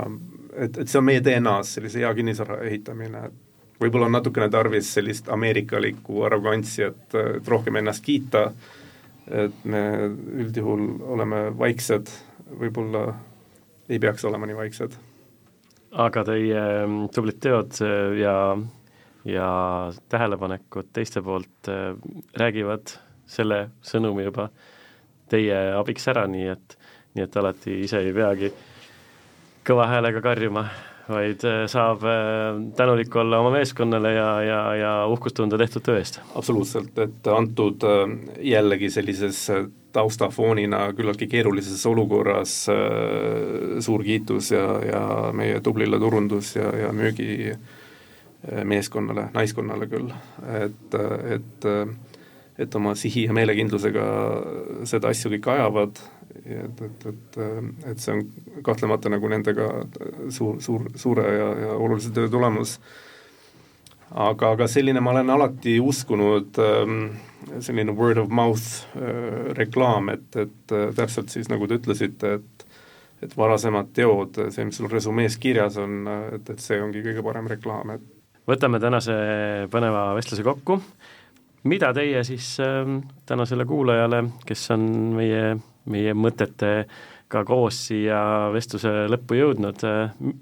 et, 0.57 0.78
et 0.78 0.86
see 0.88 1.00
on 1.00 1.09
meie 1.09 1.24
DNA-s, 1.24 1.76
sellise 1.76 2.00
hea 2.04 2.12
kinnisvara 2.16 2.61
ehitamine, 2.68 3.26
et 3.28 3.42
võib-olla 3.80 4.08
on 4.08 4.16
natukene 4.16 4.48
tarvis 4.52 4.88
sellist 4.96 5.28
ameerikalikku 5.32 6.24
arrogantsi, 6.28 6.86
et, 6.88 7.16
et 7.36 7.48
rohkem 7.48 7.80
ennast 7.80 8.04
kiita, 8.04 8.48
et 9.26 9.64
me 9.64 9.82
üldjuhul 10.44 10.86
oleme 11.16 11.42
vaiksed, 11.58 12.12
võib-olla 12.60 13.08
ei 13.88 13.98
peaks 14.02 14.24
olema 14.24 14.46
nii 14.46 14.58
vaiksed. 14.58 14.96
aga 15.92 16.24
teie 16.28 16.62
mm, 16.86 17.08
tublid 17.14 17.38
teod 17.40 17.78
ja, 18.20 18.36
ja 19.24 19.50
tähelepanekud 20.08 20.90
teiste 20.92 21.22
poolt 21.22 21.70
äh, 21.72 21.94
räägivad 22.36 22.96
selle 23.26 23.68
sõnumi 23.82 24.26
juba 24.26 24.48
teie 25.30 25.56
abiks 25.74 26.06
ära, 26.08 26.26
nii 26.30 26.48
et, 26.52 26.76
nii 27.14 27.24
et 27.26 27.36
alati 27.36 27.80
ise 27.86 28.02
ei 28.02 28.12
peagi 28.14 28.52
kõva 29.66 29.88
häälega 29.90 30.22
karjuma 30.22 30.68
vaid 31.09 31.44
äh, 31.46 31.66
saab 31.70 32.02
äh, 32.04 32.72
tänulik 32.76 33.16
olla 33.16 33.38
oma 33.42 33.50
meeskonnale 33.54 34.12
ja, 34.12 34.42
ja, 34.42 34.74
ja 34.74 35.07
uhkust 35.07 35.36
tunda 35.38 35.59
tehtud 35.59 35.82
töö 35.86 35.98
eest. 36.00 36.20
absoluutselt, 36.34 36.98
et 36.98 37.26
antud 37.30 37.82
äh, 37.86 37.90
jällegi 38.54 38.90
sellises 38.90 39.50
taustafoonina 39.96 40.92
küllaltki 40.92 41.26
keerulises 41.30 41.86
olukorras 41.88 42.68
suur 43.80 44.02
kiitus 44.04 44.50
ja, 44.52 44.80
ja 44.84 45.32
meie 45.32 45.61
tublile 45.64 45.96
turundus- 46.02 46.57
ja, 46.59 46.68
ja 46.82 46.90
müügimeeskonnale, 46.92 49.28
naiskonnale 49.32 49.86
küll, 49.88 50.11
et, 50.61 50.94
et 51.32 51.64
et 52.57 52.72
oma 52.76 52.94
sihi 52.96 53.26
ja 53.26 53.32
meelekindlusega 53.36 54.04
seda 54.88 55.11
asju 55.12 55.30
kõik 55.34 55.46
ajavad 55.52 55.98
et, 56.45 56.80
et, 56.82 57.07
et, 57.11 57.39
et 57.93 58.03
see 58.03 58.14
on 58.14 58.62
kahtlemata 58.66 59.12
nagu 59.12 59.28
nendega 59.32 59.68
suur, 60.30 60.61
suur, 60.62 60.89
suure 60.99 61.26
ja, 61.26 61.51
ja 61.66 61.76
olulise 61.76 62.12
töö 62.14 62.28
tulemus. 62.32 62.78
aga, 64.11 64.51
aga 64.53 64.68
selline 64.70 65.01
ma 65.03 65.11
olen 65.16 65.30
alati 65.34 65.78
uskunud 65.82 66.61
ähm, 66.62 67.01
selline 67.61 67.95
word 67.97 68.18
of 68.18 68.28
mouth 68.28 68.87
äh, 68.97 69.53
reklaam, 69.59 70.11
et, 70.14 70.28
et 70.37 70.72
äh, 70.72 70.93
täpselt 70.95 71.30
siis 71.34 71.51
nagu 71.53 71.66
te 71.66 71.80
ütlesite, 71.80 72.39
et 72.41 72.66
et 73.24 73.32
varasemad 73.32 73.95
teod, 73.97 74.37
see, 74.53 74.66
mis 74.68 74.76
sul 74.76 74.91
resümees 74.93 75.39
kirjas 75.41 75.78
on, 75.80 76.03
et, 76.37 76.51
et 76.53 76.61
see 76.61 76.76
ongi 76.84 77.01
kõige 77.01 77.22
parem 77.24 77.47
reklaam, 77.49 77.95
et 77.95 78.05
võtame 78.47 78.80
tänase 78.82 79.14
põneva 79.72 80.11
vestluse 80.18 80.45
kokku, 80.47 80.78
mida 81.66 81.93
teie 81.97 82.22
siis 82.28 82.55
äh, 82.62 82.84
tänasele 83.26 83.66
kuulajale, 83.68 84.22
kes 84.47 84.68
on 84.76 84.87
meie 85.16 85.57
meie 85.93 86.14
mõtetega 86.16 87.43
koos 87.47 87.78
siia 87.89 88.20
vestluse 88.55 88.93
lõppu 89.12 89.39
jõudnud, 89.39 89.82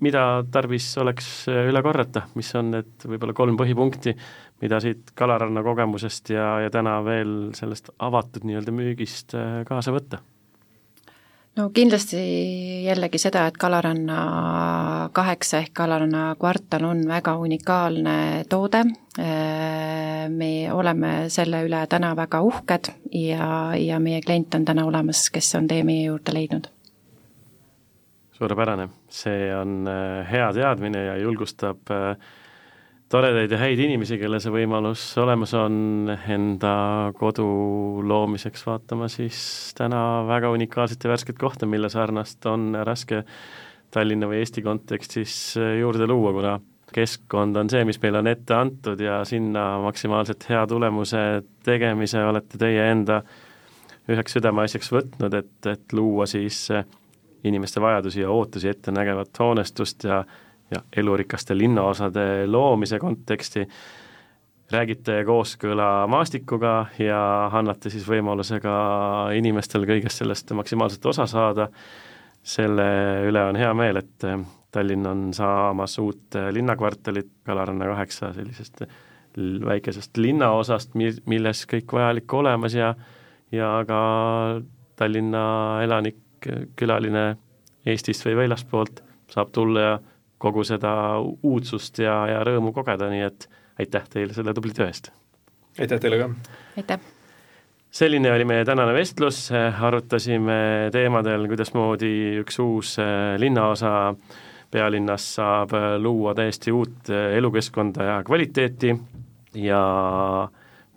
mida 0.05 0.25
tarvis 0.53 0.91
oleks 1.03 1.31
üle 1.53 1.83
korrata, 1.85 2.27
mis 2.39 2.53
on 2.59 2.75
need 2.77 3.09
võib-olla 3.09 3.37
kolm 3.37 3.59
põhipunkti, 3.61 4.17
mida 4.65 4.81
siit 4.85 5.15
Kalaranna 5.19 5.65
kogemusest 5.67 6.35
ja, 6.35 6.55
ja 6.65 6.75
täna 6.75 6.99
veel 7.07 7.51
sellest 7.57 7.93
avatud 7.99 8.47
nii-öelda 8.49 8.75
müügist 8.75 9.37
kaasa 9.69 9.95
võtta? 9.95 10.23
No 11.57 11.69
kindlasti 11.75 12.21
jällegi 12.85 13.19
seda, 13.21 13.47
et 13.47 13.59
Kalaranna 13.61 14.19
kaheksa 15.15 15.61
ehk 15.63 15.75
Kalaranna 15.77 16.35
kvartal 16.41 16.87
on 16.89 17.03
väga 17.09 17.37
unikaalne 17.41 18.45
toode, 18.51 18.85
me 20.29 20.53
oleme 20.73 21.15
selle 21.33 21.65
üle 21.67 21.85
täna 21.91 22.15
väga 22.19 22.41
uhked 22.43 22.91
ja, 23.15 23.49
ja 23.79 24.01
meie 24.03 24.23
klient 24.23 24.55
on 24.59 24.65
täna 24.65 24.87
olemas, 24.89 25.29
kes 25.31 25.55
on 25.59 25.69
tee 25.71 25.85
meie 25.87 26.09
juurde 26.09 26.35
leidnud. 26.35 26.71
suurepärane, 28.35 28.89
see 29.09 29.53
on 29.55 29.87
äh, 29.87 30.27
hea 30.27 30.49
teadmine 30.53 31.05
ja 31.05 31.17
julgustab 31.17 31.91
äh, 31.95 32.17
toredaid 33.13 33.53
ja 33.53 33.59
häid 33.61 33.81
inimesi, 33.85 34.19
kellel 34.19 34.41
see 34.43 34.53
võimalus 34.55 35.03
olemas 35.23 35.53
on, 35.59 36.11
enda 36.11 36.75
kodu 37.19 37.47
loomiseks 38.07 38.65
vaatama 38.67 39.09
siis 39.13 39.39
täna 39.79 40.25
väga 40.29 40.51
unikaalset 40.55 41.05
ja 41.05 41.13
värsket 41.13 41.39
kohta, 41.39 41.69
mille 41.71 41.91
sarnast 41.93 42.47
on 42.51 42.73
raske 42.87 43.25
Tallinna 43.95 44.27
või 44.27 44.41
Eesti 44.43 44.63
kontekstis 44.65 45.35
juurde 45.79 46.09
luua, 46.11 46.33
kuna 46.35 46.55
keskkond 46.95 47.57
on 47.59 47.71
see, 47.71 47.85
mis 47.87 48.01
meile 48.03 48.21
on 48.21 48.31
ette 48.31 48.55
antud 48.57 49.01
ja 49.01 49.21
sinna 49.29 49.79
maksimaalselt 49.83 50.47
hea 50.51 50.65
tulemuse 50.71 51.21
tegemise 51.67 52.23
olete 52.25 52.59
teie 52.59 52.89
enda 52.91 53.21
üheks 54.11 54.37
südameasjaks 54.37 54.91
võtnud, 54.93 55.35
et, 55.39 55.71
et 55.71 55.95
luua 55.97 56.27
siis 56.29 56.67
inimeste 57.45 57.81
vajadusi 57.81 58.23
ja 58.23 58.31
ootusi 58.31 58.69
ette 58.69 58.93
nägevat 58.93 59.39
hoonestust 59.41 60.05
ja 60.09 60.23
ja 60.71 60.81
elurikaste 60.97 61.57
linnaosade 61.59 62.47
loomise 62.47 62.99
konteksti, 62.99 63.67
räägite 64.73 65.21
kooskõla 65.27 66.07
maastikuga 66.09 66.87
ja 66.99 67.21
annate 67.53 67.93
siis 67.93 68.07
võimaluse 68.09 68.61
ka 68.65 68.75
inimestel 69.37 69.85
kõigest 69.89 70.23
sellest 70.23 70.51
maksimaalselt 70.57 71.07
osa 71.13 71.27
saada, 71.31 71.69
selle 72.43 72.87
üle 73.29 73.45
on 73.45 73.57
hea 73.57 73.73
meel, 73.77 74.01
et 74.01 74.29
Tallinn 74.75 75.07
on 75.07 75.29
saamas 75.37 75.99
uut 76.03 76.35
linnakvartalit 76.51 77.29
Kalaranna 77.47 77.87
kaheksa 77.93 78.33
sellisest 78.35 78.83
väikesest 79.67 80.17
linnaosast, 80.19 80.95
mi-, 80.99 81.15
milles 81.31 81.65
kõik 81.71 81.93
vajalik 81.95 82.33
olemas 82.33 82.75
ja 82.75 82.95
ja 83.53 83.71
ka 83.87 84.01
Tallinna 84.97 85.45
elanik, 85.85 86.19
külaline 86.77 87.37
Eestist 87.87 88.25
või 88.27 88.37
väljaspoolt 88.43 89.03
saab 89.31 89.53
tulla 89.55 89.81
ja 89.81 89.95
kogu 90.45 90.65
seda 90.69 90.95
uudsust 91.43 91.99
ja, 92.05 92.21
ja 92.29 92.45
rõõmu 92.47 92.75
kogeda, 92.77 93.09
nii 93.13 93.27
et 93.27 93.49
aitäh 93.81 94.09
teile 94.13 94.37
selle 94.37 94.55
tubli 94.57 94.77
töö 94.77 94.89
eest! 94.91 95.11
aitäh 95.81 96.01
teile 96.01 96.21
ka! 96.21 96.31
aitäh! 96.77 97.13
selline 97.95 98.33
oli 98.33 98.45
meie 98.49 98.65
tänane 98.67 98.95
vestlus, 98.95 99.47
arutasime 99.55 100.91
teemadel, 100.93 101.47
kuidasmoodi 101.51 102.11
üks 102.43 102.59
uus 102.63 102.97
äh, 103.03 103.37
linnaosa 103.39 104.15
pealinnas 104.75 105.29
saab 105.37 105.75
äh, 105.79 105.95
luua 106.03 106.35
täiesti 106.35 106.75
uut 106.75 107.11
äh, 107.11 107.37
elukeskkonda 107.39 108.11
ja 108.11 108.21
kvaliteeti 108.27 108.95
ja 109.63 109.81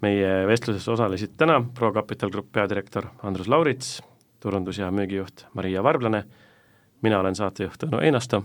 meie 0.01 0.33
vestluses 0.49 0.87
osalesid 0.89 1.37
täna 1.37 1.61
Pro 1.73 1.91
Capital 1.93 2.33
Group 2.33 2.51
peadirektor 2.51 3.11
Andrus 3.23 3.47
Laurits, 3.47 4.01
turundus- 4.41 4.81
ja 4.81 4.91
müügijuht 4.91 5.45
Maria 5.53 5.83
Varblane, 5.83 6.23
mina 7.01 7.19
olen 7.21 7.37
saatejuht 7.37 7.85
Tõnu 7.85 8.01
Einasto 8.01 8.43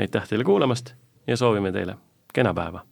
aitäh 0.00 0.28
teile 0.28 0.44
kuulamast 0.44 0.94
ja 1.26 1.36
soovime 1.36 1.72
teile 1.72 1.96
kena 2.32 2.54
päeva! 2.54 2.89